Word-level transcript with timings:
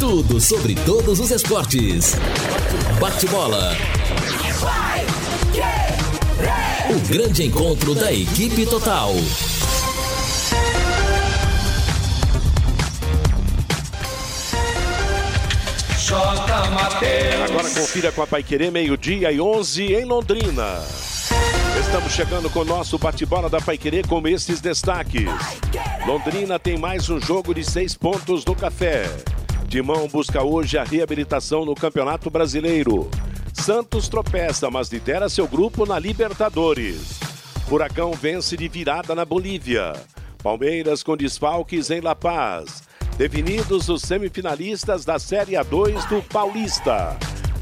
Tudo 0.00 0.40
sobre 0.40 0.74
todos 0.76 1.20
os 1.20 1.30
esportes. 1.30 2.14
Bate-bola. 2.98 3.76
O 6.88 7.08
grande 7.12 7.44
encontro 7.44 7.94
da 7.94 8.10
equipe 8.10 8.64
total. 8.64 9.12
Agora 17.44 17.68
confira 17.74 18.10
com 18.10 18.22
a 18.22 18.26
Paiquerê, 18.26 18.70
meio-dia 18.70 19.30
e 19.30 19.38
11 19.38 19.82
em 19.92 20.06
Londrina. 20.06 21.05
Estamos 21.86 22.12
chegando 22.12 22.50
com 22.50 22.60
o 22.60 22.64
nosso 22.64 22.98
bate-bola 22.98 23.48
da 23.48 23.60
Paiquerê 23.60 24.02
com 24.02 24.26
esses 24.26 24.60
destaques. 24.60 25.30
Londrina 26.04 26.58
tem 26.58 26.76
mais 26.76 27.08
um 27.08 27.20
jogo 27.20 27.54
de 27.54 27.62
seis 27.62 27.94
pontos 27.94 28.44
no 28.44 28.56
café. 28.56 29.04
Timão 29.68 30.08
busca 30.08 30.42
hoje 30.42 30.76
a 30.76 30.82
reabilitação 30.82 31.64
no 31.64 31.76
Campeonato 31.76 32.28
Brasileiro. 32.28 33.08
Santos 33.54 34.08
tropeça, 34.08 34.68
mas 34.68 34.88
lidera 34.88 35.28
seu 35.28 35.46
grupo 35.46 35.86
na 35.86 35.96
Libertadores. 35.96 37.20
Furacão 37.68 38.10
vence 38.12 38.56
de 38.56 38.66
virada 38.66 39.14
na 39.14 39.24
Bolívia. 39.24 39.92
Palmeiras 40.42 41.04
com 41.04 41.16
desfalques 41.16 41.88
em 41.88 42.00
La 42.00 42.16
Paz. 42.16 42.82
Definidos 43.16 43.88
os 43.88 44.02
semifinalistas 44.02 45.04
da 45.04 45.20
Série 45.20 45.52
A2 45.52 46.06
do 46.08 46.20
Paulista. 46.20 47.16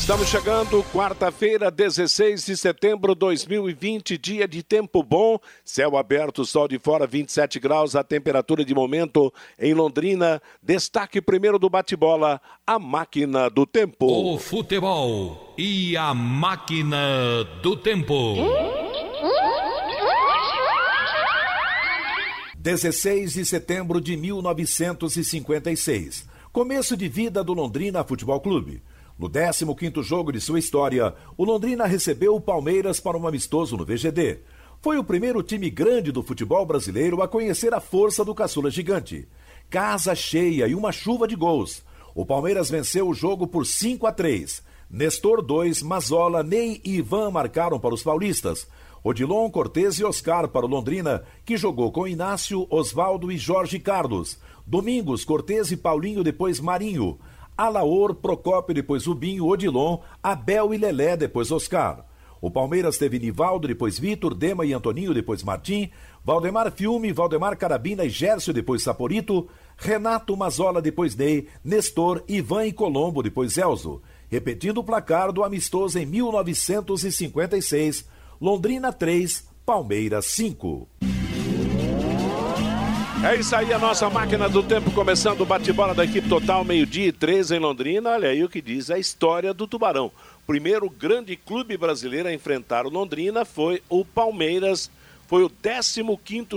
Estamos 0.00 0.28
chegando 0.28 0.82
quarta-feira, 0.84 1.70
16 1.70 2.46
de 2.46 2.56
setembro 2.56 3.14
de 3.14 3.20
2020, 3.20 4.16
dia 4.16 4.48
de 4.48 4.62
tempo 4.62 5.04
bom, 5.04 5.38
céu 5.62 5.94
aberto, 5.96 6.44
sol 6.44 6.66
de 6.66 6.78
fora, 6.78 7.06
27 7.06 7.60
graus, 7.60 7.94
a 7.94 8.02
temperatura 8.02 8.64
de 8.64 8.74
momento 8.74 9.32
em 9.58 9.74
Londrina. 9.74 10.40
Destaque 10.60 11.20
primeiro 11.20 11.58
do 11.58 11.68
bate-bola, 11.68 12.40
a 12.66 12.78
máquina 12.78 13.50
do 13.50 13.66
tempo. 13.66 14.06
O 14.06 14.38
futebol 14.38 15.54
e 15.56 15.96
a 15.96 16.14
máquina 16.14 17.44
do 17.62 17.76
tempo. 17.76 18.36
16 22.56 23.34
de 23.34 23.44
setembro 23.44 24.00
de 24.00 24.16
1956. 24.16 26.26
Começo 26.52 26.96
de 26.96 27.06
vida 27.06 27.44
do 27.44 27.52
Londrina 27.52 28.02
Futebol 28.02 28.40
Clube. 28.40 28.82
No 29.20 29.28
15º 29.28 30.02
jogo 30.02 30.32
de 30.32 30.40
sua 30.40 30.58
história, 30.58 31.14
o 31.36 31.44
Londrina 31.44 31.84
recebeu 31.84 32.34
o 32.34 32.40
Palmeiras 32.40 33.00
para 33.00 33.18
um 33.18 33.26
amistoso 33.26 33.76
no 33.76 33.84
VGD. 33.84 34.38
Foi 34.80 34.96
o 34.96 35.04
primeiro 35.04 35.42
time 35.42 35.68
grande 35.68 36.10
do 36.10 36.22
futebol 36.22 36.64
brasileiro 36.64 37.20
a 37.20 37.28
conhecer 37.28 37.74
a 37.74 37.80
força 37.80 38.24
do 38.24 38.34
caçula 38.34 38.70
gigante. 38.70 39.28
Casa 39.68 40.14
cheia 40.14 40.66
e 40.66 40.74
uma 40.74 40.90
chuva 40.90 41.28
de 41.28 41.36
gols. 41.36 41.82
O 42.14 42.24
Palmeiras 42.24 42.70
venceu 42.70 43.10
o 43.10 43.12
jogo 43.12 43.46
por 43.46 43.66
5 43.66 44.06
a 44.06 44.12
3. 44.12 44.62
Nestor 44.88 45.42
2, 45.42 45.82
Mazola, 45.82 46.42
Ney 46.42 46.80
e 46.82 46.96
Ivan 46.96 47.30
marcaram 47.30 47.78
para 47.78 47.92
os 47.92 48.02
paulistas. 48.02 48.66
Odilon, 49.04 49.50
Cortez 49.50 49.98
e 49.98 50.04
Oscar 50.04 50.48
para 50.48 50.64
o 50.64 50.68
Londrina, 50.68 51.24
que 51.44 51.58
jogou 51.58 51.92
com 51.92 52.08
Inácio, 52.08 52.66
Osvaldo 52.70 53.30
e 53.30 53.36
Jorge 53.36 53.78
Carlos. 53.78 54.38
Domingos, 54.66 55.26
Cortez 55.26 55.70
e 55.70 55.76
Paulinho, 55.76 56.24
depois 56.24 56.58
Marinho. 56.58 57.18
Alaor, 57.60 58.14
Procópio, 58.14 58.74
depois 58.74 59.04
Rubinho, 59.04 59.46
Odilon, 59.46 60.00
Abel 60.22 60.72
e 60.72 60.78
Lelé, 60.78 61.14
depois 61.14 61.52
Oscar. 61.52 62.06
O 62.40 62.50
Palmeiras 62.50 62.96
teve 62.96 63.18
Nivaldo, 63.18 63.68
depois 63.68 63.98
Vitor, 63.98 64.34
Dema 64.34 64.64
e 64.64 64.72
Antoninho, 64.72 65.12
depois 65.12 65.42
Martim, 65.42 65.90
Valdemar 66.24 66.72
Filme, 66.72 67.12
Valdemar 67.12 67.54
Carabina 67.58 68.02
e 68.02 68.08
Gércio, 68.08 68.54
depois 68.54 68.82
Saporito, 68.82 69.46
Renato 69.76 70.34
Mazola, 70.34 70.80
depois 70.80 71.14
Ney, 71.14 71.48
Nestor, 71.62 72.24
Ivan 72.26 72.64
e 72.64 72.72
Colombo, 72.72 73.22
depois 73.22 73.58
Elzo. 73.58 74.00
Repetindo 74.30 74.78
o 74.78 74.84
placar 74.84 75.30
do 75.30 75.44
amistoso 75.44 75.98
em 75.98 76.06
1956, 76.06 78.08
Londrina 78.40 78.90
3, 78.90 79.46
Palmeiras 79.66 80.24
5. 80.24 80.88
É 83.22 83.36
isso 83.36 83.54
aí, 83.54 83.70
a 83.70 83.78
nossa 83.78 84.08
máquina 84.08 84.48
do 84.48 84.62
tempo 84.62 84.90
começando 84.92 85.42
o 85.42 85.46
bate-bola 85.46 85.94
da 85.94 86.04
equipe 86.04 86.26
total, 86.26 86.64
meio-dia 86.64 87.08
e 87.08 87.12
três 87.12 87.50
em 87.50 87.58
Londrina. 87.58 88.08
Olha 88.08 88.30
aí 88.30 88.42
o 88.42 88.48
que 88.48 88.62
diz 88.62 88.90
a 88.90 88.98
história 88.98 89.52
do 89.52 89.66
Tubarão. 89.66 90.10
Primeiro 90.46 90.88
grande 90.88 91.36
clube 91.36 91.76
brasileiro 91.76 92.30
a 92.30 92.32
enfrentar 92.32 92.86
o 92.86 92.90
Londrina 92.90 93.44
foi 93.44 93.82
o 93.90 94.06
Palmeiras. 94.06 94.90
Foi 95.28 95.44
o 95.44 95.50
15 95.50 96.02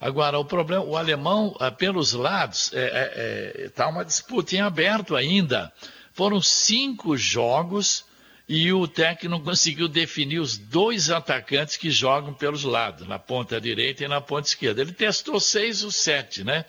Agora, 0.00 0.38
o 0.38 0.44
problema, 0.44 0.84
o 0.84 0.96
alemão, 0.96 1.56
ah, 1.58 1.70
pelos 1.70 2.12
lados, 2.12 2.66
está 2.66 2.78
é, 2.78 2.84
é, 2.84 3.64
é, 3.64 3.68
tá 3.70 3.88
uma 3.88 4.04
disputa 4.04 4.54
em 4.54 4.60
aberto 4.60 5.16
ainda. 5.16 5.72
Foram 6.12 6.40
cinco 6.40 7.16
jogos 7.16 8.04
e 8.48 8.72
o 8.72 8.86
técnico 8.86 9.40
conseguiu 9.40 9.88
definir 9.88 10.38
os 10.38 10.56
dois 10.56 11.10
atacantes 11.10 11.76
que 11.76 11.90
jogam 11.90 12.32
pelos 12.34 12.62
lados, 12.62 13.08
na 13.08 13.18
ponta 13.18 13.60
direita 13.60 14.04
e 14.04 14.08
na 14.08 14.20
ponta 14.20 14.46
esquerda. 14.46 14.82
Ele 14.82 14.92
testou 14.92 15.40
seis 15.40 15.82
ou 15.82 15.90
sete, 15.90 16.44
né? 16.44 16.64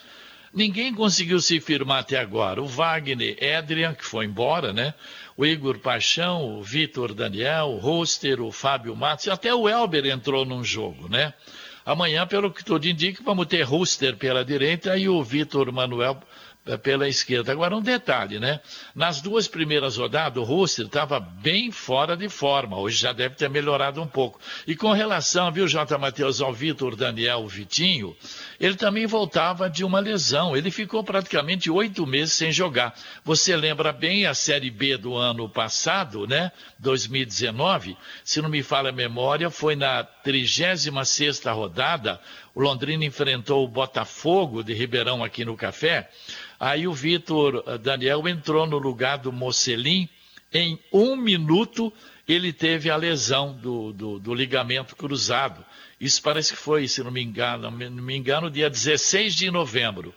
Ninguém 0.53 0.93
conseguiu 0.93 1.39
se 1.39 1.59
firmar 1.59 1.99
até 1.99 2.17
agora. 2.17 2.61
O 2.61 2.65
Wagner 2.65 3.37
Edrian, 3.43 3.93
que 3.93 4.05
foi 4.05 4.25
embora, 4.25 4.71
né? 4.73 4.93
O 5.37 5.45
Igor 5.45 5.77
Paixão, 5.77 6.57
o 6.57 6.63
Vitor 6.63 7.13
Daniel, 7.13 7.67
o 7.67 7.77
Roster, 7.77 8.41
o 8.41 8.51
Fábio 8.51 8.95
Matos, 8.95 9.27
até 9.27 9.53
o 9.53 9.69
Elber 9.69 10.07
entrou 10.07 10.43
num 10.43 10.63
jogo, 10.63 11.07
né? 11.07 11.31
Amanhã, 11.85 12.25
pelo 12.25 12.51
que 12.51 12.65
tudo 12.65 12.87
indica, 12.87 13.21
vamos 13.23 13.45
ter 13.45 13.61
Roster 13.61 14.17
pela 14.17 14.43
direita 14.43 14.97
e 14.97 15.07
o 15.07 15.23
Vitor 15.23 15.71
Manuel 15.71 16.19
pela 16.75 17.07
esquerda. 17.07 17.51
Agora, 17.51 17.75
um 17.75 17.81
detalhe, 17.81 18.39
né? 18.39 18.59
Nas 18.95 19.21
duas 19.21 19.47
primeiras 19.47 19.95
rodadas, 19.95 20.41
o 20.41 20.45
Roster 20.45 20.87
estava 20.87 21.19
bem 21.19 21.71
fora 21.71 22.17
de 22.17 22.27
forma. 22.27 22.77
Hoje 22.77 22.97
já 22.97 23.13
deve 23.13 23.35
ter 23.35 23.49
melhorado 23.49 24.01
um 24.01 24.07
pouco. 24.07 24.39
E 24.65 24.75
com 24.75 24.91
relação, 24.91 25.51
viu, 25.51 25.67
J. 25.67 25.97
Matheus, 25.97 26.41
ao 26.41 26.51
Vitor 26.51 26.95
Daniel, 26.95 27.47
Vitinho, 27.47 28.15
ele 28.59 28.75
também 28.75 29.05
voltava 29.05 29.69
de 29.69 29.85
uma 29.85 29.99
lesão. 29.99 30.57
Ele 30.57 30.71
ficou 30.71 31.03
praticamente 31.03 31.69
oito 31.69 32.05
meses 32.07 32.33
sem 32.33 32.51
jogar. 32.51 32.95
Você 33.23 33.55
lembra 33.55 33.93
bem 33.93 34.25
a 34.25 34.33
Série 34.33 34.71
B 34.71 34.97
do 34.97 35.15
ano 35.15 35.47
passado, 35.47 36.25
né? 36.25 36.51
2019, 36.79 37.95
se 38.23 38.41
não 38.41 38.49
me 38.49 38.63
falha 38.63 38.89
a 38.89 38.93
memória, 38.93 39.49
foi 39.49 39.75
na 39.75 40.03
36 40.03 40.89
rodada, 41.45 42.19
o 42.57 42.59
Londrina 42.59 43.05
enfrentou 43.05 43.63
o 43.63 43.67
Botafogo 43.67 44.63
de 44.63 44.73
Ribeirão 44.73 45.23
aqui 45.23 45.45
no 45.45 45.55
Café. 45.55 46.09
Aí 46.59 46.87
o 46.87 46.91
Vitor 46.91 47.63
eh, 47.67 47.77
Daniel 47.77 48.27
entrou 48.27 48.65
no 48.65 48.79
lugar 48.79 49.19
do 49.19 49.31
Mocelin. 49.31 50.09
Em 50.51 50.79
um 50.91 51.15
minuto, 51.15 51.93
ele 52.27 52.51
teve 52.51 52.89
a 52.89 52.95
lesão 52.95 53.53
do, 53.53 53.93
do, 53.93 54.17
do 54.17 54.33
ligamento 54.33 54.95
cruzado. 54.95 55.63
Isso 56.01 56.19
parece 56.19 56.53
que 56.53 56.59
foi, 56.59 56.87
se 56.87 57.03
não 57.03 57.11
me 57.11 57.21
engano, 57.21 57.69
não 57.69 58.03
me 58.03 58.17
engano, 58.17 58.49
dia 58.49 58.71
16 58.71 59.35
de 59.35 59.51
novembro. 59.51 60.11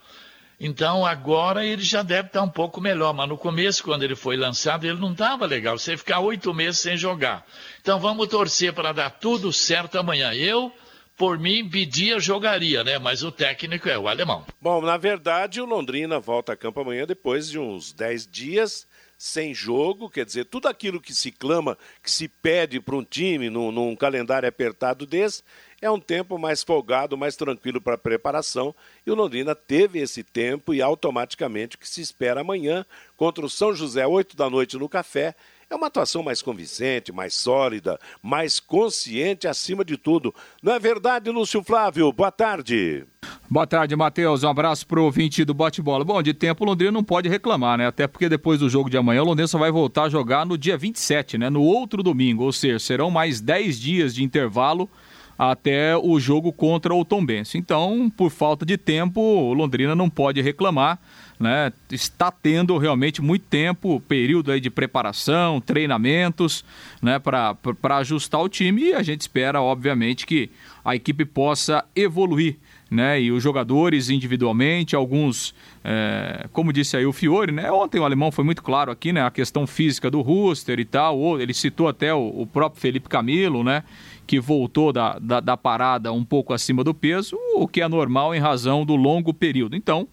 Então 0.58 1.04
agora 1.04 1.62
ele 1.62 1.82
já 1.82 2.02
deve 2.02 2.28
estar 2.28 2.40
um 2.40 2.48
pouco 2.48 2.81
melhor, 2.81 3.12
mas 3.12 3.28
no 3.28 3.37
começo, 3.37 3.84
quando 3.84 4.02
ele 4.02 4.16
foi 4.16 4.38
lançado, 4.38 4.87
ele 4.87 4.98
não 4.98 5.12
estava 5.12 5.44
legal. 5.44 5.78
Você 5.78 5.94
ficar 5.94 6.20
oito 6.20 6.54
meses 6.54 6.81
sem 6.81 6.96
jogar. 6.96 7.46
Então 7.82 8.00
vamos 8.00 8.28
torcer 8.28 8.72
para 8.72 8.92
dar 8.92 9.10
tudo 9.10 9.52
certo 9.52 9.98
amanhã. 9.98 10.32
Eu, 10.32 10.72
por 11.20 11.38
mim, 11.38 11.69
pedia, 11.69 12.19
jogaria, 12.19 12.82
né? 12.82 12.99
Mas 12.99 13.22
o 13.22 13.31
técnico 13.31 13.90
é 13.90 13.99
o 13.99 14.08
alemão. 14.08 14.46
Bom, 14.58 14.81
na 14.81 14.96
verdade, 14.96 15.61
o 15.61 15.67
Londrina 15.67 16.19
volta 16.19 16.55
a 16.55 16.56
campo 16.56 16.81
amanhã 16.81 17.06
depois 17.06 17.50
de 17.50 17.58
uns 17.58 17.93
dez 17.93 18.26
dias 18.26 18.87
sem 19.19 19.52
jogo, 19.52 20.08
quer 20.08 20.25
dizer, 20.25 20.46
tudo 20.46 20.67
aquilo 20.67 20.99
que 20.99 21.12
se 21.12 21.31
clama, 21.31 21.76
que 22.02 22.11
se 22.11 22.26
pede 22.26 22.81
para 22.81 22.96
um 22.96 23.05
time 23.05 23.50
num, 23.50 23.70
num 23.70 23.94
calendário 23.94 24.49
apertado 24.49 25.05
desse, 25.05 25.43
é 25.78 25.90
um 25.90 26.00
tempo 26.00 26.38
mais 26.38 26.62
folgado, 26.62 27.19
mais 27.19 27.37
tranquilo 27.37 27.82
para 27.82 27.99
preparação. 27.99 28.75
E 29.06 29.11
o 29.11 29.14
Londrina 29.14 29.55
teve 29.55 29.99
esse 29.99 30.25
tempo 30.25 30.73
e 30.73 30.81
automaticamente 30.81 31.76
o 31.76 31.78
que 31.78 31.87
se 31.87 32.00
espera 32.00 32.40
amanhã 32.40 32.87
contra 33.14 33.44
o 33.44 33.50
São 33.50 33.75
José, 33.75 34.06
8 34.06 34.34
da 34.34 34.49
noite 34.49 34.78
no 34.78 34.88
Café. 34.88 35.34
É 35.70 35.76
uma 35.76 35.87
atuação 35.87 36.20
mais 36.20 36.43
convincente, 36.43 37.12
mais 37.12 37.32
sólida, 37.32 37.96
mais 38.20 38.58
consciente 38.58 39.46
acima 39.46 39.84
de 39.84 39.96
tudo. 39.96 40.34
Não 40.61 40.72
é 40.72 40.81
verdade, 40.81 41.31
Lúcio 41.31 41.62
Flávio? 41.62 42.12
Boa 42.12 42.32
tarde. 42.32 43.06
Boa 43.49 43.64
tarde, 43.69 43.94
Matheus. 43.94 44.43
Um 44.43 44.49
abraço 44.49 44.84
pro 44.84 45.05
ouvinte 45.05 45.44
do 45.44 45.55
bate-bola. 45.55 46.05
Bom, 46.05 46.20
de 46.25 46.34
tempo 46.34 46.64
o 46.64 46.67
Londrina 46.67 46.90
não 46.90 47.05
pode 47.05 47.28
reclamar, 47.28 47.78
né? 47.78 47.87
Até 47.87 48.08
porque 48.08 48.28
depois 48.28 48.58
do 48.58 48.69
jogo 48.69 48.90
de 48.90 48.96
amanhã, 48.96 49.22
o 49.22 49.26
Londrina 49.26 49.46
só 49.46 49.58
vai 49.58 49.70
voltar 49.70 50.05
a 50.05 50.08
jogar 50.08 50.44
no 50.44 50.58
dia 50.58 50.76
27, 50.76 51.38
né? 51.38 51.49
No 51.49 51.62
outro 51.62 52.02
domingo. 52.02 52.43
Ou 52.43 52.52
seja, 52.52 52.81
serão 52.81 53.08
mais 53.08 53.40
10 53.40 53.78
dias 53.78 54.12
de 54.12 54.25
intervalo 54.25 54.90
até 55.38 55.96
o 55.96 56.19
jogo 56.19 56.52
contra 56.52 56.93
o 56.93 57.05
Tombense. 57.05 57.56
Então, 57.56 58.12
por 58.14 58.31
falta 58.31 58.66
de 58.66 58.76
tempo, 58.76 59.20
o 59.20 59.55
Londrina 59.55 59.94
não 59.94 60.11
pode 60.11 60.43
reclamar. 60.43 60.99
Né? 61.40 61.72
Está 61.90 62.31
tendo 62.31 62.76
realmente 62.76 63.22
muito 63.22 63.46
tempo, 63.46 63.98
período 64.06 64.52
aí 64.52 64.60
de 64.60 64.69
preparação, 64.69 65.58
treinamentos, 65.58 66.62
né? 67.00 67.19
para 67.19 67.96
ajustar 67.96 68.42
o 68.42 68.48
time 68.48 68.88
e 68.88 68.94
a 68.94 69.02
gente 69.02 69.22
espera, 69.22 69.62
obviamente, 69.62 70.26
que 70.26 70.50
a 70.84 70.94
equipe 70.94 71.25
possa 71.25 71.82
evoluir 71.96 72.58
né? 72.90 73.22
E 73.22 73.31
os 73.31 73.42
jogadores 73.42 74.10
individualmente, 74.10 74.96
alguns, 74.96 75.54
é, 75.84 76.48
como 76.52 76.72
disse 76.72 76.96
aí 76.96 77.06
o 77.06 77.12
Fiore, 77.12 77.52
né? 77.52 77.70
Ontem 77.70 78.00
o 78.00 78.04
alemão 78.04 78.32
foi 78.32 78.44
muito 78.44 78.62
claro 78.62 78.90
aqui, 78.90 79.12
né? 79.12 79.22
A 79.22 79.31
questão 79.31 79.66
física 79.66 80.10
do 80.10 80.20
Ruster 80.20 80.81
e 80.81 80.84
tal. 80.84 81.40
Ele 81.40 81.54
citou 81.54 81.87
até 81.87 82.12
o, 82.12 82.40
o 82.40 82.46
próprio 82.46 82.81
Felipe 82.81 83.08
Camilo, 83.08 83.62
né? 83.62 83.84
Que 84.26 84.40
voltou 84.40 84.92
da, 84.92 85.19
da, 85.20 85.38
da, 85.38 85.56
parada 85.56 86.12
um 86.12 86.25
pouco 86.25 86.52
acima 86.52 86.82
do 86.82 86.92
peso, 86.92 87.38
o 87.54 87.69
que 87.69 87.81
é 87.81 87.88
normal 87.88 88.34
em 88.34 88.40
razão 88.40 88.84
do 88.84 88.96
longo 88.96 89.32
período. 89.32 89.76
Então, 89.76 90.08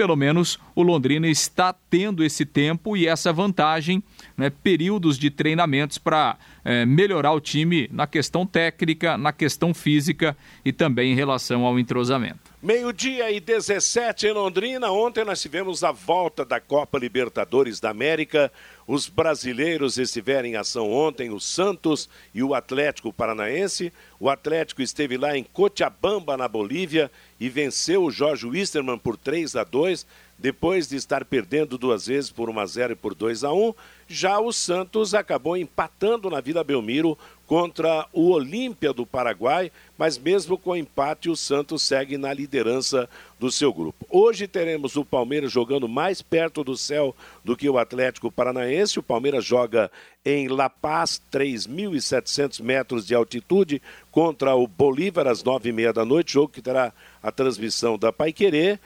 pelo 0.00 0.16
menos 0.16 0.58
o 0.74 0.82
Londrina 0.82 1.28
está 1.28 1.74
tendo 1.74 2.24
esse 2.24 2.46
tempo 2.46 2.96
e 2.96 3.06
essa 3.06 3.30
vantagem, 3.34 4.02
né, 4.34 4.48
períodos 4.48 5.18
de 5.18 5.28
treinamentos 5.28 5.98
para 5.98 6.38
é, 6.64 6.86
melhorar 6.86 7.32
o 7.32 7.40
time 7.40 7.86
na 7.92 8.06
questão 8.06 8.46
técnica, 8.46 9.18
na 9.18 9.30
questão 9.30 9.74
física 9.74 10.34
e 10.64 10.72
também 10.72 11.12
em 11.12 11.14
relação 11.14 11.66
ao 11.66 11.78
entrosamento. 11.78 12.50
Meio-dia 12.62 13.30
e 13.30 13.40
17 13.40 14.28
em 14.28 14.32
Londrina. 14.32 14.90
Ontem 14.90 15.22
nós 15.22 15.42
tivemos 15.42 15.84
a 15.84 15.92
volta 15.92 16.46
da 16.46 16.58
Copa 16.58 16.98
Libertadores 16.98 17.78
da 17.78 17.90
América. 17.90 18.50
Os 18.92 19.08
brasileiros 19.08 19.98
estiveram 19.98 20.48
em 20.48 20.56
ação 20.56 20.90
ontem, 20.90 21.30
o 21.30 21.38
Santos 21.38 22.08
e 22.34 22.42
o 22.42 22.54
Atlético 22.54 23.12
Paranaense. 23.12 23.92
O 24.18 24.28
Atlético 24.28 24.82
esteve 24.82 25.16
lá 25.16 25.38
em 25.38 25.44
Cochabamba, 25.44 26.36
na 26.36 26.48
Bolívia, 26.48 27.08
e 27.38 27.48
venceu 27.48 28.02
o 28.02 28.10
Jorge 28.10 28.48
Wisterman 28.48 28.98
por 28.98 29.16
3 29.16 29.54
a 29.54 29.62
2 29.62 30.04
depois 30.40 30.88
de 30.88 30.96
estar 30.96 31.24
perdendo 31.24 31.76
duas 31.76 32.06
vezes 32.06 32.30
por 32.30 32.48
1 32.48 32.58
a 32.58 32.66
0 32.66 32.92
e 32.94 32.96
por 32.96 33.14
2 33.14 33.44
a 33.44 33.52
1. 33.52 33.74
Já 34.08 34.40
o 34.40 34.52
Santos 34.52 35.14
acabou 35.14 35.56
empatando 35.56 36.30
na 36.30 36.40
Vila 36.40 36.64
Belmiro 36.64 37.16
contra 37.46 38.06
o 38.12 38.30
Olímpia 38.30 38.92
do 38.92 39.04
Paraguai, 39.04 39.70
mas 39.98 40.16
mesmo 40.16 40.56
com 40.56 40.74
empate, 40.74 41.28
o 41.28 41.36
Santos 41.36 41.82
segue 41.82 42.16
na 42.16 42.32
liderança 42.32 43.08
do 43.38 43.50
seu 43.50 43.72
grupo. 43.72 44.06
Hoje 44.08 44.46
teremos 44.46 44.96
o 44.96 45.04
Palmeiras 45.04 45.52
jogando 45.52 45.88
mais 45.88 46.22
perto 46.22 46.64
do 46.64 46.76
céu 46.76 47.14
do 47.44 47.56
que 47.56 47.68
o 47.68 47.76
Atlético 47.76 48.30
Paranaense. 48.30 48.98
O 48.98 49.02
Palmeiras 49.02 49.44
joga 49.44 49.90
em 50.24 50.48
La 50.48 50.70
Paz, 50.70 51.20
3.700 51.30 52.62
metros 52.62 53.06
de 53.06 53.14
altitude, 53.14 53.82
contra 54.10 54.54
o 54.54 54.66
Bolívar 54.66 55.26
às 55.26 55.42
nove 55.42 55.68
e 55.68 55.72
meia 55.72 55.92
da 55.92 56.04
noite, 56.04 56.32
jogo 56.32 56.52
que 56.52 56.62
terá 56.62 56.92
a 57.22 57.30
transmissão 57.30 57.98
da 57.98 58.12
Paiquerê. 58.12 58.78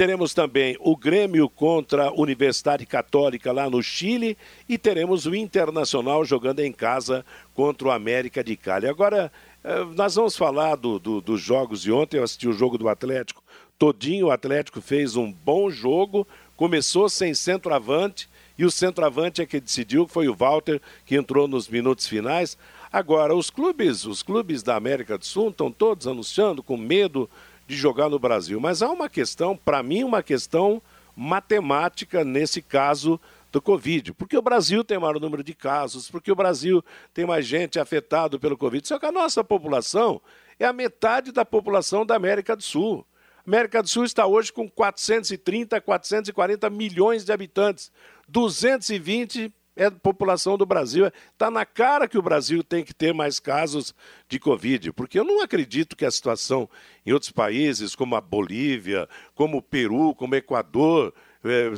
Teremos 0.00 0.32
também 0.32 0.78
o 0.80 0.96
Grêmio 0.96 1.46
contra 1.46 2.06
a 2.06 2.10
Universidade 2.10 2.86
Católica 2.86 3.52
lá 3.52 3.68
no 3.68 3.82
Chile 3.82 4.34
e 4.66 4.78
teremos 4.78 5.26
o 5.26 5.34
Internacional 5.34 6.24
jogando 6.24 6.60
em 6.60 6.72
casa 6.72 7.22
contra 7.52 7.88
o 7.88 7.90
América 7.90 8.42
de 8.42 8.56
Cali. 8.56 8.88
Agora, 8.88 9.30
eh, 9.62 9.84
nós 9.94 10.14
vamos 10.14 10.34
falar 10.38 10.76
do, 10.76 10.98
do, 10.98 11.20
dos 11.20 11.38
jogos 11.38 11.82
de 11.82 11.92
ontem. 11.92 12.16
Eu 12.16 12.24
assisti 12.24 12.48
o 12.48 12.54
jogo 12.54 12.78
do 12.78 12.88
Atlético 12.88 13.42
todinho. 13.78 14.28
O 14.28 14.30
Atlético 14.30 14.80
fez 14.80 15.16
um 15.16 15.30
bom 15.30 15.68
jogo, 15.68 16.26
começou 16.56 17.06
sem 17.10 17.34
centroavante 17.34 18.26
e 18.56 18.64
o 18.64 18.70
centroavante 18.70 19.42
é 19.42 19.46
que 19.46 19.60
decidiu, 19.60 20.08
foi 20.08 20.28
o 20.28 20.34
Walter 20.34 20.80
que 21.04 21.14
entrou 21.14 21.46
nos 21.46 21.68
minutos 21.68 22.06
finais. 22.06 22.56
Agora, 22.90 23.34
os 23.34 23.50
clubes, 23.50 24.06
os 24.06 24.22
clubes 24.22 24.62
da 24.62 24.76
América 24.76 25.18
do 25.18 25.26
Sul 25.26 25.50
estão 25.50 25.70
todos 25.70 26.06
anunciando 26.06 26.62
com 26.62 26.78
medo 26.78 27.28
de 27.70 27.76
jogar 27.76 28.08
no 28.08 28.18
Brasil. 28.18 28.58
Mas 28.60 28.82
há 28.82 28.90
uma 28.90 29.08
questão, 29.08 29.56
para 29.56 29.80
mim, 29.80 30.02
uma 30.02 30.24
questão 30.24 30.82
matemática 31.16 32.24
nesse 32.24 32.60
caso 32.60 33.18
do 33.52 33.62
Covid. 33.62 34.12
Porque 34.14 34.36
o 34.36 34.42
Brasil 34.42 34.82
tem 34.82 34.98
maior 34.98 35.20
número 35.20 35.44
de 35.44 35.54
casos, 35.54 36.10
porque 36.10 36.32
o 36.32 36.34
Brasil 36.34 36.84
tem 37.14 37.24
mais 37.24 37.46
gente 37.46 37.78
afetada 37.78 38.38
pelo 38.40 38.58
Covid. 38.58 38.86
Só 38.86 38.98
que 38.98 39.06
a 39.06 39.12
nossa 39.12 39.44
população 39.44 40.20
é 40.58 40.66
a 40.66 40.72
metade 40.72 41.30
da 41.30 41.44
população 41.44 42.04
da 42.04 42.16
América 42.16 42.56
do 42.56 42.62
Sul. 42.62 43.06
A 43.38 43.42
América 43.48 43.80
do 43.82 43.88
Sul 43.88 44.04
está 44.04 44.26
hoje 44.26 44.52
com 44.52 44.68
430, 44.68 45.80
440 45.80 46.68
milhões 46.70 47.24
de 47.24 47.32
habitantes. 47.32 47.92
220 48.28 49.52
é 49.76 49.86
a 49.86 49.90
população 49.90 50.58
do 50.58 50.66
Brasil. 50.66 51.10
Está 51.32 51.50
na 51.50 51.64
cara 51.64 52.08
que 52.08 52.18
o 52.18 52.22
Brasil 52.22 52.62
tem 52.62 52.84
que 52.84 52.94
ter 52.94 53.14
mais 53.14 53.38
casos 53.40 53.94
de 54.28 54.38
Covid, 54.38 54.92
porque 54.92 55.18
eu 55.18 55.24
não 55.24 55.42
acredito 55.42 55.96
que 55.96 56.04
a 56.04 56.10
situação 56.10 56.68
em 57.04 57.12
outros 57.12 57.30
países, 57.30 57.94
como 57.94 58.16
a 58.16 58.20
Bolívia, 58.20 59.08
como 59.34 59.58
o 59.58 59.62
Peru, 59.62 60.14
como 60.14 60.34
o 60.34 60.36
Equador, 60.36 61.14
é, 61.44 61.70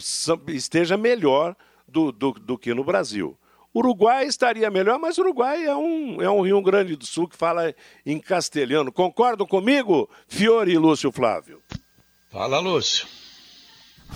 esteja 0.49 0.97
melhor 0.97 1.57
do, 1.87 2.11
do, 2.11 2.33
do 2.33 2.59
que 2.59 2.75
no 2.75 2.85
Brasil. 2.85 3.37
Uruguai 3.75 4.27
estaria 4.27 4.71
melhor, 4.71 4.99
mas 4.99 5.17
o 5.17 5.23
Uruguai 5.23 5.65
é 5.65 5.75
um, 5.75 6.21
é 6.21 6.29
um 6.29 6.43
Rio 6.43 6.61
Grande 6.61 6.95
do 6.95 7.07
Sul 7.07 7.27
que 7.27 7.37
fala 7.37 7.75
em 8.05 8.19
castelhano. 8.19 8.93
Concordam 8.93 9.47
comigo, 9.47 10.11
Fiore 10.29 10.73
e 10.73 10.79
Lúcio 10.79 11.11
Flávio? 11.11 11.63
Fala, 12.29 12.59
Lúcio. 12.59 13.22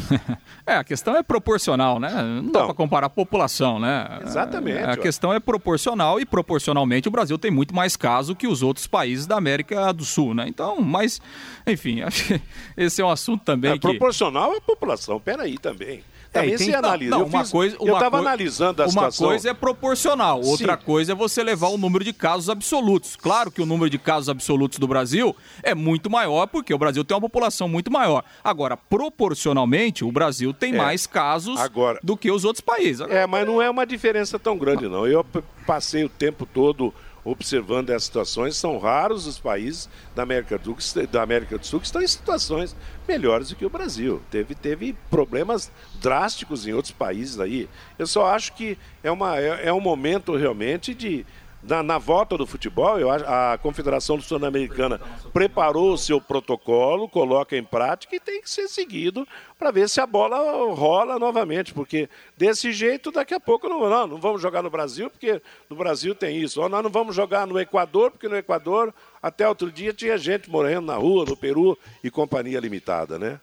é, 0.67 0.75
a 0.75 0.85
questão 0.85 1.17
é 1.17 1.23
proporcional, 1.23 1.99
né? 1.99 2.11
Não 2.43 2.51
dá 2.51 2.65
para 2.65 2.75
comparar 2.75 3.07
a 3.07 3.11
população, 3.11 3.79
né? 3.79 4.21
Exatamente. 4.23 4.83
A 4.83 4.97
questão 4.97 5.33
é 5.33 5.41
proporcional 5.41 6.21
e 6.21 6.25
proporcionalmente 6.25 7.09
o 7.09 7.11
Brasil 7.11 7.39
tem 7.39 7.51
muito 7.51 7.75
mais 7.75 7.97
casos 7.97 8.37
que 8.37 8.47
os 8.47 8.63
outros 8.63 8.87
países 8.87 9.27
da 9.27 9.37
América 9.37 9.93
do 9.93 10.05
Sul, 10.05 10.35
né? 10.35 10.47
Então, 10.49 10.81
mas, 10.81 11.21
enfim, 11.67 12.03
acho 12.07 12.25
que 12.25 12.41
esse 12.77 13.01
é 13.01 13.05
um 13.05 13.11
assunto 13.11 13.45
também 13.45 13.73
é, 13.73 13.75
que... 13.75 13.81
Proporcional 13.81 14.53
à 14.53 14.61
população, 14.61 15.21
peraí 15.21 15.59
também. 15.59 16.03
É, 16.37 16.57
tem, 16.57 16.75
analisa. 16.75 17.11
Não, 17.11 17.25
uma 17.25 17.43
fiz, 17.43 17.53
coisa, 17.53 17.77
eu 17.81 17.95
estava 17.95 18.19
analisando 18.19 18.83
a 18.83 18.87
uma 18.87 18.91
situação. 18.91 19.27
Uma 19.27 19.33
coisa 19.33 19.51
é 19.51 19.55
proporcional, 19.55 20.41
outra 20.43 20.77
Sim. 20.77 20.85
coisa 20.85 21.13
é 21.13 21.15
você 21.15 21.43
levar 21.43 21.69
o 21.69 21.79
número 21.79 22.05
de 22.05 22.13
casos 22.13 22.49
absolutos. 22.49 23.17
Claro 23.17 23.51
que 23.51 23.61
o 23.61 23.67
número 23.67 23.91
de 23.91 23.99
casos 23.99 24.29
absolutos 24.29 24.79
do 24.79 24.87
Brasil 24.87 25.35
é 25.63 25.75
muito 25.75 26.11
maior, 26.11 26.47
porque 26.47 26.73
o 26.73 26.79
Brasil 26.79 27.05
tem 27.05 27.15
uma 27.15 27.21
população 27.21 27.69
muito 27.69 27.91
maior. 27.91 28.25
Agora, 28.43 28.77
proporcionalmente, 28.77 30.05
o 30.05 30.13
Brasil 30.13 30.53
tem 30.53 30.75
é. 30.75 30.77
mais 30.77 31.07
casos 31.07 31.59
Agora, 31.61 31.99
do 32.03 32.17
que 32.17 32.31
os 32.31 32.45
outros 32.45 32.61
países. 32.61 33.07
É, 33.09 33.27
mas 33.27 33.47
não 33.47 33.61
é 33.61 33.69
uma 33.69 33.87
diferença 33.87 34.39
tão 34.39 34.57
grande, 34.57 34.89
não. 34.89 35.07
Eu 35.07 35.25
passei 35.67 36.05
o 36.05 36.09
tempo 36.09 36.47
todo 36.47 36.93
observando 37.27 37.91
essas 37.91 38.05
situações. 38.05 38.57
São 38.57 38.79
raros 38.79 39.27
os 39.27 39.39
países 39.39 39.89
da 40.15 40.23
América 40.23 40.57
do, 40.57 40.77
da 41.11 41.23
América 41.23 41.59
do 41.59 41.67
Sul 41.67 41.81
que 41.81 41.87
estão 41.87 42.01
em 42.01 42.07
situações 42.07 42.75
melhores 43.07 43.49
do 43.49 43.57
que 43.57 43.67
o 43.67 43.71
Brasil. 43.71 44.23
Teve, 44.31 44.55
teve 44.55 44.95
problemas 45.11 45.71
drásticos 46.01 46.67
em 46.67 46.73
outros 46.73 46.93
países 46.93 47.41
aí. 47.41 47.69
Eu 47.99 48.07
só 48.07 48.27
acho 48.27 48.53
que 48.53 48.79
é, 49.03 49.11
uma, 49.11 49.39
é, 49.39 49.67
é 49.67 49.73
um 49.73 49.81
momento 49.81 50.37
realmente 50.37 50.95
de 50.95 51.27
na, 51.67 51.83
na, 51.83 51.99
volta 51.99 52.37
do 52.37 52.47
futebol, 52.47 52.99
eu, 52.99 53.11
a 53.11 53.59
Confederação 53.59 54.21
Sul-Americana 54.21 55.01
preparou 55.33 55.93
o 55.93 55.99
seu 55.99 56.21
protocolo, 56.21 57.09
coloca 57.09 57.57
em 57.57 57.65
prática 57.65 58.15
e 58.15 58.21
tem 58.21 58.41
que 58.41 58.49
ser 58.49 58.69
seguido 58.69 59.27
para 59.59 59.71
ver 59.71 59.89
se 59.89 60.01
a 60.01 60.07
bola 60.07 60.39
rola 60.75 61.19
novamente, 61.19 61.75
porque 61.75 62.09
desse 62.37 62.73
jeito 62.73 63.11
daqui 63.11 63.35
a 63.35 63.41
pouco 63.41 63.69
não, 63.69 63.89
não, 63.89 64.07
não 64.07 64.17
vamos 64.19 64.41
jogar 64.41 64.63
no 64.63 64.71
Brasil, 64.71 65.11
porque 65.11 65.43
no 65.69 65.77
Brasil 65.77 66.15
tem 66.15 66.39
isso. 66.39 66.61
Ou 66.61 66.69
nós 66.69 66.83
não 66.83 66.91
vamos 66.91 67.15
jogar 67.15 67.47
no 67.47 67.59
Equador, 67.59 68.11
porque 68.11 68.29
no 68.29 68.37
Equador 68.37 68.95
até 69.23 69.49
outro 69.49 69.71
dia 69.71 69.93
tinha 69.93 70.17
gente 70.17 70.49
morrendo 70.49 70.87
na 70.87 70.97
rua, 70.97 71.25
no 71.25 71.37
Peru 71.37 71.77
e 72.03 72.11
companhia 72.11 72.61
limitada, 72.61 73.19
né? 73.19 73.41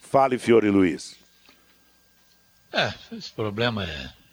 Fale, 0.00 0.38
Fiore 0.38 0.70
Luiz. 0.70 1.16
É, 2.72 2.92
esse 3.12 3.30
problema 3.32 3.84
é 3.84 4.23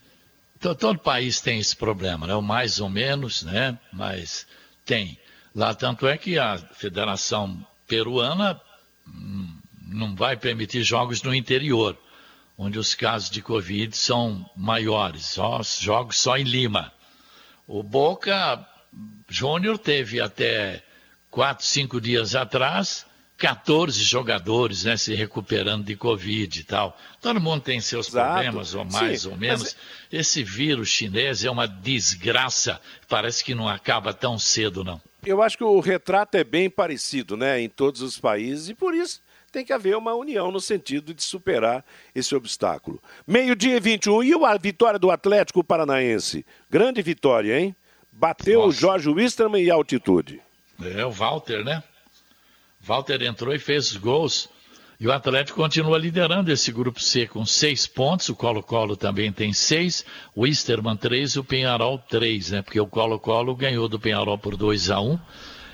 Todo 0.62 1.00
país 1.00 1.42
tem 1.42 1.60
esse 1.60 1.76
problema, 1.76 2.28
né? 2.28 2.36
mais 2.40 2.80
ou 2.80 2.88
menos, 2.88 3.42
né? 3.42 3.78
mas 3.92 4.46
tem. 4.86 5.18
Lá, 5.56 5.74
tanto 5.74 6.08
é 6.08 6.18
que 6.18 6.38
a 6.38 6.58
Federação 6.58 7.66
Peruana 7.88 8.62
hum, 9.08 9.58
não 9.88 10.16
vai 10.16 10.38
permitir 10.38 10.84
jogos 10.84 11.24
no 11.24 11.34
interior, 11.34 11.98
onde 12.58 12.78
os 12.78 12.94
casos 12.94 13.32
de 13.32 13.42
Covid 13.42 13.98
são 13.98 14.48
maiores, 14.56 15.26
só, 15.26 15.62
jogos 15.64 16.18
só 16.18 16.38
em 16.38 16.44
Lima. 16.44 16.94
O 17.68 17.82
Boca 17.82 18.64
Júnior 19.28 19.80
teve 19.80 20.22
até 20.22 20.84
quatro, 21.32 21.66
cinco 21.66 22.00
dias 22.00 22.36
atrás 22.36 23.06
14 23.42 24.04
jogadores 24.04 24.84
né, 24.84 24.96
se 24.96 25.16
recuperando 25.16 25.84
de 25.84 25.96
Covid 25.96 26.60
e 26.60 26.64
tal. 26.64 26.96
Todo 27.20 27.42
mundo 27.42 27.64
tem 27.64 27.82
seus 27.82 28.08
Exato. 28.08 28.34
problemas, 28.34 28.76
ou 28.76 28.86
mais 28.86 29.24
Sim, 29.24 29.30
ou 29.30 29.36
menos. 29.36 29.64
Mas... 29.64 29.76
Esse 30.12 30.44
vírus 30.44 30.90
chinês 30.90 31.44
é 31.44 31.50
uma 31.50 31.68
desgraça. 31.68 32.80
Parece 33.10 33.44
que 33.44 33.56
não 33.56 33.68
acaba 33.68 34.14
tão 34.14 34.38
cedo, 34.38 34.84
não. 34.84 35.02
Eu 35.26 35.42
acho 35.42 35.58
que 35.58 35.64
o 35.64 35.80
retrato 35.80 36.36
é 36.36 36.44
bem 36.44 36.70
parecido 36.70 37.36
né, 37.36 37.60
em 37.60 37.68
todos 37.68 38.02
os 38.02 38.20
países 38.20 38.70
e 38.70 38.76
por 38.76 38.94
isso 38.94 39.20
tem 39.52 39.66
que 39.66 39.74
haver 39.74 39.98
uma 39.98 40.14
união 40.14 40.52
no 40.52 40.62
sentido 40.62 41.12
de 41.12 41.24
superar 41.24 41.84
esse 42.14 42.36
obstáculo. 42.36 43.02
Meio-dia 43.26 43.78
e 43.78 43.80
21. 43.80 44.24
E 44.24 44.34
a 44.46 44.58
vitória 44.58 45.00
do 45.00 45.10
Atlético 45.10 45.64
Paranaense? 45.64 46.46
Grande 46.70 47.02
vitória, 47.02 47.60
hein? 47.60 47.76
Bateu 48.12 48.60
Nossa. 48.60 48.70
o 48.70 48.72
Jorge 48.72 49.10
Wisterman 49.10 49.64
e 49.64 49.72
altitude. 49.72 50.40
É, 50.80 51.04
o 51.04 51.12
Walter, 51.12 51.66
né? 51.66 51.82
Walter 52.84 53.22
entrou 53.22 53.54
e 53.54 53.60
fez 53.60 53.92
os 53.92 53.98
gols. 53.98 54.50
E 55.00 55.08
o 55.08 55.12
Atlético 55.12 55.60
continua 55.60 55.98
liderando 55.98 56.52
esse 56.52 56.72
grupo 56.72 57.02
C 57.02 57.26
com 57.26 57.44
seis 57.44 57.88
pontos. 57.88 58.30
O 58.30 58.36
Colo-Colo 58.36 58.96
também 58.96 59.32
tem 59.32 59.52
seis. 59.52 60.06
O 60.36 60.46
Easterman 60.46 60.96
três 60.96 61.36
o 61.36 61.44
Penharol 61.44 61.98
três, 61.98 62.52
né? 62.52 62.62
Porque 62.62 62.80
o 62.80 62.86
Colo-Colo 62.86 63.56
ganhou 63.56 63.88
do 63.88 64.00
Penharol 64.00 64.38
por 64.38 64.56
2 64.56 64.92
a 64.92 65.02
1 65.02 65.12
um. 65.12 65.20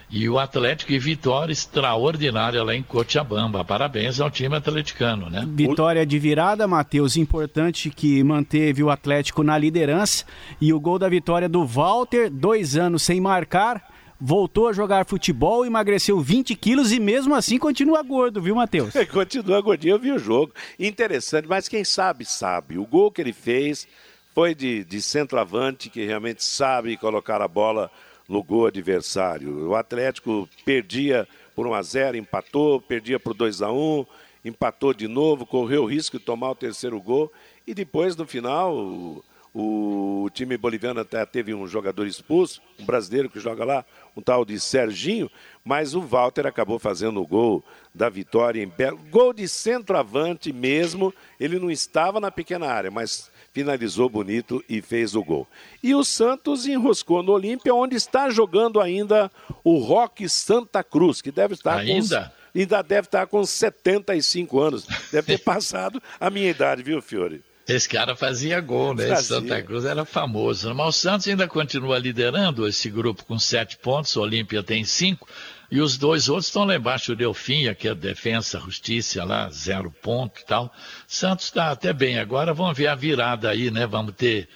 E 0.10 0.30
o 0.30 0.40
Atlético 0.40 0.94
e 0.94 1.00
vitória 1.00 1.52
extraordinária 1.52 2.64
lá 2.64 2.74
em 2.74 2.82
Cochabamba. 2.82 3.66
Parabéns 3.66 4.22
ao 4.22 4.32
time 4.32 4.56
atleticano, 4.56 5.30
né? 5.30 5.46
Vitória 5.46 6.06
de 6.06 6.18
virada, 6.18 6.66
Matheus. 6.66 7.18
Importante 7.18 7.90
que 7.90 8.24
manteve 8.24 8.82
o 8.82 8.90
Atlético 8.90 9.44
na 9.44 9.58
liderança. 9.58 10.24
E 10.62 10.72
o 10.72 10.80
gol 10.80 10.98
da 10.98 11.10
vitória 11.10 11.50
do 11.50 11.66
Walter, 11.66 12.30
dois 12.30 12.78
anos 12.78 13.04
sem 13.04 13.20
marcar 13.20 13.97
voltou 14.20 14.68
a 14.68 14.74
jogar 14.74 15.06
futebol, 15.06 15.66
emagreceu 15.66 16.20
20 16.20 16.56
quilos 16.56 16.92
e 16.92 17.00
mesmo 17.00 17.36
assim 17.36 17.58
continua 17.58 18.02
gordo, 18.02 18.42
viu, 18.42 18.56
Matheus? 18.56 18.94
continua 19.12 19.62
gordinho, 19.62 19.96
eu 19.96 20.00
vi 20.00 20.12
o 20.12 20.20
jogo. 20.20 20.54
Interessante, 20.80 21.48
mas 21.48 21.68
quem 21.68 21.84
sabe, 21.84 22.26
sabe. 22.26 22.78
O 22.78 22.86
gol 22.86 23.12
que 23.12 23.22
ele 23.22 23.34
fez 23.34 23.88
foi 24.34 24.54
de, 24.54 24.84
de 24.84 25.02
centroavante, 25.02 25.90
que 25.90 26.06
realmente 26.06 26.44
sabe 26.44 26.98
colocar 26.98 27.42
a 27.42 27.48
bola 27.48 27.90
no 28.28 28.44
gol 28.44 28.68
adversário. 28.68 29.70
O 29.70 29.76
Atlético 29.76 30.48
perdia 30.66 31.28
por 31.56 31.66
1 31.66 31.74
a 31.74 31.82
0 31.82 32.18
empatou, 32.18 32.82
perdia 32.82 33.20
por 33.20 33.34
2 33.34 33.62
a 33.62 33.72
1 33.72 34.06
empatou 34.46 34.94
de 34.94 35.08
novo, 35.08 35.46
correu 35.46 35.84
o 35.84 35.88
risco 35.88 36.18
de 36.18 36.26
tomar 36.26 36.52
o 36.52 36.56
terceiro 36.56 37.00
gol 37.02 37.32
e 37.66 37.74
depois, 37.74 38.16
no 38.16 38.26
final, 38.26 39.24
o 39.60 40.30
time 40.30 40.56
boliviano 40.56 41.00
até 41.00 41.26
teve 41.26 41.52
um 41.52 41.66
jogador 41.66 42.06
expulso, 42.06 42.62
um 42.80 42.86
brasileiro 42.86 43.28
que 43.28 43.40
joga 43.40 43.66
lá, 43.66 43.86
um 44.16 44.22
tal 44.22 44.46
de 44.46 44.60
Serginho, 44.60 45.32
mas 45.66 45.96
o 45.96 46.02
Walter 46.02 46.46
acabou 46.46 46.78
fazendo 46.78 47.20
o 47.20 47.26
gol 47.26 47.64
da 47.92 48.08
vitória 48.08 48.62
em 48.62 48.68
Belo. 48.68 49.00
Gol 49.10 49.34
de 49.34 49.48
centroavante 49.48 50.54
mesmo, 50.54 51.12
ele 51.40 51.58
não 51.58 51.72
estava 51.72 52.20
na 52.20 52.30
pequena 52.30 52.68
área, 52.68 52.92
mas 52.92 53.32
finalizou 53.52 54.08
bonito 54.08 54.64
e 54.70 54.80
fez 54.80 55.16
o 55.16 55.24
gol. 55.24 55.48
E 55.82 55.96
o 55.96 56.04
Santos 56.04 56.68
enroscou 56.68 57.24
no 57.24 57.32
Olímpia, 57.32 57.74
onde 57.74 57.96
está 57.96 58.30
jogando 58.30 58.80
ainda 58.80 59.32
o 59.64 59.80
Roque 59.80 60.30
Santa 60.30 60.84
Cruz, 60.84 61.20
que 61.20 61.32
deve 61.32 61.56
estar 61.56 61.80
ainda? 61.80 62.32
Com, 62.54 62.60
ainda 62.60 62.84
deve 62.84 63.08
estar 63.08 63.26
com 63.26 63.44
75 63.44 64.60
anos. 64.60 64.86
Deve 65.12 65.36
ter 65.36 65.42
passado 65.44 66.00
a 66.20 66.30
minha 66.30 66.52
idade, 66.52 66.84
viu, 66.84 67.02
Fiore? 67.02 67.44
Esse 67.68 67.90
cara 67.90 68.16
fazia 68.16 68.62
gol, 68.62 68.94
né? 68.94 69.08
Fazia. 69.08 69.40
Santa 69.40 69.62
Cruz 69.62 69.84
era 69.84 70.06
famoso. 70.06 70.74
Mas 70.74 70.88
o 70.88 70.92
Santos 70.94 71.28
ainda 71.28 71.48
continua 71.48 72.00
liderando 72.00 72.66
esse 72.66 72.90
grupo 72.90 73.26
com 73.26 73.38
sete 73.38 73.78
pontos, 73.78 74.16
o 74.16 74.22
Olímpia 74.22 74.64
tem 74.64 74.86
cinco, 74.86 75.28
e 75.70 75.82
os 75.82 75.98
dois 75.98 76.30
outros 76.30 76.48
estão 76.48 76.64
lá 76.64 76.76
embaixo, 76.76 77.12
o 77.12 77.16
Delfim, 77.16 77.68
aqui 77.68 77.90
a 77.90 77.94
Defensa, 77.94 78.58
Justiça 78.60 79.26
lá, 79.26 79.50
zero 79.50 79.92
ponto 80.02 80.40
e 80.40 80.46
tal. 80.46 80.74
Santos 81.06 81.48
está 81.48 81.70
até 81.70 81.92
bem. 81.92 82.18
Agora 82.18 82.54
vamos 82.54 82.78
ver 82.78 82.88
a 82.88 82.96
virada 82.96 83.50
aí, 83.50 83.70
né? 83.70 83.86
Vamos 83.86 84.14
ter 84.16 84.48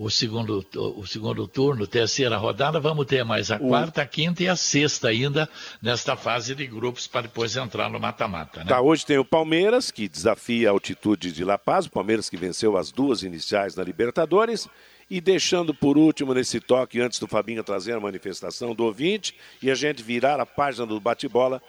o 0.00 0.08
segundo, 0.08 0.64
o 0.74 1.06
segundo 1.06 1.46
turno, 1.46 1.86
terceira 1.86 2.38
rodada, 2.38 2.80
vamos 2.80 3.04
ter 3.04 3.22
mais 3.22 3.50
a 3.50 3.58
quarta, 3.58 4.00
a 4.00 4.06
quinta 4.06 4.42
e 4.42 4.48
a 4.48 4.56
sexta 4.56 5.08
ainda 5.08 5.46
nesta 5.82 6.16
fase 6.16 6.54
de 6.54 6.66
grupos 6.66 7.06
para 7.06 7.26
depois 7.26 7.54
entrar 7.54 7.90
no 7.90 8.00
mata-mata. 8.00 8.60
Né? 8.60 8.66
Tá, 8.66 8.80
hoje 8.80 9.04
tem 9.04 9.18
o 9.18 9.24
Palmeiras, 9.26 9.90
que 9.90 10.08
desafia 10.08 10.70
a 10.70 10.72
altitude 10.72 11.30
de 11.30 11.44
La 11.44 11.58
Paz, 11.58 11.84
o 11.84 11.90
Palmeiras 11.90 12.30
que 12.30 12.36
venceu 12.38 12.78
as 12.78 12.90
duas 12.90 13.22
iniciais 13.22 13.76
na 13.76 13.84
Libertadores. 13.84 14.66
E 15.10 15.20
deixando 15.20 15.74
por 15.74 15.98
último 15.98 16.32
nesse 16.32 16.60
toque, 16.60 16.98
antes 16.98 17.18
do 17.18 17.26
Fabinho 17.26 17.62
trazer 17.62 17.92
a 17.92 18.00
manifestação 18.00 18.74
do 18.74 18.84
ouvinte 18.84 19.34
e 19.60 19.70
a 19.70 19.74
gente 19.74 20.02
virar 20.02 20.40
a 20.40 20.46
página 20.46 20.86
do 20.86 20.98
bate-bola, 20.98 21.60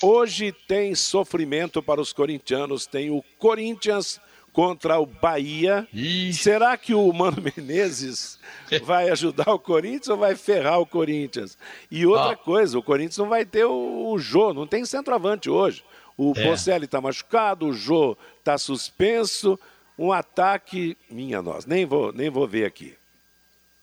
hoje 0.00 0.52
tem 0.66 0.94
sofrimento 0.94 1.82
para 1.82 2.00
os 2.00 2.14
corintianos, 2.14 2.86
tem 2.86 3.10
o 3.10 3.22
Corinthians 3.38 4.18
contra 4.54 5.00
o 5.00 5.04
Bahia. 5.04 5.86
Ixi. 5.92 6.32
Será 6.32 6.78
que 6.78 6.94
o 6.94 7.12
Mano 7.12 7.42
Menezes 7.42 8.38
vai 8.84 9.10
ajudar 9.10 9.52
o 9.52 9.58
Corinthians 9.58 10.08
ou 10.08 10.16
vai 10.16 10.36
ferrar 10.36 10.78
o 10.78 10.86
Corinthians? 10.86 11.58
E 11.90 12.06
outra 12.06 12.32
ah. 12.32 12.36
coisa, 12.36 12.78
o 12.78 12.82
Corinthians 12.82 13.18
não 13.18 13.28
vai 13.28 13.44
ter 13.44 13.64
o, 13.64 14.12
o 14.12 14.18
Jô, 14.18 14.54
não 14.54 14.66
tem 14.66 14.86
centroavante 14.86 15.50
hoje. 15.50 15.84
O 16.16 16.32
é. 16.36 16.44
Bocelli 16.44 16.84
está 16.84 17.00
machucado, 17.00 17.66
o 17.66 17.74
Jô 17.74 18.16
está 18.38 18.56
suspenso. 18.56 19.58
Um 19.98 20.12
ataque, 20.12 20.96
minha 21.10 21.42
nossa, 21.42 21.68
nem 21.68 21.84
vou, 21.84 22.12
nem 22.12 22.30
vou 22.30 22.46
ver 22.46 22.64
aqui. 22.64 22.94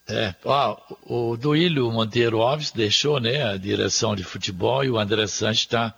É, 0.08 0.34
ó, 0.44 0.78
o 1.04 1.38
Duílio 1.38 1.92
Monteiro 1.92 2.42
Alves 2.42 2.72
deixou 2.72 3.20
né, 3.20 3.44
a 3.44 3.58
direção 3.58 4.16
de 4.16 4.24
futebol 4.24 4.84
e 4.84 4.90
o 4.90 4.98
André 4.98 5.28
Sanches 5.28 5.64
está 5.64 5.94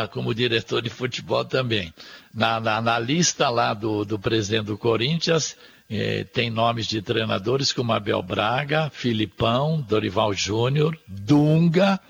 tá 0.00 0.08
como 0.08 0.34
diretor 0.34 0.80
de 0.80 0.90
futebol 0.90 1.44
também 1.44 1.92
na, 2.34 2.58
na, 2.60 2.80
na 2.80 2.98
lista 2.98 3.48
lá 3.48 3.74
do, 3.74 4.04
do 4.04 4.18
presidente 4.18 4.66
do 4.66 4.78
Corinthians, 4.78 5.56
eh, 5.90 6.24
tem 6.32 6.50
nomes 6.50 6.86
de 6.86 7.02
treinadores 7.02 7.72
como 7.72 7.92
Abel 7.92 8.22
Braga, 8.22 8.90
Filipão, 8.90 9.80
Dorival 9.80 10.32
Júnior, 10.32 10.98
Dunga 11.06 12.00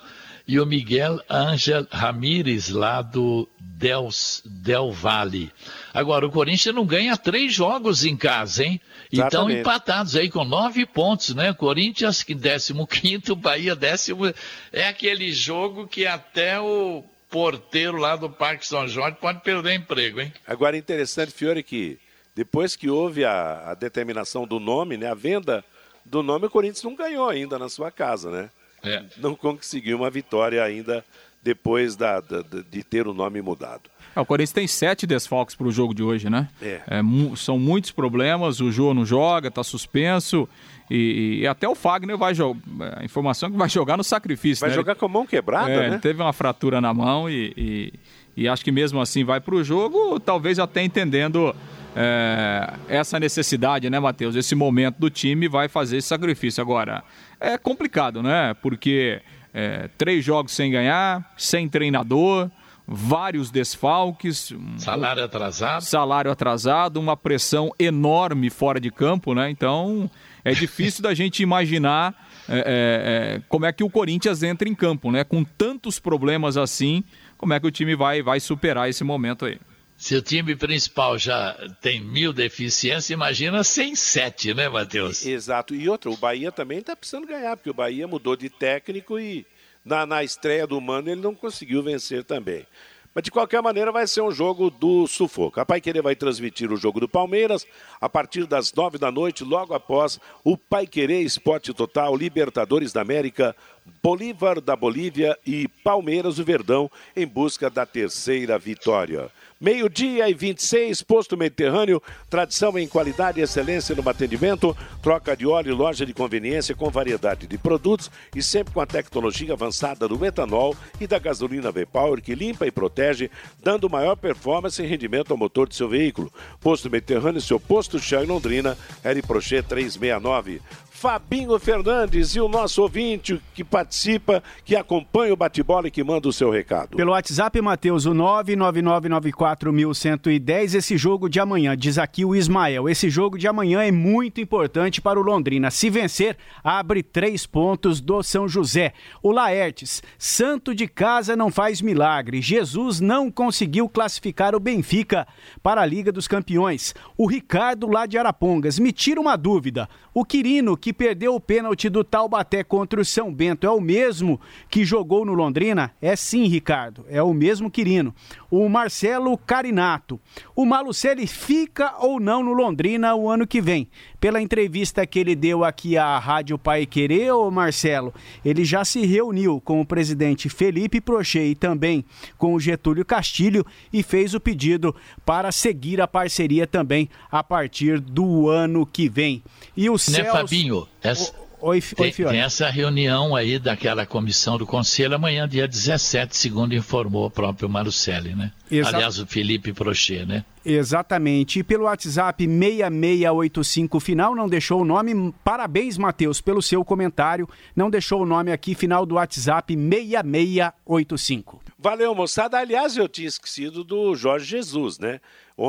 e 0.47 0.61
o 0.61 0.67
Miguel 0.67 1.21
Ángel 1.29 1.87
Ramírez 1.91 2.69
lá 2.69 3.03
do 3.03 3.49
Del, 3.59 4.09
Del 4.45 4.93
Valle. 4.93 5.51
Agora, 5.93 6.27
o 6.27 6.31
Corinthians 6.31 6.75
não 6.75 6.85
ganha 6.85 7.17
três 7.17 7.53
jogos 7.53 8.05
em 8.05 8.17
casa, 8.17 8.65
hein? 8.65 8.81
E 9.11 9.21
estão 9.21 9.51
empatados 9.51 10.17
aí 10.17 10.31
com 10.31 10.45
nove 10.45 10.87
pontos, 10.87 11.35
né? 11.35 11.53
Corinthians, 11.53 12.23
que 12.23 12.35
15, 12.35 13.35
Bahia 13.37 13.77
décimo. 13.77 14.33
É 14.73 14.89
aquele 14.89 15.33
jogo 15.33 15.87
que 15.87 16.07
até 16.07 16.59
o 16.61 17.05
porteiro 17.33 17.97
lá 17.97 18.15
do 18.15 18.29
Parque 18.29 18.67
São 18.67 18.87
Jorge 18.87 19.17
pode 19.19 19.41
perder 19.41 19.75
emprego, 19.75 20.21
hein? 20.21 20.31
Agora, 20.47 20.77
interessante, 20.77 21.33
Fiore, 21.33 21.62
que 21.62 21.99
depois 22.37 22.77
que 22.77 22.91
houve 22.91 23.25
a, 23.25 23.71
a, 23.71 23.75
determinação 23.75 24.47
do 24.47 24.61
nome, 24.61 24.99
né, 24.99 25.11
a 25.11 25.15
venda 25.15 25.65
do 26.05 26.23
nome, 26.23 26.47
o 26.47 26.51
Corinthians 26.51 26.83
não 26.83 26.95
ganhou 26.95 27.29
ainda 27.29 27.59
na 27.59 27.71
sua 27.71 27.91
casa, 27.91 28.31
né? 28.31 28.51
É. 28.85 29.03
Não 29.17 29.35
conseguiu 29.35 29.97
uma 29.97 30.11
vitória 30.11 30.62
ainda 30.62 31.05
depois 31.43 31.97
da, 31.97 32.21
da, 32.21 32.43
de 32.43 32.85
ter 32.85 33.09
o 33.09 33.15
nome 33.15 33.41
mudado. 33.41 33.91
É, 34.15 34.21
o 34.21 34.27
Corinthians 34.27 34.53
tem 34.53 34.67
sete 34.67 35.07
desfalques 35.07 35.57
para 35.57 35.67
o 35.67 35.73
jogo 35.73 35.95
de 35.95 36.03
hoje, 36.03 36.29
né? 36.29 36.49
É. 36.61 36.81
É, 36.87 37.03
mu 37.03 37.37
são 37.37 37.59
muitos 37.59 37.93
problemas, 37.93 38.61
o 38.61 38.71
Jô 38.71 38.93
não 38.93 39.07
joga, 39.07 39.49
está 39.49 39.65
suspenso. 39.65 40.49
E, 40.95 41.41
e, 41.41 41.47
até 41.47 41.67
o 41.67 41.75
Fagner 41.75 42.19
vai 42.19 42.35
jogar. 42.35 42.61
A 42.99 43.03
informação 43.03 43.49
é 43.49 43.53
que 43.53 43.57
vai 43.57 43.69
jogar 43.69 43.97
no 43.97 44.05
sacrifício. 44.05 44.61
Vai 44.61 44.69
né? 44.69 44.77
jogar 44.77 44.95
com 44.95 45.07
a 45.07 45.09
mão 45.09 45.27
quebrada, 45.27 45.71
é, 45.71 45.91
né? 45.91 45.99
Teve 45.99 46.21
uma 46.21 46.35
fratura 46.35 46.83
na 46.83 46.93
mão 46.93 47.31
e, 47.31 47.55
e, 47.57 47.93
e 48.37 48.47
acho 48.47 48.63
que 48.63 48.71
mesmo 48.71 49.01
assim 49.01 49.25
vai 49.25 49.41
para 49.41 49.55
o 49.55 49.65
jogo, 49.65 50.21
talvez 50.21 50.59
até 50.59 50.85
entendendo 50.85 51.57
é, 51.97 52.75
essa 52.89 53.19
necessidade, 53.19 53.89
né, 53.89 53.99
Matheus? 53.99 54.37
Esse 54.37 54.55
momento 54.55 54.99
do 54.99 55.09
time 55.09 55.49
vai 55.49 55.67
fazer 55.67 55.97
esse 55.97 56.09
sacrifício. 56.09 56.61
Agora, 56.61 57.03
é 57.41 57.57
complicado, 57.57 58.23
né? 58.23 58.55
Porque 58.61 59.23
é, 59.55 59.89
três 59.97 60.23
jogos 60.23 60.53
sem 60.53 60.71
ganhar, 60.71 61.33
sem 61.39 61.71
treinador 61.71 62.51
vários 62.87 63.51
desfalques. 63.51 64.53
Salário 64.77 65.25
atrasado. 65.25 65.81
Salário 65.81 66.31
atrasado, 66.31 67.01
uma 67.01 67.17
pressão 67.17 67.71
enorme 67.79 68.51
fora 68.51 68.79
de 68.79 68.91
campo, 68.91 69.35
né? 69.35 69.49
Então 69.49 70.11
é 70.45 70.53
difícil 70.53 71.03
da 71.03 71.15
gente 71.15 71.43
imaginar 71.43 72.29
é, 72.49 72.59
é, 72.59 72.63
é, 72.67 73.43
como 73.49 73.67
é 73.67 73.73
que 73.73 73.85
o 73.85 73.91
Corinthians 73.91 74.43
entra 74.43 74.69
em 74.69 74.75
campo, 74.75 75.11
né? 75.11 75.25
Com 75.25 75.45
tantos 75.45 75.99
problemas 75.99 76.57
assim, 76.57 77.05
como 77.37 77.53
é 77.53 77.61
que 77.61 77.67
o 77.67 77.71
time 77.71 77.95
vai, 77.95 78.23
vai 78.23 78.41
superar 78.41 78.89
esse 78.89 79.05
momento 79.05 79.45
aí? 79.45 79.59
Se 79.97 80.17
o 80.17 80.23
time 80.23 80.57
principal 80.57 81.17
já 81.17 81.57
tem 81.81 82.01
mil 82.01 82.33
deficiências, 82.33 83.11
imagina 83.11 83.63
sem 83.63 83.95
sete, 83.95 84.53
né, 84.53 84.69
Matheus? 84.69 85.25
Exato. 85.25 85.77
E 85.77 85.89
outra, 85.89 86.11
o 86.11 86.17
Bahia 86.17 86.51
também 86.51 86.79
está 86.79 86.97
precisando 86.97 87.27
ganhar, 87.27 87.57
porque 87.57 87.71
o 87.71 87.75
Bahia 87.75 88.09
mudou 88.09 88.35
de 88.35 88.51
técnico 88.51 89.17
e 89.17 89.47
na, 89.85 90.05
na 90.05 90.25
estreia 90.25 90.67
do 90.67 90.81
Mano 90.81 91.09
ele 91.09 91.21
não 91.21 91.37
conseguiu 91.37 91.85
vencer 91.85 92.25
também. 92.25 92.67
Mas 93.14 93.25
de 93.25 93.31
qualquer 93.31 93.61
maneira 93.62 93.92
vai 93.92 94.07
ser 94.07 94.23
um 94.23 94.31
jogo 94.31 94.71
do 94.71 95.07
sufoco. 95.07 95.61
A 95.61 95.66
Pai 95.66 95.81
Querer 95.81 96.02
vai 96.02 96.16
transmitir 96.16 96.73
o 96.73 96.76
jogo 96.76 96.99
do 96.99 97.09
Palmeiras 97.09 97.66
a 98.00 98.09
partir 98.09 98.47
das 98.47 98.73
nove 98.73 98.97
da 98.97 99.11
noite, 99.11 99.45
logo 99.45 99.75
após 99.75 100.19
o 100.42 100.57
Pai 100.57 100.87
Querer 100.87 101.21
Esporte 101.21 101.75
Total, 101.75 102.16
Libertadores 102.16 102.92
da 102.92 103.02
América, 103.02 103.54
Bolívar 104.02 104.61
da 104.61 104.75
Bolívia 104.75 105.38
e 105.47 105.69
Palmeiras 105.85 106.37
do 106.37 106.45
Verdão 106.45 106.90
em 107.14 107.26
busca 107.26 107.69
da 107.69 107.85
terceira 107.85 108.59
vitória. 108.59 109.31
Meio-dia 109.62 110.28
e 110.28 110.35
26, 110.35 111.02
Posto 111.02 111.37
Mediterrâneo, 111.37 112.02
tradição 112.28 112.76
em 112.76 112.88
qualidade 112.88 113.38
e 113.38 113.45
excelência 113.45 113.95
no 113.95 114.09
atendimento, 114.09 114.76
troca 115.00 115.37
de 115.37 115.47
óleo, 115.47 115.76
loja 115.76 116.04
de 116.04 116.12
conveniência 116.12 116.75
com 116.75 116.90
variedade 116.90 117.47
de 117.47 117.57
produtos 117.57 118.11
e 118.35 118.42
sempre 118.42 118.75
com 118.75 118.81
a 118.81 118.87
tecnologia 118.87 119.52
avançada 119.52 120.09
do 120.09 120.26
etanol 120.26 120.75
e 121.00 121.07
da 121.07 121.21
gasolina 121.21 121.71
V-Power 121.71 122.21
que 122.21 122.35
limpa 122.35 122.66
e 122.66 122.73
protege, 122.73 123.31
dando 123.62 123.88
maior 123.88 124.16
performance 124.16 124.83
e 124.83 124.85
rendimento 124.85 125.31
ao 125.31 125.37
motor 125.37 125.69
de 125.69 125.76
seu 125.76 125.88
veículo. 125.88 126.33
Posto 126.61 126.90
Mediterrâneo, 126.90 127.40
seu 127.40 127.61
posto 127.61 128.00
Chão 128.00 128.25
em 128.25 128.26
Londrina, 128.26 128.76
R. 129.04 129.23
Prochet 129.23 129.62
369. 129.69 130.61
Fabinho 131.03 131.59
Fernandes 131.59 132.37
e 132.37 132.41
o 132.41 132.47
nosso 132.47 132.81
ouvinte 132.81 133.43
que 133.55 133.65
participa, 133.65 134.41
que 134.65 134.77
acompanha 134.77 135.33
o 135.33 135.37
bate-bola 135.37 135.89
e 135.89 135.91
que 135.91 136.05
manda 136.05 136.29
o 136.29 136.33
seu 136.33 136.49
recado. 136.49 136.97
Pelo 136.97 137.11
WhatsApp, 137.11 137.61
Matheus, 137.61 138.07
o 138.07 138.13
99994110, 138.13 140.77
esse 140.77 140.97
jogo 140.97 141.29
de 141.29 141.41
amanhã, 141.41 141.77
diz 141.77 141.99
aqui 141.99 142.25
o 142.25 142.37
Ismael, 142.37 142.89
esse 142.89 143.11
jogo 143.11 143.37
de 143.37 143.49
amanhã 143.49 143.83
é 143.83 143.91
muito 143.91 144.41
importante 144.41 145.01
para 145.01 145.19
o 145.19 145.25
Londrina. 145.25 145.73
Se 145.73 145.91
vencer, 145.91 146.37
abre 146.63 147.03
três 147.03 147.47
pontos 147.47 148.01
do 148.01 148.23
São 148.23 148.47
José. 148.47 148.93
O 149.21 149.33
Laertes, 149.33 150.05
santo 150.17 150.73
de 150.73 150.87
casa 150.87 151.35
não 151.35 151.51
faz 151.51 151.83
milagre. 151.83 152.41
Jesus 152.41 153.01
não 153.01 153.29
conseguiu 153.29 153.89
classificar 153.89 154.55
o 154.55 154.61
Benfica 154.61 155.27
para 155.65 155.81
a 155.81 155.87
Liga 155.87 156.13
dos 156.13 156.29
Campeões. 156.29 156.95
O 157.19 157.27
Ricardo 157.27 157.89
lá 157.89 158.07
de 158.07 158.17
Arapongas, 158.17 158.79
me 158.79 158.93
tira 158.93 159.21
uma 159.21 159.35
dúvida. 159.35 159.89
O 160.15 160.25
Quirino, 160.25 160.77
que 160.77 160.92
perdeu 160.93 161.35
o 161.35 161.41
pênalti 161.41 161.89
do 161.89 162.05
Taubaté 162.05 162.63
contra 162.63 163.01
o 163.01 163.05
São 163.05 163.33
Bento, 163.33 163.67
é 163.67 163.71
o 163.71 163.81
mesmo 163.81 164.41
que 164.69 164.85
jogou 164.85 165.25
no 165.25 165.35
Londrina? 165.35 165.93
É 166.01 166.15
sim, 166.15 166.47
Ricardo, 166.47 167.05
é 167.09 167.23
o 167.23 167.33
mesmo 167.33 167.71
Quirino. 167.71 168.15
O 168.51 168.69
Marcelo 168.69 169.37
Carinato. 169.39 170.21
O 170.55 170.64
Malucelli 170.64 171.27
fica 171.27 171.95
ou 171.99 172.21
não 172.21 172.43
no 172.43 172.53
Londrina 172.53 173.14
o 173.14 173.29
ano 173.29 173.47
que 173.47 173.61
vem? 173.61 173.88
Pela 174.21 174.40
entrevista 174.40 175.07
que 175.07 175.19
ele 175.19 175.35
deu 175.35 175.64
aqui 175.64 175.97
à 175.97 176.19
Rádio 176.19 176.59
Pai 176.59 176.87
Querer, 176.87 177.33
ô 177.33 177.51
Marcelo, 177.51 178.14
ele 178.45 178.64
já 178.64 178.85
se 178.85 179.05
reuniu 179.05 179.61
com 179.61 179.81
o 179.81 179.87
presidente 179.87 180.49
Felipe 180.49 181.01
Prochet 181.01 181.51
e 181.51 181.55
também 181.55 182.05
com 182.38 182.55
o 182.55 182.61
Getúlio 182.61 183.05
Castilho 183.05 183.66
e 183.93 184.03
fez 184.03 184.35
o 184.35 184.40
pedido 184.40 184.95
para 185.25 185.51
seguir 185.51 186.01
a 186.01 186.07
parceria 186.07 186.66
também 186.66 187.09
a 187.31 187.43
partir 187.43 188.01
do 188.01 188.49
ano 188.49 188.87
que 188.87 189.09
vem. 189.09 189.43
E 189.77 189.88
o 189.88 189.95
né, 189.95 189.99
Celso... 189.99 190.33
Fabinho? 190.33 190.82
Essa... 191.03 191.33
Oi, 191.62 191.81
tem, 191.81 192.07
oi 192.07 192.12
tem 192.12 192.40
essa 192.40 192.68
reunião 192.68 193.37
aí 193.37 193.57
daquela 193.57 194.05
comissão 194.05 194.59
do 194.59 194.66
Conselho 194.66 195.14
amanhã, 195.14 195.49
dia 195.49 195.68
17, 195.68 196.37
segundo 196.37 196.75
informou 196.75 197.27
o 197.27 197.31
próprio 197.31 197.68
Marucelli, 197.68 198.35
né? 198.35 198.51
Exato. 198.68 198.97
Aliás, 198.97 199.21
o 199.21 199.27
Felipe 199.29 199.73
Prochet, 199.73 200.27
né? 200.27 200.45
Exatamente. 200.64 201.61
E 201.61 201.62
pelo 201.62 201.85
WhatsApp 201.85 202.45
6685 202.45 204.01
final, 204.01 204.35
não 204.35 204.49
deixou 204.49 204.81
o 204.81 204.85
nome. 204.85 205.33
Parabéns, 205.45 205.97
Matheus, 205.97 206.40
pelo 206.40 206.61
seu 206.61 206.85
comentário. 206.85 207.49
Não 207.77 207.88
deixou 207.88 208.23
o 208.23 208.27
nome 208.27 208.51
aqui, 208.51 208.75
final 208.75 209.07
do 209.07 209.14
WhatsApp 209.14 209.73
6685. 209.77 211.62
Valeu, 211.79 212.12
moçada. 212.14 212.59
Aliás, 212.59 212.97
eu 212.97 213.09
tinha 213.09 213.29
esquecido 213.29 213.85
do 213.85 214.16
Jorge 214.16 214.47
Jesus, 214.47 214.99
né? 214.99 215.21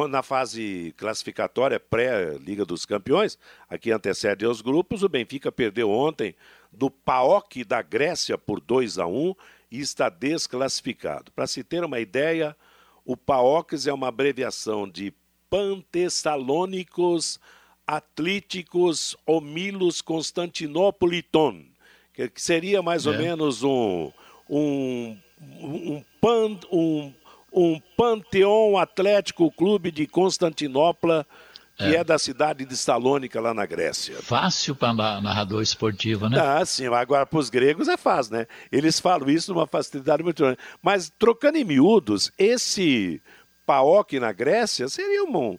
Na 0.10 0.24
fase 0.24 0.93
classificatória 0.98 1.80
pré-Liga 1.80 2.65
dos 2.65 2.86
Campeões, 2.86 3.38
aqui 3.69 3.91
antecede 3.91 4.46
os 4.46 4.62
grupos, 4.62 5.04
o 5.04 5.10
Benfica 5.10 5.52
perdeu 5.52 5.89
ontem 5.89 6.36
do 6.72 6.89
PAOK 6.89 7.63
da 7.63 7.82
Grécia 7.82 8.38
por 8.38 8.60
2 8.60 8.98
a 8.98 9.06
1 9.06 9.36
e 9.72 9.80
está 9.80 10.10
desclassificado. 10.10 11.32
Para 11.32 11.48
se 11.48 11.63
ter 11.63 11.84
uma 11.84 12.00
ideia, 12.00 12.56
o 13.06 13.17
PAOKs 13.17 13.88
é 13.88 13.93
uma 13.93 14.08
abreviação 14.08 14.89
de 14.89 15.13
Pantessalônicos 15.50 17.39
Atléticos 17.86 19.17
Omilos 19.26 20.02
Constantinopoliton, 20.02 21.65
que 22.13 22.32
seria 22.41 22.82
mais 22.82 23.06
é. 23.06 23.10
ou 23.10 23.17
menos 23.17 23.62
um, 23.62 24.12
um, 24.50 25.17
um, 25.41 26.04
pan, 26.22 26.58
um, 26.72 27.13
um 27.54 27.80
Panteão 27.96 28.78
Atlético 28.78 29.52
Clube 29.52 29.92
de 29.92 30.08
Constantinopla, 30.08 31.26
que 31.78 31.84
é. 31.84 31.96
é, 31.96 32.04
da 32.04 32.18
cidade 32.18 32.66
de 32.66 32.76
Salônica, 32.76 33.39
lá 33.39 33.54
na 33.54 33.66
Grécia. 33.66 34.16
Fácil 34.22 34.76
para 34.76 34.94
narrador 35.22 35.62
esportivo, 35.62 36.30
né? 36.30 36.39
Ah, 36.39 36.66
sim. 36.66 36.88
Agora, 36.88 37.26
para 37.26 37.39
os 37.39 37.50
gregos 37.50 37.88
é 37.88 37.98
fácil, 37.98 38.34
né? 38.34 38.48
Eles 38.72 39.00
falam 39.00 39.30
isso 39.30 39.54
numa 39.54 39.68
facilidade 39.68 40.24
muito 40.24 40.44
grande. 40.44 40.58
Mas, 40.82 41.12
trocando 41.18 41.58
em 41.58 41.63
miúdos, 41.63 42.32
esse 42.38 43.22
PAOK 43.66 44.20
na 44.20 44.32
Grécia 44.32 44.88
seria 44.89 45.24
um, 45.24 45.58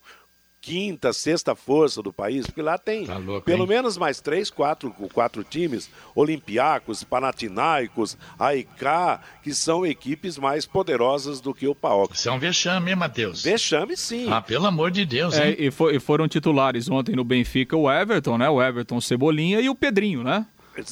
quinta, 0.65 1.13
sexta 1.13 1.55
força 1.55 2.03
do 2.03 2.11
país, 2.13 2.47
porque 2.47 2.63
lá 2.63 2.79
tem 2.79 3.05
tá 3.05 3.19
louco, 3.19 3.43
pelo 3.45 3.65
hein? 3.65 3.69
menos 3.69 3.99
mais 3.99 4.19
três, 4.21 4.49
quatro, 4.49 4.91
quatro 5.13 5.45
times, 5.45 5.91
Olympiacos, 6.15 7.05
Panathinaikos, 7.05 8.17
AIK, 8.39 8.69
que 9.43 9.53
são 9.55 9.85
equipes 9.85 10.39
mais 10.39 10.65
poderosas 10.65 11.41
do 11.41 11.53
que 11.53 11.69
o 11.69 11.75
PAOK. 11.75 12.15
Isso 12.15 12.29
é 12.29 12.33
um 12.33 12.39
vexame, 12.39 12.91
hein, 12.91 12.97
Matheus? 12.97 13.43
Vexame, 13.43 13.97
sim. 13.97 14.27
Ah, 14.31 14.41
pelo 14.41 14.67
amor 14.67 14.91
de 14.91 15.05
Deus, 15.05 15.35
É, 15.35 15.51
hein? 15.51 15.57
e, 15.59 15.71
fo- 15.71 15.91
e 15.91 16.01
foram 16.01 16.27
titulares 16.27 16.89
ontem 16.89 17.15
no 17.15 17.25
Benfica 17.25 17.77
o 17.77 17.91
Everton, 17.91 18.39
né? 18.39 18.49
O 18.49 18.63
Everton 18.63 19.01
Cebolinha 19.01 19.61
e 19.61 19.69
o 19.69 19.75
Pedrinho, 19.75 20.23
né? 20.25 20.47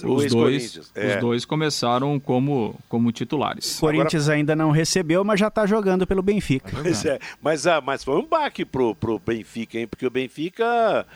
O 0.05 0.15
Os 0.15 0.27
dois, 0.33 0.91
é. 0.95 1.15
os 1.15 1.21
dois 1.21 1.45
começaram 1.45 2.19
como, 2.21 2.79
como 2.89 3.11
titulares. 3.11 3.77
O 3.79 3.81
Corinthians 3.81 4.29
ainda 4.29 4.55
não 4.55 4.71
recebeu, 4.71 5.25
mas 5.25 5.41
já 5.41 5.49
está 5.49 5.67
jogando 5.67 6.07
pelo 6.07 6.23
Benfica. 6.23 6.71
Pois 6.83 7.05
é, 7.05 7.19
mas, 7.41 7.67
ah, 7.67 7.81
mas 7.81 8.05
foi 8.05 8.17
um 8.17 8.27
baque 8.27 8.65
pro, 8.65 8.95
pro 8.95 9.19
Benfica, 9.19 9.79
hein? 9.79 9.87
Porque 9.87 10.07
o 10.07 10.11
Benfica 10.11 11.07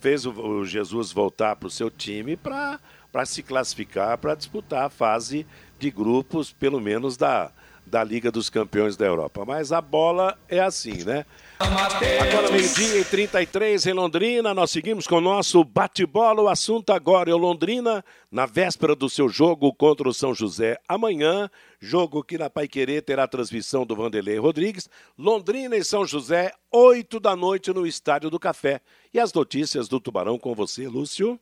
fez 0.00 0.26
o, 0.26 0.30
o 0.32 0.64
Jesus 0.64 1.12
voltar 1.12 1.56
pro 1.56 1.70
seu 1.70 1.90
time 1.90 2.36
para 2.36 2.80
se 3.24 3.42
classificar, 3.42 4.18
para 4.18 4.34
disputar 4.34 4.86
a 4.86 4.90
fase 4.90 5.46
de 5.78 5.90
grupos, 5.90 6.52
pelo 6.52 6.80
menos 6.80 7.16
da, 7.16 7.50
da 7.86 8.02
Liga 8.02 8.30
dos 8.30 8.50
Campeões 8.50 8.96
da 8.96 9.06
Europa. 9.06 9.44
Mas 9.46 9.72
a 9.72 9.80
bola 9.80 10.36
é 10.48 10.60
assim, 10.60 11.04
né? 11.04 11.24
Agora, 11.58 12.50
meio-dia 12.50 12.98
e 12.98 13.04
33 13.04 13.86
em 13.86 13.92
Londrina, 13.92 14.52
nós 14.52 14.70
seguimos 14.70 15.06
com 15.06 15.16
o 15.16 15.20
nosso 15.20 15.64
bate-bola. 15.64 16.42
O 16.42 16.48
assunto 16.48 16.90
agora 16.90 17.30
é 17.30 17.34
o 17.34 17.38
Londrina, 17.38 18.04
na 18.30 18.44
véspera 18.44 18.94
do 18.94 19.08
seu 19.08 19.28
jogo 19.28 19.72
contra 19.72 20.08
o 20.08 20.12
São 20.12 20.34
José. 20.34 20.78
Amanhã, 20.86 21.48
jogo 21.80 22.22
que 22.22 22.36
na 22.36 22.50
Paiquerê 22.50 23.00
terá 23.00 23.26
transmissão 23.26 23.86
do 23.86 23.96
Vanderlei 23.96 24.38
Rodrigues. 24.38 24.90
Londrina 25.16 25.76
e 25.76 25.84
São 25.84 26.04
José, 26.04 26.52
8 26.70 27.18
da 27.18 27.34
noite 27.34 27.72
no 27.72 27.86
Estádio 27.86 28.28
do 28.28 28.38
Café. 28.38 28.80
E 29.14 29.18
as 29.18 29.32
notícias 29.32 29.88
do 29.88 29.98
Tubarão 29.98 30.38
com 30.38 30.54
você, 30.54 30.86
Lúcio. 30.88 31.40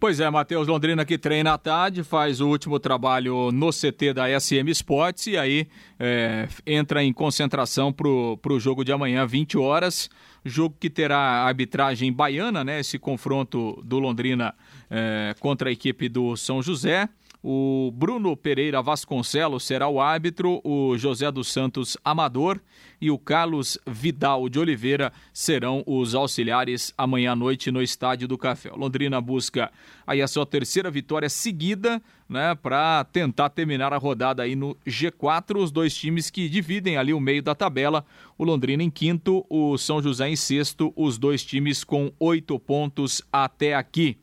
Pois 0.00 0.20
é, 0.20 0.30
Matheus 0.30 0.68
Londrina 0.68 1.04
que 1.04 1.18
treina 1.18 1.54
à 1.54 1.58
tarde, 1.58 2.04
faz 2.04 2.40
o 2.40 2.48
último 2.48 2.78
trabalho 2.78 3.50
no 3.50 3.70
CT 3.70 4.12
da 4.14 4.40
SM 4.40 4.68
Sports 4.70 5.26
e 5.26 5.36
aí 5.36 5.66
é, 5.98 6.48
entra 6.66 7.02
em 7.02 7.12
concentração 7.12 7.92
para 7.92 8.06
o 8.08 8.60
jogo 8.60 8.84
de 8.84 8.92
amanhã, 8.92 9.26
20 9.26 9.58
horas. 9.58 10.08
Jogo 10.44 10.76
que 10.78 10.88
terá 10.88 11.18
arbitragem 11.18 12.12
baiana, 12.12 12.62
né? 12.62 12.80
Esse 12.80 12.98
confronto 12.98 13.82
do 13.84 13.98
Londrina 13.98 14.54
é, 14.88 15.34
contra 15.40 15.68
a 15.68 15.72
equipe 15.72 16.08
do 16.08 16.36
São 16.36 16.62
José. 16.62 17.08
O 17.40 17.92
Bruno 17.94 18.36
Pereira 18.36 18.82
Vasconcelos 18.82 19.64
será 19.64 19.86
o 19.86 20.00
árbitro, 20.00 20.60
o 20.64 20.98
José 20.98 21.30
dos 21.30 21.46
Santos 21.52 21.96
Amador 22.04 22.60
e 23.00 23.12
o 23.12 23.18
Carlos 23.18 23.78
Vidal 23.86 24.48
de 24.48 24.58
Oliveira 24.58 25.12
serão 25.32 25.84
os 25.86 26.16
auxiliares 26.16 26.92
amanhã 26.98 27.32
à 27.32 27.36
noite 27.36 27.70
no 27.70 27.80
Estádio 27.80 28.26
do 28.26 28.36
Café. 28.36 28.72
Londrina 28.74 29.20
busca 29.20 29.70
aí 30.04 30.20
a 30.20 30.26
sua 30.26 30.44
terceira 30.44 30.90
vitória 30.90 31.28
seguida, 31.28 32.02
né, 32.28 32.56
para 32.56 33.04
tentar 33.04 33.50
terminar 33.50 33.92
a 33.92 33.98
rodada 33.98 34.42
aí 34.42 34.56
no 34.56 34.76
G4, 34.84 35.58
os 35.62 35.70
dois 35.70 35.96
times 35.96 36.30
que 36.30 36.48
dividem 36.48 36.96
ali 36.96 37.14
o 37.14 37.20
meio 37.20 37.42
da 37.42 37.54
tabela, 37.54 38.04
o 38.36 38.42
Londrina 38.42 38.82
em 38.82 38.90
quinto, 38.90 39.46
o 39.48 39.78
São 39.78 40.02
José 40.02 40.28
em 40.28 40.36
sexto, 40.36 40.92
os 40.96 41.16
dois 41.16 41.44
times 41.44 41.84
com 41.84 42.12
oito 42.18 42.58
pontos 42.58 43.22
até 43.32 43.76
aqui. 43.76 44.18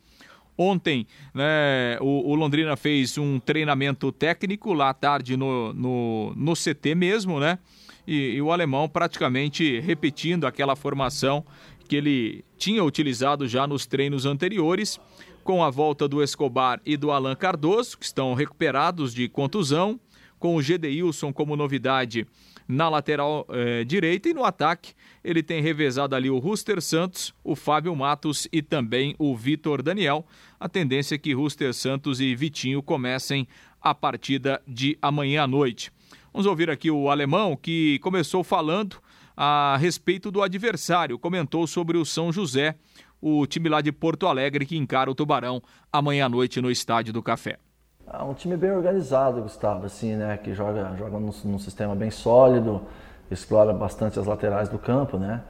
Ontem, 0.57 1.05
né, 1.33 1.97
o, 1.99 2.31
o, 2.31 2.35
Londrina 2.35 2.77
fez 2.77 3.17
um 3.17 3.39
treinamento 3.39 4.11
técnico 4.11 4.73
lá 4.73 4.89
à 4.89 4.93
tarde 4.93 5.35
no, 5.35 5.73
no, 5.73 6.33
no 6.35 6.53
CT 6.53 6.95
mesmo, 6.95 7.39
né? 7.39 7.59
E, 8.07 8.35
e, 8.35 8.41
o 8.41 8.51
alemão 8.51 8.87
praticamente 8.87 9.79
repetindo 9.79 10.45
aquela 10.45 10.75
formação 10.75 11.43
que 11.89 11.95
ele 11.95 12.45
tinha 12.57 12.83
utilizado 12.83 13.47
já 13.47 13.67
nos 13.67 13.85
treinos 13.85 14.25
anteriores, 14.25 14.99
com 15.43 15.63
a 15.63 15.69
volta 15.69 16.07
do 16.07 16.23
Escobar 16.23 16.79
e 16.85 16.95
do 16.97 17.11
Alan 17.11 17.35
Cardoso, 17.35 17.97
que 17.97 18.05
estão 18.05 18.33
recuperados 18.33 19.13
de 19.13 19.27
contusão, 19.27 19.99
com 20.39 20.55
o 20.55 20.61
Gedeilson 20.61 21.33
como 21.33 21.55
novidade 21.55 22.27
na 22.67 22.89
lateral 22.89 23.45
eh, 23.49 23.83
direita 23.83 24.29
e 24.29 24.33
no 24.33 24.43
ataque 24.43 24.93
ele 25.23 25.43
tem 25.43 25.61
revezado 25.61 26.15
ali 26.15 26.29
o 26.29 26.39
Ruster 26.39 26.81
Santos, 26.81 27.33
o 27.43 27.55
Fábio 27.55 27.95
Matos 27.95 28.47
e 28.51 28.61
também 28.61 29.15
o 29.17 29.35
Vitor 29.35 29.81
Daniel. 29.81 30.25
A 30.59 30.67
tendência 30.67 31.15
é 31.15 31.17
que 31.17 31.33
Ruster 31.33 31.73
Santos 31.73 32.19
e 32.19 32.35
Vitinho 32.35 32.81
comecem 32.81 33.47
a 33.81 33.93
partida 33.93 34.61
de 34.67 34.97
amanhã 35.01 35.43
à 35.43 35.47
noite. 35.47 35.91
Vamos 36.33 36.47
ouvir 36.47 36.69
aqui 36.69 36.89
o 36.89 37.09
alemão 37.09 37.55
que 37.55 37.99
começou 37.99 38.43
falando 38.43 38.97
a 39.37 39.77
respeito 39.79 40.31
do 40.31 40.41
adversário, 40.41 41.19
comentou 41.19 41.67
sobre 41.67 41.97
o 41.97 42.05
São 42.05 42.31
José, 42.31 42.75
o 43.21 43.45
time 43.45 43.69
lá 43.69 43.81
de 43.81 43.91
Porto 43.91 44.27
Alegre 44.27 44.65
que 44.65 44.77
encara 44.77 45.09
o 45.09 45.15
Tubarão 45.15 45.61
amanhã 45.91 46.25
à 46.25 46.29
noite 46.29 46.61
no 46.61 46.71
Estádio 46.71 47.13
do 47.13 47.21
Café. 47.21 47.57
É 48.13 48.21
um 48.21 48.33
time 48.35 48.55
bem 48.55 48.71
organizado, 48.71 49.41
Gustavo, 49.41 49.85
assim, 49.87 50.15
né? 50.15 50.37
Que 50.37 50.53
joga, 50.53 50.95
joga 50.95 51.19
num, 51.19 51.31
num 51.43 51.59
sistema 51.59 51.95
bem 51.95 52.11
sólido, 52.11 52.81
explora 53.31 53.73
bastante 53.73 54.19
as 54.19 54.27
laterais 54.27 54.69
do 54.69 54.77
campo, 54.77 55.17
né? 55.17 55.41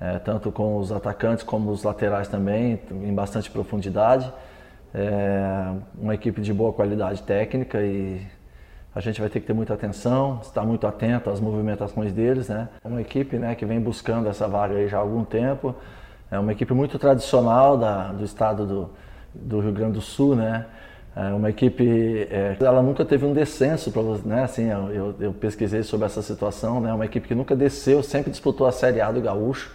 É, 0.00 0.18
tanto 0.20 0.52
com 0.52 0.76
os 0.76 0.92
atacantes 0.92 1.44
como 1.44 1.70
os 1.70 1.82
laterais 1.82 2.28
também, 2.28 2.80
em 2.90 3.12
bastante 3.12 3.50
profundidade. 3.50 4.32
É 4.94 5.72
uma 5.98 6.14
equipe 6.14 6.40
de 6.40 6.52
boa 6.52 6.72
qualidade 6.72 7.20
técnica 7.22 7.82
e 7.82 8.24
a 8.94 9.00
gente 9.00 9.20
vai 9.20 9.28
ter 9.28 9.40
que 9.40 9.46
ter 9.46 9.52
muita 9.52 9.74
atenção, 9.74 10.38
estar 10.40 10.62
muito 10.62 10.86
atento 10.86 11.28
às 11.30 11.40
movimentações 11.40 12.12
deles, 12.12 12.48
né? 12.48 12.68
Uma 12.84 13.00
equipe, 13.00 13.36
né, 13.36 13.56
que 13.56 13.66
vem 13.66 13.80
buscando 13.80 14.28
essa 14.28 14.46
vaga 14.46 14.76
aí 14.76 14.86
já 14.86 14.98
há 14.98 15.00
algum 15.00 15.24
tempo. 15.24 15.74
É 16.30 16.38
uma 16.38 16.52
equipe 16.52 16.72
muito 16.72 16.96
tradicional 16.96 17.76
da, 17.76 18.12
do 18.12 18.24
estado 18.24 18.64
do, 18.64 18.90
do 19.34 19.58
Rio 19.60 19.72
Grande 19.72 19.94
do 19.94 20.00
Sul, 20.00 20.36
né? 20.36 20.66
É 21.16 21.32
uma 21.32 21.48
equipe, 21.48 22.26
é, 22.28 22.56
ela 22.60 22.82
nunca 22.82 23.04
teve 23.04 23.24
um 23.24 23.32
descenso, 23.32 23.92
para 23.92 24.02
né? 24.24 24.42
Assim, 24.42 24.68
eu, 24.68 25.14
eu, 25.20 25.32
pesquisei 25.32 25.84
sobre 25.84 26.06
essa 26.06 26.20
situação, 26.20 26.80
né? 26.80 26.92
Uma 26.92 27.04
equipe 27.04 27.28
que 27.28 27.34
nunca 27.36 27.54
desceu, 27.54 28.02
sempre 28.02 28.32
disputou 28.32 28.66
a 28.66 28.72
Série 28.72 29.00
A 29.00 29.12
do 29.12 29.20
Gaúcho. 29.20 29.72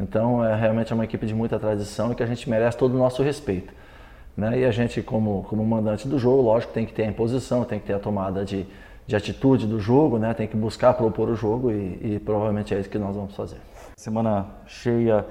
Então, 0.00 0.44
é 0.44 0.56
realmente 0.56 0.90
é 0.90 0.94
uma 0.94 1.04
equipe 1.04 1.26
de 1.26 1.34
muita 1.34 1.60
tradição 1.60 2.10
e 2.10 2.14
que 2.16 2.22
a 2.24 2.26
gente 2.26 2.50
merece 2.50 2.76
todo 2.76 2.94
o 2.94 2.98
nosso 2.98 3.22
respeito. 3.22 3.72
Né? 4.36 4.60
E 4.60 4.64
a 4.64 4.72
gente, 4.72 5.00
como, 5.00 5.44
como 5.44 5.64
mandante 5.64 6.08
do 6.08 6.18
jogo, 6.18 6.42
lógico, 6.42 6.72
tem 6.72 6.84
que 6.84 6.92
ter 6.92 7.04
a 7.04 7.06
imposição, 7.06 7.64
tem 7.64 7.78
que 7.78 7.86
ter 7.86 7.92
a 7.92 7.98
tomada 8.00 8.44
de, 8.44 8.66
de 9.06 9.14
atitude 9.14 9.68
do 9.68 9.78
jogo, 9.78 10.18
né? 10.18 10.34
Tem 10.34 10.48
que 10.48 10.56
buscar 10.56 10.94
propor 10.94 11.28
o 11.28 11.36
jogo 11.36 11.70
e, 11.70 12.14
e 12.14 12.22
provavelmente 12.24 12.74
é 12.74 12.80
isso 12.80 12.88
que 12.88 12.98
nós 12.98 13.14
vamos 13.14 13.36
fazer. 13.36 13.58
Semana 13.96 14.46
cheia 14.66 15.24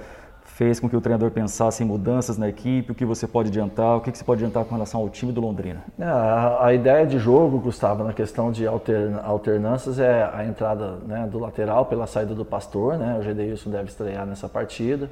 fez 0.59 0.77
com 0.77 0.89
que 0.89 0.95
o 0.97 0.99
treinador 0.99 1.31
pensasse 1.31 1.81
em 1.81 1.85
mudanças 1.85 2.37
na 2.37 2.49
equipe? 2.49 2.91
O 2.91 2.93
que 2.93 3.05
você 3.05 3.25
pode 3.25 3.47
adiantar? 3.47 3.95
O 3.95 4.01
que 4.01 4.11
você 4.11 4.25
pode 4.25 4.43
adiantar 4.43 4.65
com 4.65 4.75
relação 4.75 4.99
ao 4.99 5.07
time 5.07 5.31
do 5.31 5.39
Londrina? 5.39 5.85
É, 5.97 6.03
a, 6.03 6.65
a, 6.65 6.73
ideia 6.73 7.07
de 7.07 7.17
jogo, 7.17 7.59
Gustavo, 7.59 8.03
na 8.03 8.11
questão 8.11 8.51
de 8.51 8.67
altern, 8.67 9.21
alternâncias 9.23 9.99
é 9.99 10.29
a 10.33 10.43
entrada 10.43 10.97
né, 11.07 11.25
do 11.31 11.39
lateral 11.39 11.85
pela 11.85 12.05
saída 12.05 12.35
do 12.35 12.43
Pastor, 12.43 12.97
né? 12.97 13.17
O 13.17 13.23
Gedeilson 13.23 13.69
deve 13.69 13.85
estrear 13.85 14.25
nessa 14.25 14.49
partida. 14.49 15.09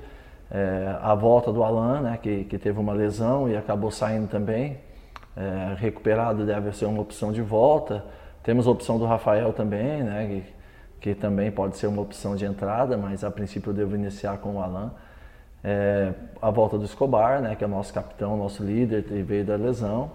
É, 0.51 0.97
a 1.01 1.15
volta 1.15 1.49
do 1.49 1.63
Alan, 1.63 2.01
né, 2.01 2.19
que, 2.21 2.43
que 2.43 2.57
teve 2.57 2.77
uma 2.77 2.91
lesão 2.91 3.47
e 3.47 3.55
acabou 3.55 3.89
saindo 3.89 4.27
também. 4.27 4.77
É, 5.37 5.75
recuperado 5.77 6.45
deve 6.45 6.73
ser 6.73 6.87
uma 6.87 7.01
opção 7.01 7.31
de 7.31 7.41
volta. 7.41 8.03
Temos 8.43 8.67
a 8.67 8.71
opção 8.71 8.99
do 8.99 9.05
Rafael 9.05 9.53
também, 9.53 10.03
né, 10.03 10.43
que, 10.99 11.09
que 11.09 11.15
também 11.15 11.49
pode 11.49 11.77
ser 11.77 11.87
uma 11.87 12.01
opção 12.01 12.35
de 12.35 12.43
entrada, 12.43 12.97
mas 12.97 13.23
a 13.23 13.31
princípio 13.31 13.69
eu 13.69 13.73
devo 13.73 13.95
iniciar 13.95 14.39
com 14.39 14.55
o 14.55 14.61
Alan 14.61 14.91
é, 15.63 16.13
a 16.41 16.49
volta 16.49 16.77
do 16.77 16.85
Escobar, 16.85 17.41
né, 17.41 17.55
que 17.55 17.63
é 17.63 17.67
o 17.67 17.69
nosso 17.69 17.93
capitão, 17.93 18.37
nosso 18.37 18.63
líder, 18.63 19.05
e 19.11 19.21
veio 19.21 19.45
da 19.45 19.55
lesão. 19.55 20.11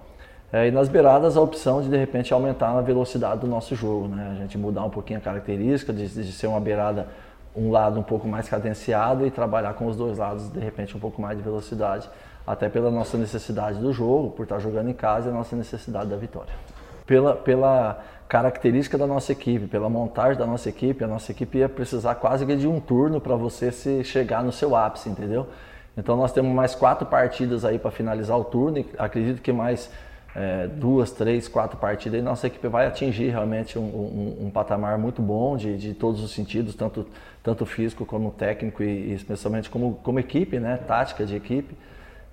É, 0.52 0.68
e 0.68 0.70
nas 0.70 0.88
beiradas 0.88 1.36
a 1.36 1.40
opção 1.40 1.80
de 1.80 1.88
de 1.88 1.96
repente 1.96 2.32
aumentar 2.32 2.76
a 2.76 2.80
velocidade 2.82 3.40
do 3.40 3.46
nosso 3.46 3.74
jogo, 3.74 4.08
né? 4.08 4.32
a 4.32 4.34
gente 4.34 4.58
mudar 4.58 4.84
um 4.84 4.90
pouquinho 4.90 5.18
a 5.18 5.22
característica 5.22 5.94
de, 5.94 6.06
de 6.06 6.30
ser 6.30 6.46
uma 6.46 6.60
beirada 6.60 7.08
um 7.56 7.70
lado 7.70 7.98
um 7.98 8.02
pouco 8.02 8.26
mais 8.26 8.48
cadenciado 8.48 9.26
e 9.26 9.30
trabalhar 9.30 9.74
com 9.74 9.86
os 9.86 9.96
dois 9.96 10.18
lados 10.18 10.50
de 10.50 10.60
repente 10.60 10.96
um 10.96 11.00
pouco 11.00 11.20
mais 11.20 11.36
de 11.36 11.44
velocidade, 11.44 12.08
até 12.46 12.68
pela 12.68 12.90
nossa 12.90 13.16
necessidade 13.16 13.78
do 13.78 13.92
jogo, 13.92 14.30
por 14.30 14.44
estar 14.44 14.58
jogando 14.58 14.90
em 14.90 14.94
casa 14.94 15.28
e 15.28 15.32
a 15.32 15.34
nossa 15.34 15.54
necessidade 15.54 16.08
da 16.08 16.16
vitória. 16.16 16.52
Pela, 17.06 17.34
pela 17.34 18.02
característica 18.32 18.96
da 18.96 19.06
nossa 19.06 19.30
equipe, 19.30 19.66
pela 19.66 19.90
montagem 19.90 20.38
da 20.38 20.46
nossa 20.46 20.66
equipe, 20.66 21.04
a 21.04 21.06
nossa 21.06 21.30
equipe 21.30 21.58
ia 21.58 21.68
precisar 21.68 22.14
quase 22.14 22.46
de 22.56 22.66
um 22.66 22.80
turno 22.80 23.20
para 23.20 23.36
você 23.36 23.70
se 23.70 24.02
chegar 24.04 24.42
no 24.42 24.50
seu 24.50 24.74
ápice, 24.74 25.10
entendeu? 25.10 25.46
Então 25.98 26.16
nós 26.16 26.32
temos 26.32 26.50
mais 26.50 26.74
quatro 26.74 27.04
partidas 27.04 27.62
aí 27.62 27.78
para 27.78 27.90
finalizar 27.90 28.38
o 28.38 28.42
turno 28.42 28.78
e 28.78 28.86
acredito 28.96 29.42
que 29.42 29.52
mais 29.52 29.90
é, 30.34 30.66
duas, 30.66 31.10
três, 31.10 31.46
quatro 31.46 31.76
partidas 31.76 32.18
e 32.18 32.22
nossa 32.22 32.46
equipe 32.46 32.66
vai 32.68 32.86
atingir 32.86 33.28
realmente 33.28 33.78
um, 33.78 33.82
um, 33.82 34.46
um 34.46 34.50
patamar 34.50 34.96
muito 34.96 35.20
bom 35.20 35.54
de, 35.54 35.76
de, 35.76 35.92
todos 35.92 36.24
os 36.24 36.30
sentidos, 36.30 36.74
tanto, 36.74 37.06
tanto 37.42 37.66
físico 37.66 38.06
como 38.06 38.30
técnico 38.30 38.82
e, 38.82 39.10
e 39.10 39.12
especialmente 39.12 39.68
como, 39.68 39.96
como 40.02 40.18
equipe, 40.18 40.58
né? 40.58 40.78
tática 40.88 41.26
de 41.26 41.36
equipe. 41.36 41.76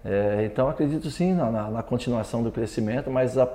É, 0.05 0.43
então 0.45 0.69
acredito 0.69 1.11
sim 1.11 1.33
na, 1.33 1.51
na, 1.51 1.69
na, 1.69 1.83
continuação 1.83 2.41
do 2.41 2.53
crescimento, 2.53 3.11
mas 3.11 3.37
a, 3.37 3.45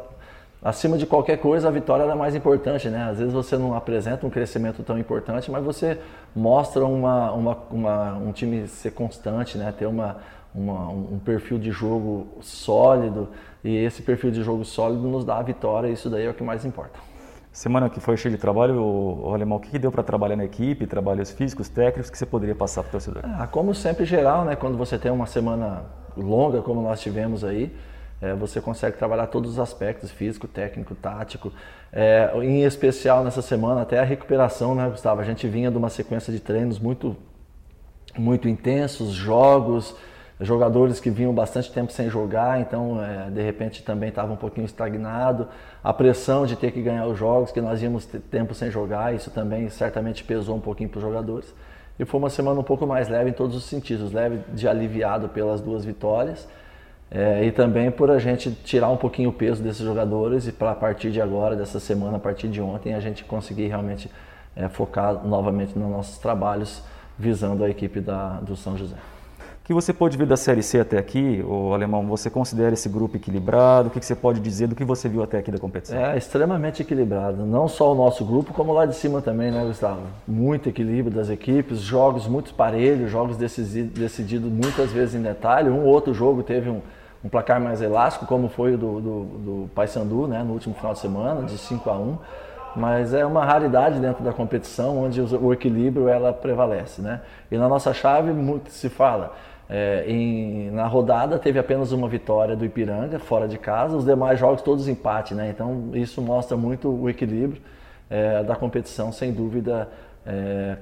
acima 0.64 0.96
de 0.96 1.04
qualquer 1.04 1.36
coisa, 1.36 1.68
a 1.68 1.70
vitória 1.70 2.04
é 2.04 2.14
mais 2.14 2.34
importante, 2.34 2.88
né? 2.88 3.10
Às 3.10 3.18
vezes 3.18 3.34
você 3.34 3.58
não 3.58 3.74
apresenta 3.74 4.26
um 4.26 4.30
crescimento 4.30 4.82
tão 4.82 4.98
importante, 4.98 5.50
mas 5.50 5.62
você 5.62 5.98
mostra 6.34 6.86
uma, 6.86 7.30
uma, 7.32 7.58
uma 7.70 8.12
um 8.14 8.32
time 8.32 8.66
ser 8.66 8.92
constante, 8.92 9.58
né? 9.58 9.72
Ter 9.76 9.84
uma, 9.84 10.16
uma, 10.54 10.88
um 10.88 11.20
perfil 11.22 11.58
de 11.58 11.70
jogo 11.70 12.26
sólido 12.40 13.28
e 13.62 13.76
esse 13.76 14.00
perfil 14.00 14.30
de 14.30 14.42
jogo 14.42 14.64
sólido 14.64 15.02
nos 15.02 15.22
dá 15.22 15.36
a 15.36 15.42
vitória. 15.42 15.88
E 15.88 15.92
isso 15.92 16.08
daí 16.08 16.24
é 16.24 16.30
o 16.30 16.34
que 16.34 16.42
mais 16.42 16.64
importa. 16.64 16.98
Semana 17.52 17.88
que 17.88 18.00
foi 18.00 18.16
cheia 18.16 18.34
de 18.34 18.40
trabalho, 18.40 18.82
o, 18.82 19.28
o 19.28 19.34
Alemão, 19.34 19.58
o 19.58 19.60
que, 19.60 19.70
que 19.70 19.78
deu 19.78 19.92
para 19.92 20.02
trabalhar 20.02 20.34
na 20.34 20.44
equipe, 20.44 20.88
trabalhos 20.88 21.30
físicos, 21.30 21.68
técnicos, 21.68 22.10
que 22.10 22.18
você 22.18 22.26
poderia 22.26 22.54
passar 22.54 22.82
para 22.82 22.88
o 22.88 22.92
torcedor? 22.92 23.22
Ah, 23.22 23.46
como 23.46 23.72
sempre, 23.74 24.04
geral, 24.04 24.44
né? 24.44 24.56
Quando 24.56 24.76
você 24.76 24.98
tem 24.98 25.12
uma 25.12 25.26
semana 25.26 25.84
longa, 26.16 26.62
como 26.62 26.82
nós 26.82 27.00
tivemos 27.00 27.44
aí, 27.44 27.72
é, 28.24 28.32
você 28.32 28.58
consegue 28.58 28.96
trabalhar 28.96 29.26
todos 29.26 29.50
os 29.50 29.58
aspectos, 29.58 30.10
físico, 30.10 30.48
técnico, 30.48 30.94
tático. 30.94 31.52
É, 31.92 32.30
em 32.42 32.64
especial 32.64 33.22
nessa 33.22 33.42
semana, 33.42 33.82
até 33.82 33.98
a 34.00 34.02
recuperação, 34.02 34.74
né, 34.74 34.88
Gustavo? 34.88 35.20
A 35.20 35.24
gente 35.24 35.46
vinha 35.46 35.70
de 35.70 35.76
uma 35.76 35.90
sequência 35.90 36.32
de 36.32 36.40
treinos 36.40 36.78
muito, 36.78 37.14
muito 38.16 38.48
intensos, 38.48 39.12
jogos, 39.12 39.94
jogadores 40.40 41.00
que 41.00 41.10
vinham 41.10 41.34
bastante 41.34 41.70
tempo 41.70 41.92
sem 41.92 42.08
jogar, 42.08 42.60
então 42.60 42.98
é, 43.04 43.30
de 43.30 43.42
repente 43.42 43.82
também 43.82 44.08
estava 44.08 44.32
um 44.32 44.36
pouquinho 44.36 44.64
estagnado. 44.64 45.46
A 45.82 45.92
pressão 45.92 46.46
de 46.46 46.56
ter 46.56 46.72
que 46.72 46.80
ganhar 46.80 47.06
os 47.06 47.18
jogos, 47.18 47.52
que 47.52 47.60
nós 47.60 47.82
íamos 47.82 48.06
ter 48.06 48.20
tempo 48.20 48.54
sem 48.54 48.70
jogar, 48.70 49.14
isso 49.14 49.30
também 49.30 49.68
certamente 49.68 50.24
pesou 50.24 50.56
um 50.56 50.60
pouquinho 50.60 50.88
para 50.88 50.98
os 50.98 51.04
jogadores. 51.04 51.54
E 51.98 52.06
foi 52.06 52.18
uma 52.18 52.30
semana 52.30 52.58
um 52.58 52.64
pouco 52.64 52.86
mais 52.86 53.06
leve 53.06 53.28
em 53.28 53.34
todos 53.34 53.54
os 53.54 53.64
sentidos, 53.64 54.12
leve 54.12 54.40
de 54.54 54.66
aliviado 54.66 55.28
pelas 55.28 55.60
duas 55.60 55.84
vitórias 55.84 56.48
é, 57.14 57.44
e 57.44 57.52
também 57.52 57.92
por 57.92 58.10
a 58.10 58.18
gente 58.18 58.50
tirar 58.50 58.90
um 58.90 58.96
pouquinho 58.96 59.30
o 59.30 59.32
peso 59.32 59.62
desses 59.62 59.84
jogadores 59.84 60.48
e 60.48 60.52
para 60.52 60.72
a 60.72 60.74
partir 60.74 61.12
de 61.12 61.20
agora, 61.20 61.54
dessa 61.54 61.78
semana, 61.78 62.16
a 62.16 62.20
partir 62.20 62.48
de 62.48 62.60
ontem, 62.60 62.92
a 62.92 62.98
gente 62.98 63.24
conseguir 63.24 63.68
realmente 63.68 64.10
é, 64.56 64.68
focar 64.68 65.24
novamente 65.24 65.78
nos 65.78 65.88
nossos 65.88 66.18
trabalhos 66.18 66.82
visando 67.16 67.62
a 67.62 67.70
equipe 67.70 68.00
da, 68.00 68.40
do 68.40 68.56
São 68.56 68.76
José. 68.76 68.96
O 68.96 69.66
que 69.66 69.72
você 69.72 69.94
pode 69.94 70.18
ver 70.18 70.26
da 70.26 70.36
Série 70.36 70.62
C 70.62 70.80
até 70.80 70.98
aqui, 70.98 71.42
o 71.46 71.72
Alemão? 71.72 72.06
Você 72.08 72.28
considera 72.28 72.74
esse 72.74 72.86
grupo 72.86 73.16
equilibrado? 73.16 73.88
O 73.88 73.90
que 73.90 74.04
você 74.04 74.14
pode 74.14 74.38
dizer 74.38 74.66
do 74.66 74.74
que 74.74 74.84
você 74.84 75.08
viu 75.08 75.22
até 75.22 75.38
aqui 75.38 75.50
da 75.50 75.58
competição? 75.58 75.98
É 75.98 76.18
extremamente 76.18 76.82
equilibrado. 76.82 77.46
Não 77.46 77.66
só 77.66 77.92
o 77.92 77.94
nosso 77.94 78.26
grupo, 78.26 78.52
como 78.52 78.74
lá 78.74 78.84
de 78.84 78.94
cima 78.94 79.22
também, 79.22 79.50
né, 79.50 79.64
Gustavo? 79.64 80.02
Muito 80.28 80.68
equilíbrio 80.68 81.14
das 81.14 81.30
equipes, 81.30 81.78
jogos 81.78 82.26
muito 82.26 82.52
parelhos, 82.52 83.10
jogos 83.10 83.38
decididos 83.38 84.52
muitas 84.52 84.92
vezes 84.92 85.14
em 85.14 85.22
detalhe. 85.22 85.70
Um 85.70 85.84
ou 85.84 85.86
outro 85.86 86.12
jogo 86.12 86.42
teve 86.42 86.68
um, 86.68 86.82
um 87.24 87.28
placar 87.28 87.60
mais 87.60 87.80
elástico, 87.80 88.26
como 88.26 88.48
foi 88.48 88.74
o 88.74 88.78
do, 88.78 89.00
do, 89.00 89.24
do 89.24 89.70
Paysandu, 89.74 90.26
né, 90.26 90.42
no 90.42 90.52
último 90.52 90.74
final 90.74 90.92
de 90.92 90.98
semana, 90.98 91.42
de 91.42 91.56
5 91.56 91.90
a 91.90 91.98
1 91.98 92.18
mas 92.76 93.14
é 93.14 93.24
uma 93.24 93.44
raridade 93.44 94.00
dentro 94.00 94.24
da 94.24 94.32
competição 94.32 94.98
onde 94.98 95.20
o 95.20 95.52
equilíbrio 95.52 96.08
ela 96.08 96.32
prevalece, 96.32 97.00
né? 97.00 97.20
E 97.48 97.56
na 97.56 97.68
nossa 97.68 97.94
chave 97.94 98.32
muito 98.32 98.68
se 98.68 98.88
fala 98.88 99.32
é, 99.68 100.04
em, 100.06 100.70
na 100.70 100.86
rodada 100.86 101.38
teve 101.38 101.58
apenas 101.58 101.92
uma 101.92 102.08
vitória 102.08 102.54
do 102.54 102.64
Ipiranga, 102.64 103.18
fora 103.18 103.48
de 103.48 103.58
casa, 103.58 103.96
os 103.96 104.04
demais 104.04 104.38
jogos 104.38 104.60
todos 104.62 104.88
empate, 104.88 105.34
né? 105.34 105.48
Então 105.48 105.90
isso 105.94 106.20
mostra 106.20 106.56
muito 106.56 106.88
o 106.88 107.08
equilíbrio 107.08 107.62
é, 108.10 108.42
da 108.42 108.54
competição, 108.56 109.10
sem 109.10 109.32
dúvida. 109.32 109.88
É, 110.26 110.76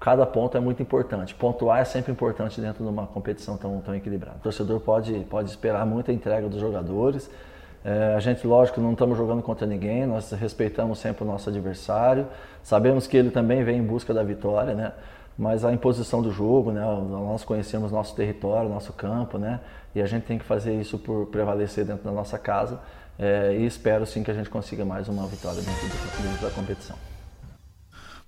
cada 0.00 0.24
ponto 0.24 0.56
é 0.56 0.60
muito 0.60 0.82
importante. 0.82 1.34
Pontuar 1.34 1.80
é 1.80 1.84
sempre 1.84 2.12
importante 2.12 2.60
dentro 2.60 2.84
de 2.84 2.90
uma 2.90 3.06
competição 3.06 3.56
tão, 3.56 3.80
tão 3.80 3.94
equilibrada. 3.94 4.38
O 4.38 4.42
torcedor 4.42 4.80
pode, 4.80 5.12
pode 5.30 5.50
esperar 5.50 5.84
muita 5.84 6.12
entrega 6.12 6.48
dos 6.48 6.60
jogadores. 6.60 7.30
É, 7.84 8.14
a 8.14 8.20
gente, 8.20 8.46
lógico, 8.46 8.80
não 8.80 8.92
estamos 8.92 9.16
jogando 9.16 9.42
contra 9.42 9.66
ninguém, 9.66 10.06
nós 10.06 10.30
respeitamos 10.32 10.98
sempre 10.98 11.24
o 11.24 11.26
nosso 11.26 11.48
adversário. 11.48 12.26
Sabemos 12.62 13.06
que 13.06 13.16
ele 13.16 13.30
também 13.30 13.62
vem 13.64 13.78
em 13.78 13.82
busca 13.82 14.12
da 14.12 14.22
vitória, 14.22 14.74
né? 14.74 14.92
mas 15.38 15.64
a 15.64 15.72
imposição 15.72 16.20
do 16.20 16.32
jogo, 16.32 16.72
né? 16.72 16.80
Nós 16.80 17.44
conhecemos 17.44 17.92
nosso 17.92 18.14
território, 18.16 18.68
nosso 18.68 18.92
campo, 18.92 19.38
né? 19.38 19.60
E 19.94 20.02
a 20.02 20.06
gente 20.06 20.24
tem 20.24 20.36
que 20.36 20.44
fazer 20.44 20.74
isso 20.74 20.98
por 20.98 21.26
prevalecer 21.26 21.84
dentro 21.84 22.02
da 22.02 22.10
nossa 22.10 22.36
casa. 22.36 22.80
É, 23.16 23.56
e 23.56 23.64
espero 23.64 24.04
sim 24.04 24.24
que 24.24 24.32
a 24.32 24.34
gente 24.34 24.50
consiga 24.50 24.84
mais 24.84 25.08
uma 25.08 25.26
vitória 25.28 25.62
dentro, 25.62 25.88
do, 25.88 26.22
dentro 26.28 26.42
da 26.42 26.50
competição. 26.50 26.96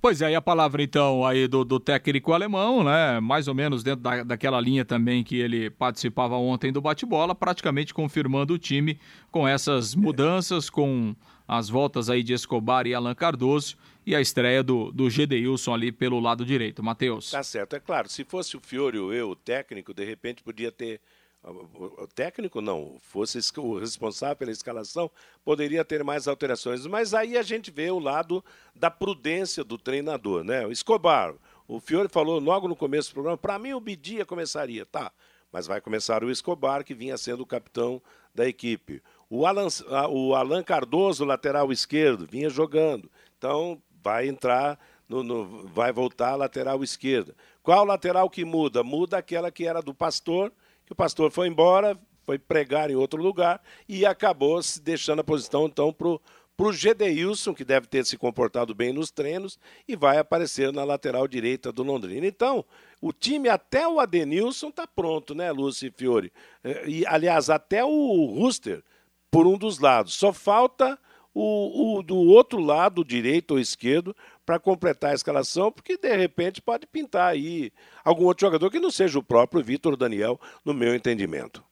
Pois 0.03 0.23
é, 0.23 0.31
e 0.31 0.35
a 0.35 0.41
palavra 0.41 0.83
então 0.83 1.27
aí 1.27 1.47
do, 1.47 1.63
do, 1.63 1.79
técnico 1.79 2.33
alemão, 2.33 2.83
né? 2.83 3.21
Mais 3.21 3.49
ou 3.49 3.55
menos 3.55 3.83
dentro 3.83 4.01
da, 4.01 4.23
daquela 4.23 4.59
linha 4.59 4.83
também 4.83 5.23
que 5.23 5.37
ele 5.37 5.69
participava 5.69 6.37
ontem 6.37 6.73
do 6.73 6.81
bate-bola, 6.81 7.35
praticamente 7.35 7.93
confirmando 7.93 8.55
o 8.55 8.59
time 8.59 8.99
com 9.31 9.47
essas 9.47 9.95
mudanças, 9.95 10.71
com 10.71 11.15
as 11.47 11.69
voltas 11.69 12.09
aí 12.09 12.23
de 12.23 12.33
Escobar 12.33 12.87
e 12.87 12.95
Alan 12.95 13.15
Cardoso 13.15 13.77
e 14.07 14.15
a 14.15 14.21
estreia 14.21 14.63
do, 14.63 14.91
do 14.91 15.11
Gedeilson 15.11 15.75
ali 15.75 15.93
pelo 15.93 16.19
lado 16.19 16.47
direito. 16.47 16.83
Matheus. 16.83 17.33
Tá 17.33 17.43
certo, 17.43 17.77
é 17.77 17.81
claro. 17.81 18.09
Se 18.09 18.25
fosse 18.25 18.57
o 18.57 18.61
Fiore 18.61 18.99
ou 18.99 19.13
eu, 19.13 19.31
o 19.31 19.37
técnico, 19.37 19.93
de 19.93 20.05
repente 20.05 20.43
podia 20.43 20.73
ter. 20.73 21.01
O 21.43 22.07
técnico 22.07 22.61
não, 22.61 22.99
fosse 23.01 23.39
o 23.57 23.79
responsável 23.79 24.37
pela 24.37 24.51
escalação, 24.51 25.11
poderia 25.43 25.83
ter 25.83 26.05
mais 26.05 26.29
alterações. 26.29 26.87
Mas 26.87 27.15
aí 27.15 27.39
a 27.39 27.43
gente 27.43 27.71
vê 27.71 27.91
o 27.91 27.99
lado 27.99 28.45
da 28.75 28.91
prudência 28.91 29.65
do 29.65 29.79
treinador, 29.79 30.45
né? 30.45 30.67
O 30.67 30.73
Escobar, 30.73 31.35
o 31.67 31.81
Fiore 31.81 32.11
falou 32.11 32.39
logo 32.39 32.69
no 32.69 32.77
começo 32.77 33.11
do 33.11 33.15
programa, 33.15 33.39
para 33.39 33.59
mim 33.59 33.73
o 33.73 33.81
Bidia 33.81 34.27
começaria, 34.27 34.85
tá? 34.85 35.11
Mas 35.51 35.67
vai 35.67 35.81
começar 35.81 36.23
o 36.23 36.31
Escobar, 36.31 36.85
que 36.85 36.95
vinha 36.95 37.17
sendo 37.17 37.43
o 37.43 37.47
capitão 37.47 38.03
da 38.35 38.47
equipe. 38.47 39.03
O 39.29 39.47
Alan, 39.47 39.69
o 40.11 40.35
Alan 40.35 40.63
Cardoso, 40.63 41.25
lateral 41.25 41.73
esquerdo, 41.73 42.27
vinha 42.27 42.51
jogando. 42.51 43.11
Então, 43.39 43.81
vai 44.03 44.29
entrar, 44.29 44.79
no, 45.09 45.23
no, 45.23 45.67
vai 45.69 45.91
voltar 45.93 46.33
a 46.33 46.37
lateral 46.37 46.85
esquerda. 46.85 47.35
Qual 47.63 47.85
lateral 47.85 48.29
que 48.29 48.45
muda? 48.45 48.83
Muda 48.85 49.19
aquela 49.19 49.51
que 49.51 49.67
era 49.67 49.81
do 49.81 49.95
pastor, 49.95 50.53
que 50.91 50.93
o 50.93 50.97
pastor 50.97 51.31
foi 51.31 51.47
embora, 51.47 51.97
foi 52.27 52.37
pregar 52.37 52.91
em 52.91 52.97
outro 52.97 53.23
lugar 53.23 53.63
e 53.89 54.05
acabou 54.05 54.61
se 54.61 54.83
deixando 54.83 55.21
a 55.21 55.25
posição 55.25 55.67
então 55.67 55.93
para 55.93 56.09
o 56.09 56.73
Gedeilson, 56.73 57.55
que 57.55 57.65
deve 57.65 57.87
ter 57.87 58.05
se 58.05 58.19
comportado 58.19 58.75
bem 58.75 58.93
nos 58.93 59.13
treinos, 59.13 59.57
e 59.87 59.95
vai 59.95 60.19
aparecer 60.19 60.73
na 60.73 60.83
lateral 60.83 61.29
direita 61.29 61.71
do 61.71 61.85
Londrina. 61.85 62.27
Então, 62.27 62.65
o 63.01 63.13
time, 63.13 63.49
até 63.49 63.87
o 63.87 64.01
Adenilson, 64.01 64.71
está 64.71 64.85
pronto, 64.85 65.33
né, 65.33 65.53
Lúcio 65.53 65.87
e 65.87 65.93
Fiore? 65.93 66.33
É, 66.65 66.89
e, 66.89 67.07
aliás, 67.07 67.49
até 67.49 67.85
o 67.85 68.25
Ruster, 68.27 68.83
por 69.31 69.47
um 69.47 69.57
dos 69.57 69.79
lados. 69.79 70.15
Só 70.15 70.33
falta 70.33 70.99
o, 71.33 71.99
o 71.99 72.03
do 72.03 72.17
outro 72.17 72.59
lado, 72.59 73.05
direito 73.05 73.53
ou 73.53 73.61
esquerdo, 73.61 74.15
para 74.51 74.59
completar 74.59 75.13
a 75.13 75.15
escalação, 75.15 75.71
porque 75.71 75.97
de 75.97 76.17
repente 76.17 76.61
pode 76.61 76.85
pintar 76.85 77.31
aí 77.31 77.71
algum 78.05 78.25
outro 78.25 78.45
jogador 78.45 78.69
que 78.69 78.81
não 78.81 78.91
seja 78.91 79.17
o 79.17 79.23
próprio 79.23 79.63
Vitor 79.63 79.97
Daniel, 79.97 80.41
no 80.65 80.75
meu 80.75 80.93
entendimento. 80.93 81.63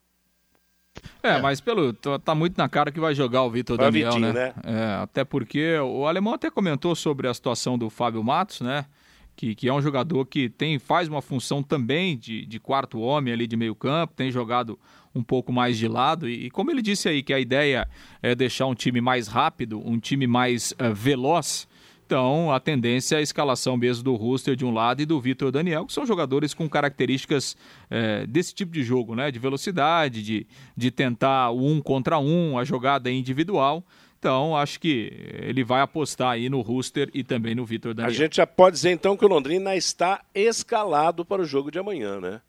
É, 1.20 1.30
é, 1.30 1.40
mas 1.40 1.60
pelo 1.60 1.92
tá, 1.92 2.20
tá 2.20 2.34
muito 2.36 2.56
na 2.56 2.68
cara 2.68 2.92
que 2.92 3.00
vai 3.00 3.16
jogar 3.16 3.42
o 3.42 3.50
Vitor 3.50 3.76
Daniel, 3.76 4.12
Vitinho, 4.12 4.32
né? 4.32 4.54
né? 4.54 4.54
É, 4.64 5.02
até 5.02 5.24
porque 5.24 5.76
o 5.78 6.06
alemão 6.06 6.34
até 6.34 6.52
comentou 6.52 6.94
sobre 6.94 7.26
a 7.26 7.34
situação 7.34 7.76
do 7.76 7.90
Fábio 7.90 8.22
Matos, 8.22 8.60
né? 8.60 8.86
Que, 9.34 9.56
que 9.56 9.68
é 9.68 9.74
um 9.74 9.82
jogador 9.82 10.24
que 10.24 10.48
tem 10.48 10.78
faz 10.78 11.08
uma 11.08 11.20
função 11.20 11.64
também 11.64 12.16
de, 12.16 12.46
de 12.46 12.60
quarto 12.60 13.00
homem 13.00 13.34
ali 13.34 13.48
de 13.48 13.56
meio 13.56 13.74
campo, 13.74 14.14
tem 14.14 14.30
jogado 14.30 14.78
um 15.12 15.22
pouco 15.22 15.52
mais 15.52 15.76
de 15.76 15.88
lado. 15.88 16.28
E, 16.28 16.46
e, 16.46 16.50
como 16.50 16.70
ele 16.70 16.82
disse 16.82 17.08
aí, 17.08 17.24
que 17.24 17.34
a 17.34 17.40
ideia 17.40 17.88
é 18.22 18.36
deixar 18.36 18.66
um 18.66 18.74
time 18.74 19.00
mais 19.00 19.26
rápido, 19.26 19.82
um 19.84 19.98
time 19.98 20.28
mais 20.28 20.72
uh, 20.72 20.94
veloz. 20.94 21.67
Então, 22.08 22.50
a 22.50 22.58
tendência 22.58 23.16
é 23.16 23.18
a 23.18 23.20
escalação 23.20 23.76
mesmo 23.76 24.02
do 24.02 24.14
Rooster 24.14 24.56
de 24.56 24.64
um 24.64 24.72
lado 24.72 25.02
e 25.02 25.04
do 25.04 25.20
Vitor 25.20 25.52
Daniel, 25.52 25.84
que 25.84 25.92
são 25.92 26.06
jogadores 26.06 26.54
com 26.54 26.66
características 26.66 27.54
é, 27.90 28.26
desse 28.26 28.54
tipo 28.54 28.72
de 28.72 28.82
jogo, 28.82 29.14
né? 29.14 29.30
De 29.30 29.38
velocidade, 29.38 30.22
de, 30.22 30.46
de 30.74 30.90
tentar 30.90 31.50
o 31.50 31.66
um 31.66 31.82
contra 31.82 32.18
um, 32.18 32.56
a 32.56 32.64
jogada 32.64 33.10
individual. 33.10 33.84
Então, 34.18 34.56
acho 34.56 34.80
que 34.80 35.12
ele 35.42 35.62
vai 35.62 35.82
apostar 35.82 36.30
aí 36.30 36.48
no 36.48 36.62
Rooster 36.62 37.10
e 37.12 37.22
também 37.22 37.54
no 37.54 37.66
Vitor 37.66 37.92
Daniel. 37.92 38.10
A 38.10 38.16
gente 38.16 38.38
já 38.38 38.46
pode 38.46 38.76
dizer 38.76 38.90
então 38.92 39.14
que 39.14 39.26
o 39.26 39.28
Londrina 39.28 39.76
está 39.76 40.22
escalado 40.34 41.26
para 41.26 41.42
o 41.42 41.44
jogo 41.44 41.70
de 41.70 41.78
amanhã, 41.78 42.18
né? 42.18 42.40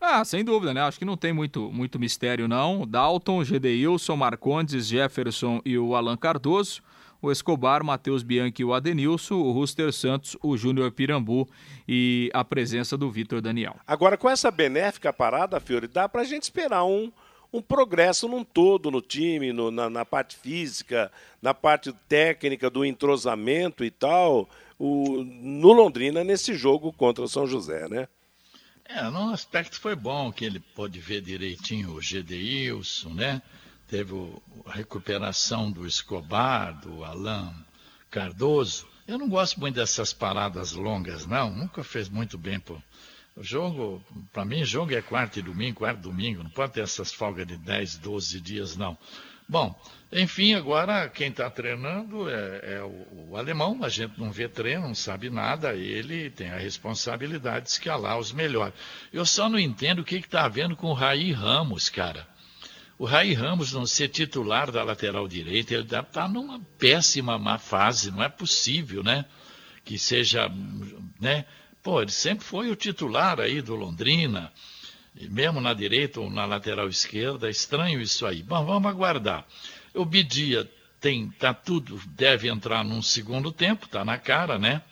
Ah, 0.00 0.24
sem 0.24 0.44
dúvida, 0.44 0.74
né? 0.74 0.80
Acho 0.80 0.98
que 0.98 1.04
não 1.04 1.16
tem 1.16 1.32
muito, 1.32 1.70
muito 1.70 2.00
mistério, 2.00 2.48
não. 2.48 2.84
Dalton, 2.84 3.44
Gedeilson, 3.44 4.16
Marcondes, 4.16 4.88
Jefferson 4.88 5.60
e 5.64 5.78
o 5.78 5.94
Alan 5.94 6.16
Cardoso. 6.16 6.82
O 7.20 7.32
Escobar, 7.32 7.82
Matheus 7.82 8.22
Bianchi 8.22 8.62
e 8.62 8.64
o 8.64 8.72
Adenilson, 8.72 9.34
o 9.34 9.50
Ruster 9.50 9.92
Santos, 9.92 10.36
o 10.42 10.56
Júnior 10.56 10.92
Pirambu 10.92 11.48
e 11.86 12.30
a 12.32 12.44
presença 12.44 12.96
do 12.96 13.10
Vitor 13.10 13.40
Daniel. 13.40 13.76
Agora, 13.86 14.16
com 14.16 14.30
essa 14.30 14.50
benéfica 14.50 15.12
parada, 15.12 15.58
Fiore, 15.58 15.88
dá 15.88 16.08
pra 16.08 16.24
gente 16.24 16.44
esperar 16.44 16.84
um, 16.84 17.10
um 17.52 17.60
progresso 17.60 18.28
num 18.28 18.44
todo 18.44 18.90
no 18.90 19.00
time, 19.00 19.52
no, 19.52 19.70
na, 19.70 19.88
na, 19.90 20.04
parte 20.04 20.36
física, 20.36 21.10
na 21.42 21.52
parte 21.52 21.92
técnica 22.08 22.70
do 22.70 22.84
entrosamento 22.84 23.84
e 23.84 23.90
tal, 23.90 24.48
o, 24.78 25.24
no 25.24 25.72
Londrina 25.72 26.22
nesse 26.22 26.54
jogo 26.54 26.92
contra 26.92 27.24
o 27.24 27.28
São 27.28 27.46
José, 27.46 27.88
né? 27.88 28.06
É, 28.84 29.02
no 29.10 29.30
aspecto 29.32 29.78
foi 29.78 29.94
bom 29.94 30.32
que 30.32 30.46
ele 30.46 30.60
pôde 30.60 30.98
ver 30.98 31.20
direitinho 31.20 31.92
o 31.92 32.00
Gedeilson, 32.00 33.10
né? 33.10 33.42
Teve 33.88 34.14
a 34.66 34.72
recuperação 34.72 35.72
do 35.72 35.86
Escobar, 35.86 36.80
do 36.80 37.04
Alain 37.04 37.54
Cardoso. 38.10 38.86
Eu 39.06 39.18
não 39.18 39.28
gosto 39.28 39.58
muito 39.58 39.76
dessas 39.76 40.12
paradas 40.12 40.72
longas, 40.72 41.26
não. 41.26 41.50
Nunca 41.50 41.82
fez 41.82 42.08
muito 42.08 42.36
bem 42.36 42.60
pro 42.60 42.82
o 43.38 43.42
jogo. 43.42 44.02
Para 44.32 44.44
mim, 44.44 44.64
jogo 44.64 44.92
é 44.92 45.00
quarto 45.00 45.38
e 45.38 45.42
domingo, 45.42 45.78
quarto 45.78 46.00
e 46.00 46.02
domingo. 46.02 46.42
Não 46.42 46.50
pode 46.50 46.72
ter 46.74 46.82
essas 46.82 47.12
folgas 47.12 47.46
de 47.46 47.56
10, 47.56 47.98
12 47.98 48.40
dias, 48.40 48.76
não. 48.76 48.98
Bom, 49.48 49.74
enfim, 50.12 50.52
agora 50.52 51.08
quem 51.08 51.28
está 51.30 51.48
treinando 51.48 52.28
é, 52.28 52.74
é 52.74 52.82
o, 52.82 53.30
o, 53.30 53.36
alemão, 53.36 53.82
a 53.82 53.88
gente 53.88 54.18
não 54.20 54.30
vê 54.30 54.46
treino, 54.46 54.88
não 54.88 54.94
sabe 54.94 55.30
nada, 55.30 55.74
ele 55.74 56.28
tem 56.28 56.50
a 56.50 56.58
responsabilidade 56.58 57.64
de 57.64 57.70
escalar 57.70 58.18
os 58.18 58.30
melhores. 58.30 58.74
Eu 59.10 59.24
só 59.24 59.48
não 59.48 59.58
entendo 59.58 60.00
o 60.00 60.04
que 60.04 60.16
está 60.16 60.44
havendo 60.44 60.76
com 60.76 60.88
o 60.88 60.92
Raí 60.92 61.32
Ramos, 61.32 61.88
cara. 61.88 62.26
O 62.98 63.04
Raí 63.04 63.32
Ramos 63.32 63.72
não 63.72 63.86
ser 63.86 64.08
titular 64.08 64.72
da 64.72 64.82
lateral 64.82 65.28
direita, 65.28 65.72
ele 65.74 65.84
está 65.84 66.28
numa 66.28 66.60
péssima 66.78 67.38
má 67.38 67.56
fase, 67.56 68.10
não 68.10 68.22
é 68.22 68.28
possível, 68.28 69.04
né? 69.04 69.24
Que 69.84 69.98
seja, 69.98 70.50
né? 71.20 71.44
Pô, 71.82 72.02
ele 72.02 72.10
sempre 72.10 72.44
foi 72.44 72.70
o 72.70 72.76
titular 72.76 73.38
aí 73.40 73.62
do 73.62 73.76
Londrina 73.76 74.52
mesmo 75.26 75.60
na 75.60 75.74
direita 75.74 76.20
ou 76.20 76.30
na 76.30 76.44
lateral 76.44 76.88
esquerda. 76.88 77.48
É 77.48 77.50
estranho 77.50 78.00
isso 78.00 78.26
aí. 78.26 78.42
Bom, 78.42 78.64
vamos 78.64 78.88
aguardar. 78.88 79.46
O 79.94 80.04
Bidia 80.04 80.70
tem, 81.00 81.30
tá 81.30 81.54
tudo, 81.54 82.00
deve 82.08 82.48
entrar 82.48 82.84
num 82.84 83.02
segundo 83.02 83.50
tempo, 83.50 83.88
tá 83.88 84.04
na 84.04 84.18
cara, 84.18 84.58
né? 84.58 84.82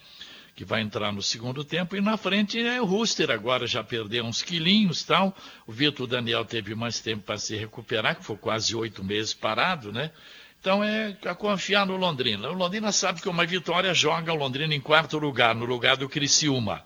Que 0.56 0.64
vai 0.64 0.80
entrar 0.80 1.12
no 1.12 1.22
segundo 1.22 1.62
tempo. 1.62 1.94
E 1.94 2.00
na 2.00 2.16
frente 2.16 2.58
é 2.58 2.80
o 2.80 2.84
Ruster, 2.84 3.30
agora 3.30 3.66
já 3.66 3.84
perdeu 3.84 4.24
uns 4.24 4.42
quilinhos 4.42 5.04
tal. 5.04 5.36
O 5.66 5.70
Vitor 5.70 6.06
Daniel 6.06 6.44
teve 6.44 6.74
mais 6.74 6.98
tempo 6.98 7.22
para 7.22 7.36
se 7.36 7.54
recuperar, 7.54 8.16
que 8.16 8.24
foi 8.24 8.36
quase 8.38 8.74
oito 8.74 9.04
meses 9.04 9.34
parado, 9.34 9.92
né? 9.92 10.10
Então 10.58 10.82
é 10.82 11.16
a 11.26 11.34
confiar 11.34 11.86
no 11.86 11.96
Londrina. 11.96 12.48
O 12.48 12.54
Londrina 12.54 12.90
sabe 12.90 13.20
que 13.20 13.28
uma 13.28 13.46
vitória 13.46 13.92
joga 13.94 14.32
o 14.32 14.36
Londrina 14.36 14.74
em 14.74 14.80
quarto 14.80 15.18
lugar, 15.18 15.54
no 15.54 15.66
lugar 15.66 15.96
do 15.96 16.08
Criciúma. 16.08 16.82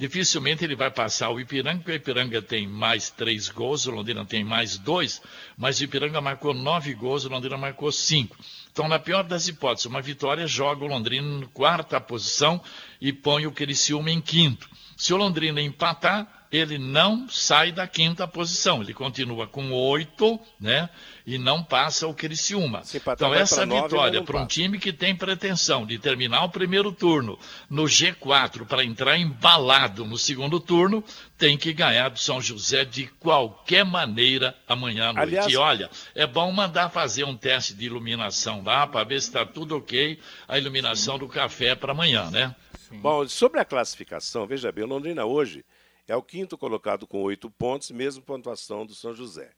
Dificilmente 0.00 0.64
ele 0.64 0.74
vai 0.74 0.90
passar 0.90 1.28
o 1.28 1.38
Ipiranga, 1.38 1.80
porque 1.80 1.92
o 1.92 1.94
Ipiranga 1.94 2.40
tem 2.40 2.66
mais 2.66 3.10
três 3.10 3.50
gols, 3.50 3.86
o 3.86 3.90
Londrina 3.90 4.24
tem 4.24 4.42
mais 4.42 4.78
dois, 4.78 5.20
mas 5.58 5.78
o 5.78 5.84
Ipiranga 5.84 6.22
marcou 6.22 6.54
nove 6.54 6.94
gols, 6.94 7.26
o 7.26 7.28
Londrina 7.28 7.58
marcou 7.58 7.92
cinco. 7.92 8.34
Então, 8.72 8.88
na 8.88 8.98
pior 8.98 9.22
das 9.22 9.46
hipóteses, 9.46 9.84
uma 9.84 10.00
vitória 10.00 10.46
joga 10.46 10.86
o 10.86 10.88
Londrina 10.88 11.40
na 11.40 11.46
quarta 11.48 12.00
posição 12.00 12.62
e 12.98 13.12
põe 13.12 13.46
o 13.46 13.52
Criciúma 13.52 14.10
em 14.10 14.22
quinto. 14.22 14.70
Se 14.96 15.12
o 15.12 15.18
Londrina 15.18 15.60
empatar, 15.60 16.39
ele 16.50 16.78
não 16.78 17.28
sai 17.28 17.70
da 17.70 17.86
quinta 17.86 18.26
posição, 18.26 18.82
ele 18.82 18.92
continua 18.92 19.46
com 19.46 19.70
oito, 19.70 20.38
né? 20.58 20.90
E 21.24 21.38
não 21.38 21.62
passa 21.62 22.08
o 22.08 22.14
Criciúma. 22.14 22.82
Então, 22.92 23.32
essa 23.32 23.64
vitória 23.64 24.20
para 24.22 24.40
um 24.40 24.46
time 24.46 24.78
que 24.78 24.92
tem 24.92 25.14
pretensão 25.14 25.86
de 25.86 25.96
terminar 25.96 26.42
o 26.42 26.48
primeiro 26.48 26.90
turno 26.90 27.38
no 27.68 27.84
G4 27.84 28.66
para 28.66 28.84
entrar 28.84 29.16
embalado 29.16 30.04
no 30.04 30.18
segundo 30.18 30.58
turno, 30.58 31.04
tem 31.38 31.56
que 31.56 31.72
ganhar 31.72 32.08
do 32.08 32.18
São 32.18 32.40
José 32.40 32.84
de 32.84 33.06
qualquer 33.20 33.84
maneira 33.84 34.56
amanhã 34.66 35.10
à 35.10 35.12
noite. 35.12 35.28
Aliás... 35.28 35.52
E 35.52 35.56
olha, 35.56 35.88
é 36.16 36.26
bom 36.26 36.50
mandar 36.50 36.90
fazer 36.90 37.22
um 37.22 37.36
teste 37.36 37.74
de 37.74 37.86
iluminação 37.86 38.64
lá 38.64 38.88
para 38.88 39.04
ver 39.04 39.20
se 39.20 39.28
está 39.28 39.46
tudo 39.46 39.76
ok 39.76 40.18
a 40.48 40.58
iluminação 40.58 41.16
do 41.16 41.28
café 41.28 41.76
para 41.76 41.92
amanhã, 41.92 42.28
né? 42.28 42.56
Sim. 42.88 42.98
Bom, 42.98 43.28
sobre 43.28 43.60
a 43.60 43.64
classificação, 43.64 44.48
veja 44.48 44.72
bem, 44.72 44.84
Londrina 44.84 45.24
hoje 45.24 45.64
é 46.10 46.16
o 46.16 46.22
quinto 46.22 46.58
colocado 46.58 47.06
com 47.06 47.22
oito 47.22 47.48
pontos, 47.48 47.92
mesmo 47.92 48.20
pontuação 48.20 48.84
do 48.84 48.92
São 48.94 49.14
José. 49.14 49.52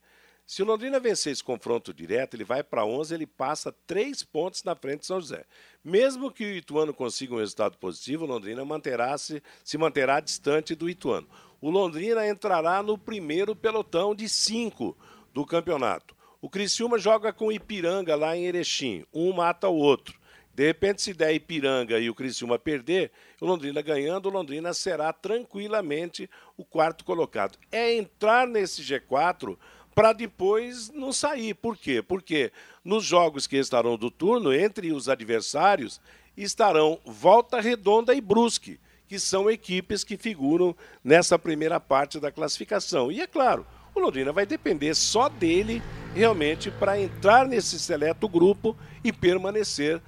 Se 0.45 0.61
o 0.61 0.65
Londrina 0.65 0.99
vencer 0.99 1.33
esse 1.33 1.43
confronto 1.43 1.91
direto, 1.91 2.35
ele 2.35 2.43
vai 2.43 2.61
para 2.61 2.85
11, 2.85 3.11
ele 3.11 3.25
passa 3.25 3.73
três 3.87 4.21
pontos 4.23 4.63
na 4.63 4.75
frente 4.75 4.99
do 4.99 5.05
São 5.07 5.19
José. 5.19 5.45
Mesmo 5.83 6.29
que 6.29 6.43
o 6.43 6.55
Ituano 6.55 6.93
consiga 6.93 7.33
um 7.33 7.39
resultado 7.39 7.75
positivo, 7.79 8.25
o 8.25 8.27
Londrina 8.27 8.63
manterá 8.63 9.17
-se, 9.17 9.41
se 9.63 9.79
manterá 9.79 10.19
distante 10.19 10.75
do 10.75 10.87
Ituano. 10.87 11.27
O 11.59 11.71
Londrina 11.71 12.27
entrará 12.27 12.83
no 12.83 12.99
primeiro 12.99 13.55
pelotão 13.55 14.13
de 14.13 14.29
cinco 14.29 14.95
do 15.33 15.47
campeonato. 15.47 16.15
O 16.39 16.47
Criciúma 16.47 16.99
joga 16.99 17.33
com 17.33 17.47
o 17.47 17.51
Ipiranga 17.51 18.15
lá 18.15 18.37
em 18.37 18.45
Erechim. 18.45 19.03
Um 19.11 19.33
mata 19.33 19.67
o 19.69 19.75
outro. 19.75 20.19
De 20.53 20.65
repente, 20.65 21.01
se 21.01 21.13
der 21.13 21.33
Ipiranga 21.33 21.99
e 21.99 22.09
o 22.09 22.13
Criciúma 22.13 22.59
perder, 22.59 23.11
o 23.41 23.45
Londrina 23.45 23.81
ganhando, 23.81 24.27
o 24.27 24.31
Londrina 24.31 24.71
será 24.73 25.11
tranquilamente 25.11 26.29
o 26.55 26.63
quarto 26.63 27.03
colocado. 27.03 27.57
É 27.71 27.95
entrar 27.95 28.47
nesse 28.47 28.83
G4 28.83 29.57
para 29.95 30.13
depois 30.13 30.91
não 30.91 31.11
sair. 31.11 31.55
Por 31.55 31.75
quê? 31.75 32.03
Porque 32.03 32.51
nos 32.83 33.03
jogos 33.03 33.47
que 33.47 33.57
estarão 33.57 33.97
do 33.97 34.11
turno, 34.11 34.53
entre 34.53 34.91
os 34.91 35.09
adversários, 35.09 35.99
estarão 36.37 36.99
Volta 37.03 37.59
Redonda 37.59 38.13
e 38.13 38.21
Brusque, 38.21 38.79
que 39.07 39.19
são 39.19 39.49
equipes 39.49 40.03
que 40.03 40.17
figuram 40.17 40.75
nessa 41.03 41.37
primeira 41.37 41.79
parte 41.79 42.19
da 42.19 42.31
classificação. 42.31 43.11
E 43.11 43.21
é 43.21 43.27
claro, 43.27 43.65
o 43.95 43.99
Londrina 43.99 44.31
vai 44.31 44.45
depender 44.45 44.93
só 44.95 45.29
dele 45.29 45.81
realmente 46.15 46.71
para 46.71 46.99
entrar 46.99 47.47
nesse 47.47 47.79
seleto 47.79 48.27
grupo 48.27 48.75
e 49.03 49.11
permanecer 49.11 50.01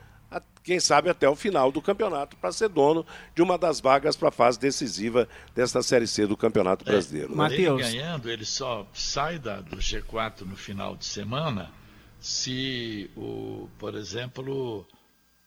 quem 0.65 0.79
sabe 0.79 1.11
até 1.11 1.29
o 1.29 1.35
final 1.35 1.71
do 1.71 1.79
campeonato, 1.79 2.35
para 2.37 2.51
ser 2.51 2.69
dono 2.69 3.05
de 3.35 3.43
uma 3.43 3.55
das 3.55 3.79
vagas 3.79 4.15
para 4.15 4.29
a 4.29 4.31
fase 4.31 4.59
decisiva 4.59 5.29
desta 5.53 5.83
Série 5.83 6.07
C 6.07 6.25
do 6.25 6.35
Campeonato 6.35 6.83
é, 6.89 6.91
Brasileiro. 6.91 7.33
É, 7.33 7.35
Matheus. 7.35 7.81
Ele 7.81 7.91
ganhando, 7.91 8.31
ele 8.31 8.43
só 8.43 8.87
sai 8.91 9.37
da, 9.37 9.61
do 9.61 9.77
G4 9.77 10.41
no 10.41 10.55
final 10.55 10.97
de 10.97 11.05
semana 11.05 11.71
se, 12.19 13.11
o, 13.15 13.69
por 13.77 13.93
exemplo, 13.93 14.87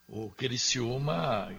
o 0.08 0.30
Criciúma 0.30 1.52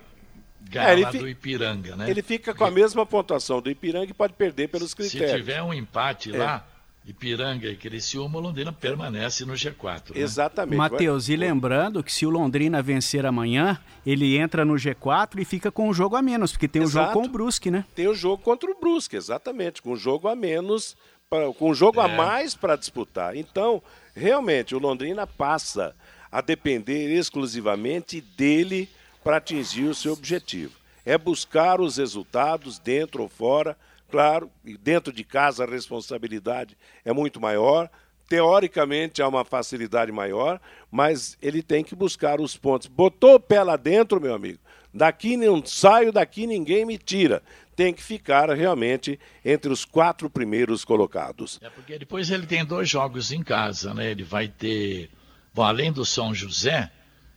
ganhar 0.62 1.14
é, 1.14 1.20
do 1.20 1.28
Ipiranga, 1.28 1.98
né? 1.98 2.10
Ele 2.10 2.22
fica 2.22 2.54
com 2.54 2.64
a 2.64 2.72
mesma 2.72 3.06
pontuação 3.06 3.62
do 3.62 3.70
Ipiranga 3.70 4.10
e 4.10 4.14
pode 4.14 4.34
perder 4.34 4.70
pelos 4.70 4.94
critérios. 4.94 5.32
Se 5.32 5.38
tiver 5.38 5.62
um 5.62 5.74
empate 5.74 6.34
é. 6.34 6.38
lá, 6.38 6.66
Ipiranga 7.10 7.68
e 7.68 7.76
Criciúma, 7.76 8.38
o 8.38 8.42
Londrina 8.42 8.72
permanece 8.72 9.44
no 9.44 9.54
G4. 9.54 10.14
Né? 10.14 10.22
Exatamente. 10.22 10.78
Matheus, 10.78 11.28
e 11.28 11.36
lembrando 11.36 12.04
que 12.04 12.14
se 12.14 12.24
o 12.24 12.30
Londrina 12.30 12.84
vencer 12.84 13.26
amanhã, 13.26 13.80
ele 14.06 14.38
entra 14.38 14.64
no 14.64 14.76
G4 14.76 15.40
e 15.40 15.46
fica 15.46 15.72
com 15.72 15.90
um 15.90 15.94
jogo 15.94 16.16
a 16.16 16.22
menos, 16.22 16.52
porque 16.52 16.68
tem 16.68 16.84
o 16.84 16.86
um 16.86 16.88
jogo 16.88 17.14
com 17.14 17.26
o 17.26 17.28
Brusque, 17.28 17.72
né? 17.72 17.84
Tem 17.96 18.08
o 18.08 18.12
um 18.12 18.16
jogo 18.16 18.44
contra 18.44 18.70
o 18.70 18.80
Brusque, 18.80 19.16
exatamente, 19.16 19.82
com 19.82 19.94
um 19.94 19.96
jogo 19.96 20.28
a 20.28 20.36
menos, 20.36 20.96
pra, 21.28 21.52
com 21.52 21.72
um 21.72 21.74
jogo 21.74 22.00
é. 22.00 22.06
a 22.06 22.08
mais 22.08 22.54
para 22.54 22.76
disputar. 22.76 23.36
Então, 23.36 23.82
realmente, 24.16 24.76
o 24.76 24.80
Londrina 24.80 25.26
passa 25.26 25.96
a 26.32 26.42
depender 26.42 27.12
exclusivamente 27.18 28.22
dele 28.22 28.88
para 29.24 29.38
atingir 29.38 29.86
o 29.86 29.96
seu 29.96 30.14
objetivo. 30.14 30.74
É 31.04 31.18
buscar 31.18 31.82
os 31.82 31.98
resultados 31.98 32.78
dentro 32.78 33.24
ou 33.24 33.30
fora 33.30 33.76
Claro, 34.10 34.52
dentro 34.82 35.14
de 35.14 35.24
casa 35.24 35.64
a 35.64 35.68
responsabilidade 35.68 36.78
é 37.06 37.14
muito 37.14 37.40
maior, 37.40 37.90
teoricamente 38.30 39.22
há 39.22 39.28
uma 39.28 39.44
facilidade 39.44 40.12
maior, 40.12 40.62
mas 40.92 41.38
ele 41.42 41.64
tem 41.64 41.84
que 41.84 41.96
buscar 41.96 42.40
os 42.40 42.56
pontos. 42.56 42.88
Botou 42.88 43.36
o 43.36 43.40
pé 43.40 43.64
lá 43.64 43.76
dentro, 43.76 44.22
meu 44.22 44.34
amigo, 44.34 44.60
daqui 44.94 45.36
não 45.36 45.66
saio, 45.66 46.12
daqui 46.12 46.46
ninguém 46.46 46.86
me 46.86 46.98
tira. 46.98 47.42
Tem 47.76 47.94
que 47.94 48.04
ficar 48.04 48.50
realmente 48.50 49.20
entre 49.44 49.72
os 49.72 49.86
quatro 49.86 50.30
primeiros 50.30 50.84
colocados. 50.84 51.60
É 51.62 51.70
porque 51.70 51.98
depois 51.98 52.30
ele 52.30 52.46
tem 52.46 52.64
dois 52.66 52.90
jogos 52.90 53.32
em 53.32 53.42
casa, 53.42 53.94
né? 53.94 54.12
Ele 54.12 54.24
vai 54.24 54.50
ter, 54.50 55.10
bom, 55.54 55.64
além 55.64 55.92
do 55.92 56.06
São 56.06 56.34
José, 56.34 56.92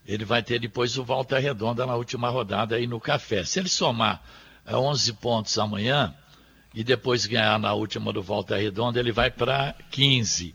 ele 0.04 0.24
vai 0.24 0.42
ter 0.42 0.58
depois 0.58 0.98
o 0.98 1.04
Volta 1.04 1.38
Redonda 1.38 1.86
na 1.86 1.94
última 1.94 2.28
rodada 2.28 2.74
aí 2.74 2.88
no 2.88 3.00
Café. 3.00 3.44
Se 3.44 3.60
ele 3.60 3.68
somar 3.68 4.20
11 4.68 5.10
é, 5.10 5.14
pontos 5.14 5.56
amanhã, 5.58 6.14
e 6.74 6.82
depois 6.82 7.26
ganhar 7.26 7.58
na 7.58 7.74
última 7.74 8.12
do 8.12 8.22
Volta 8.22 8.56
Redonda, 8.56 8.98
ele 8.98 9.12
vai 9.12 9.30
para 9.30 9.74
15. 9.90 10.54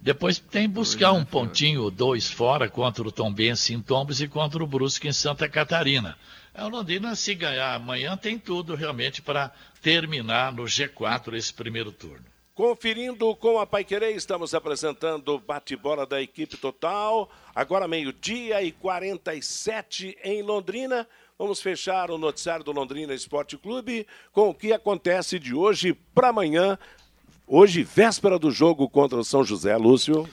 Depois 0.00 0.38
tem 0.38 0.68
buscar 0.68 1.12
um 1.12 1.24
pontinho, 1.24 1.90
dois 1.90 2.30
fora 2.30 2.68
contra 2.68 3.06
o 3.06 3.12
Tombense 3.12 3.74
em 3.74 3.80
Tombos 3.80 4.20
e 4.20 4.28
contra 4.28 4.62
o 4.62 4.66
Brusque 4.66 5.08
em 5.08 5.12
Santa 5.12 5.48
Catarina. 5.48 6.16
A 6.54 6.62
é, 6.62 6.68
Londrina, 6.68 7.14
se 7.14 7.34
ganhar 7.34 7.74
amanhã, 7.74 8.16
tem 8.16 8.38
tudo 8.38 8.74
realmente 8.74 9.20
para 9.20 9.52
terminar 9.82 10.52
no 10.52 10.64
G4 10.64 11.34
esse 11.34 11.52
primeiro 11.52 11.92
turno. 11.92 12.24
Conferindo 12.54 13.36
com 13.36 13.60
a 13.60 13.66
Paiquerê, 13.66 14.10
estamos 14.12 14.52
apresentando 14.52 15.34
o 15.34 15.38
bate-bola 15.38 16.04
da 16.04 16.20
equipe 16.20 16.56
total. 16.56 17.30
Agora 17.54 17.86
meio-dia 17.86 18.60
e 18.62 18.72
47 18.72 20.18
em 20.24 20.42
Londrina. 20.42 21.06
Vamos 21.40 21.62
fechar 21.62 22.10
o 22.10 22.18
noticiário 22.18 22.64
do 22.64 22.72
Londrina 22.72 23.14
Esporte 23.14 23.56
Clube 23.56 24.04
com 24.32 24.48
o 24.48 24.54
que 24.54 24.72
acontece 24.72 25.38
de 25.38 25.54
hoje 25.54 25.96
para 26.12 26.30
amanhã. 26.30 26.76
Hoje, 27.46 27.84
véspera 27.84 28.40
do 28.40 28.50
jogo 28.50 28.88
contra 28.88 29.16
o 29.16 29.24
São 29.24 29.44
José, 29.44 29.76
Lúcio. 29.76 30.28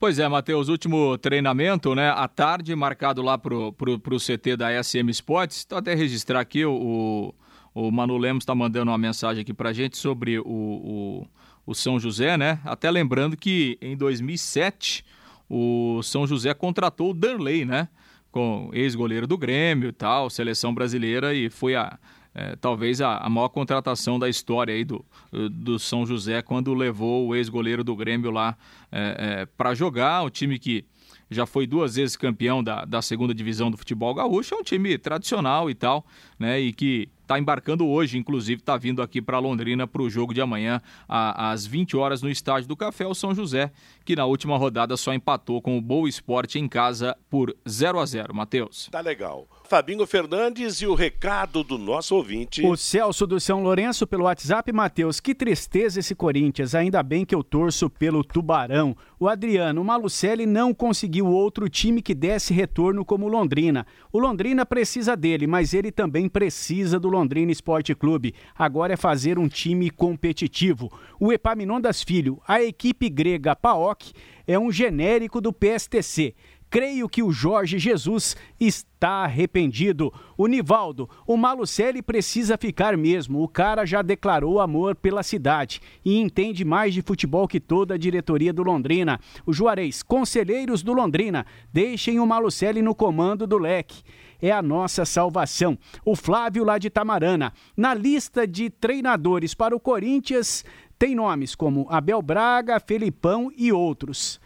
Pois 0.00 0.18
é, 0.18 0.26
Matheus, 0.26 0.68
último 0.68 1.16
treinamento, 1.16 1.94
né? 1.94 2.10
À 2.10 2.26
tarde, 2.26 2.74
marcado 2.74 3.22
lá 3.22 3.38
pro, 3.38 3.72
pro, 3.72 4.00
pro 4.00 4.16
CT 4.18 4.56
da 4.56 4.82
SM 4.82 5.08
Sports. 5.10 5.58
Estou 5.58 5.78
até 5.78 5.94
registrar 5.94 6.40
aqui, 6.40 6.64
o, 6.64 7.32
o 7.72 7.92
Manu 7.92 8.16
Lemos 8.18 8.42
está 8.42 8.52
mandando 8.52 8.90
uma 8.90 8.98
mensagem 8.98 9.42
aqui 9.42 9.54
pra 9.54 9.72
gente 9.72 9.96
sobre 9.96 10.40
o, 10.40 10.44
o, 10.44 11.26
o 11.66 11.72
São 11.72 12.00
José, 12.00 12.36
né? 12.36 12.58
Até 12.64 12.90
lembrando 12.90 13.36
que 13.36 13.78
em 13.80 13.96
2007 13.96 15.04
o 15.48 16.02
São 16.02 16.26
José 16.26 16.52
contratou 16.52 17.12
o 17.12 17.14
Danley, 17.14 17.64
né? 17.64 17.88
Com 18.30 18.70
ex-goleiro 18.72 19.26
do 19.26 19.38
Grêmio 19.38 19.88
e 19.88 19.92
tal, 19.92 20.28
seleção 20.30 20.74
brasileira, 20.74 21.34
e 21.34 21.48
foi 21.48 21.74
a, 21.74 21.98
é, 22.34 22.56
talvez 22.56 23.00
a, 23.00 23.18
a, 23.18 23.28
maior 23.28 23.48
contratação 23.48 24.18
da 24.18 24.28
história 24.28 24.74
aí 24.74 24.84
do, 24.84 25.04
do 25.50 25.78
São 25.78 26.06
José 26.06 26.42
quando 26.42 26.72
levou 26.74 27.26
o 27.26 27.34
ex-goleiro 27.34 27.82
do 27.82 27.96
Grêmio 27.96 28.30
lá 28.30 28.56
é, 28.92 29.40
é, 29.40 29.46
para 29.46 29.74
jogar, 29.74 30.22
um 30.22 30.30
time 30.30 30.58
que 30.58 30.84
já 31.30 31.46
foi 31.46 31.66
duas 31.66 31.96
vezes 31.96 32.16
campeão 32.16 32.62
da, 32.62 32.84
da 32.84 33.02
segunda 33.02 33.34
divisão 33.34 33.70
do 33.70 33.76
futebol 33.76 34.14
gaúcho, 34.14 34.54
é 34.54 34.58
um 34.58 34.62
time 34.62 34.96
tradicional 34.96 35.68
e 35.68 35.74
tal, 35.74 36.06
né? 36.38 36.60
E 36.60 36.72
que 36.72 37.08
está 37.28 37.38
embarcando 37.38 37.86
hoje, 37.86 38.16
inclusive 38.16 38.62
está 38.62 38.78
vindo 38.78 39.02
aqui 39.02 39.20
para 39.20 39.38
Londrina 39.38 39.86
para 39.86 40.00
o 40.00 40.08
jogo 40.08 40.32
de 40.32 40.40
amanhã 40.40 40.80
às 41.06 41.66
20 41.66 41.94
horas 41.94 42.22
no 42.22 42.30
estádio 42.30 42.66
do 42.66 42.74
Café 42.74 43.06
o 43.06 43.14
São 43.14 43.34
José, 43.34 43.70
que 44.02 44.16
na 44.16 44.24
última 44.24 44.56
rodada 44.56 44.96
só 44.96 45.12
empatou 45.12 45.60
com 45.60 45.76
o 45.76 45.82
Boa 45.82 46.08
Esporte 46.08 46.58
em 46.58 46.66
casa 46.66 47.14
por 47.28 47.54
0 47.68 48.00
a 48.00 48.06
0. 48.06 48.34
Matheus. 48.34 48.88
Tá 48.90 49.00
legal. 49.00 49.46
Fabinho 49.68 50.06
Fernandes 50.06 50.80
e 50.80 50.86
o 50.86 50.94
recado 50.94 51.62
do 51.62 51.76
nosso 51.76 52.14
ouvinte. 52.16 52.64
O 52.64 52.74
Celso 52.74 53.26
do 53.26 53.38
São 53.38 53.62
Lourenço 53.62 54.06
pelo 54.06 54.24
WhatsApp, 54.24 54.72
Matheus, 54.72 55.20
que 55.20 55.34
tristeza 55.34 56.00
esse 56.00 56.14
Corinthians, 56.14 56.74
ainda 56.74 57.02
bem 57.02 57.26
que 57.26 57.34
eu 57.34 57.44
torço 57.44 57.90
pelo 57.90 58.24
Tubarão. 58.24 58.96
O 59.20 59.28
Adriano, 59.28 59.82
o 59.82 59.84
Malucelli 59.84 60.46
não 60.46 60.72
conseguiu 60.72 61.26
outro 61.26 61.68
time 61.68 62.00
que 62.00 62.14
desse 62.14 62.54
retorno 62.54 63.04
como 63.04 63.26
o 63.26 63.28
Londrina. 63.28 63.86
O 64.10 64.18
Londrina 64.18 64.64
precisa 64.64 65.14
dele, 65.14 65.46
mas 65.46 65.74
ele 65.74 65.92
também 65.92 66.30
precisa 66.30 66.98
do 66.98 67.08
Londrina 67.08 67.17
Esporte 67.50 67.94
Clube. 67.94 68.34
Agora 68.54 68.92
é 68.92 68.96
fazer 68.96 69.38
um 69.38 69.48
time 69.48 69.90
competitivo. 69.90 70.92
O 71.18 71.32
Epaminondas 71.32 72.02
Filho, 72.02 72.40
a 72.46 72.62
equipe 72.62 73.08
grega 73.08 73.56
PAOK, 73.56 74.12
é 74.46 74.58
um 74.58 74.70
genérico 74.70 75.40
do 75.40 75.52
PSTC 75.52 76.34
Creio 76.70 77.08
que 77.08 77.22
o 77.22 77.32
Jorge 77.32 77.78
Jesus 77.78 78.36
está 78.60 79.24
arrependido. 79.24 80.12
O 80.36 80.46
Nivaldo, 80.46 81.08
o 81.26 81.34
Malucelli 81.34 82.02
precisa 82.02 82.58
ficar 82.58 82.94
mesmo. 82.94 83.42
O 83.42 83.48
cara 83.48 83.86
já 83.86 84.02
declarou 84.02 84.60
amor 84.60 84.94
pela 84.94 85.22
cidade 85.22 85.80
e 86.04 86.18
entende 86.18 86.66
mais 86.66 86.92
de 86.92 87.00
futebol 87.00 87.48
que 87.48 87.58
toda 87.58 87.94
a 87.94 87.98
diretoria 87.98 88.52
do 88.52 88.62
Londrina. 88.62 89.18
O 89.46 89.52
Juarez, 89.52 90.02
conselheiros 90.02 90.82
do 90.82 90.92
Londrina, 90.92 91.46
deixem 91.72 92.20
o 92.20 92.26
Malucelli 92.26 92.82
no 92.82 92.94
comando 92.94 93.46
do 93.46 93.56
leque 93.56 94.02
é 94.40 94.50
a 94.50 94.62
nossa 94.62 95.04
salvação. 95.04 95.78
O 96.04 96.14
Flávio 96.14 96.64
lá 96.64 96.78
de 96.78 96.90
Tamarana. 96.90 97.52
Na 97.76 97.94
lista 97.94 98.46
de 98.46 98.70
treinadores 98.70 99.54
para 99.54 99.74
o 99.74 99.80
Corinthians, 99.80 100.64
tem 100.98 101.14
nomes 101.14 101.54
como 101.54 101.86
Abel 101.90 102.20
Braga, 102.20 102.80
Felipão 102.80 103.52
e 103.56 103.72
outros. 103.72 104.40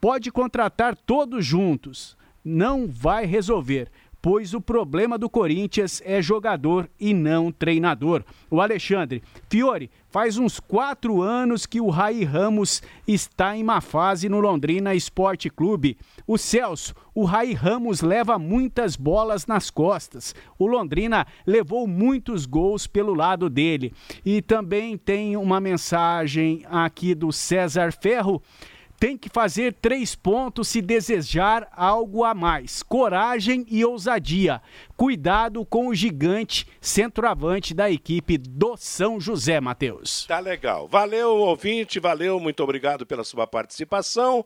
Pode 0.00 0.30
contratar 0.30 0.94
todos 0.94 1.44
juntos, 1.44 2.16
não 2.44 2.86
vai 2.86 3.24
resolver 3.24 3.90
pois 4.20 4.54
o 4.54 4.60
problema 4.60 5.16
do 5.16 5.30
Corinthians 5.30 6.02
é 6.04 6.20
jogador 6.20 6.88
e 6.98 7.14
não 7.14 7.52
treinador. 7.52 8.24
O 8.50 8.60
Alexandre, 8.60 9.22
Fiore, 9.48 9.90
faz 10.10 10.38
uns 10.38 10.58
quatro 10.58 11.22
anos 11.22 11.66
que 11.66 11.80
o 11.80 11.90
Rai 11.90 12.24
Ramos 12.24 12.82
está 13.06 13.56
em 13.56 13.62
má 13.62 13.80
fase 13.80 14.28
no 14.28 14.40
Londrina 14.40 14.94
Esporte 14.94 15.50
Clube. 15.50 15.96
O 16.26 16.38
Celso, 16.38 16.94
o 17.14 17.24
Rai 17.24 17.52
Ramos 17.52 18.00
leva 18.00 18.38
muitas 18.38 18.96
bolas 18.96 19.46
nas 19.46 19.70
costas. 19.70 20.34
O 20.58 20.66
Londrina 20.66 21.26
levou 21.46 21.86
muitos 21.86 22.46
gols 22.46 22.86
pelo 22.86 23.14
lado 23.14 23.48
dele. 23.48 23.92
E 24.24 24.42
também 24.42 24.96
tem 24.96 25.36
uma 25.36 25.60
mensagem 25.60 26.64
aqui 26.68 27.14
do 27.14 27.30
César 27.32 27.92
Ferro 27.92 28.42
tem 28.98 29.16
que 29.16 29.28
fazer 29.28 29.74
três 29.74 30.14
pontos 30.14 30.68
se 30.68 30.80
desejar 30.80 31.68
algo 31.72 32.24
a 32.24 32.34
mais. 32.34 32.82
Coragem 32.82 33.66
e 33.68 33.84
ousadia. 33.84 34.60
Cuidado 34.96 35.64
com 35.64 35.88
o 35.88 35.94
gigante 35.94 36.66
centroavante 36.80 37.74
da 37.74 37.90
equipe 37.90 38.38
do 38.38 38.76
São 38.76 39.20
José, 39.20 39.60
Matheus. 39.60 40.26
Tá 40.26 40.38
legal. 40.38 40.88
Valeu, 40.88 41.36
ouvinte, 41.36 42.00
valeu, 42.00 42.40
muito 42.40 42.62
obrigado 42.62 43.06
pela 43.06 43.24
sua 43.24 43.46
participação. 43.46 44.44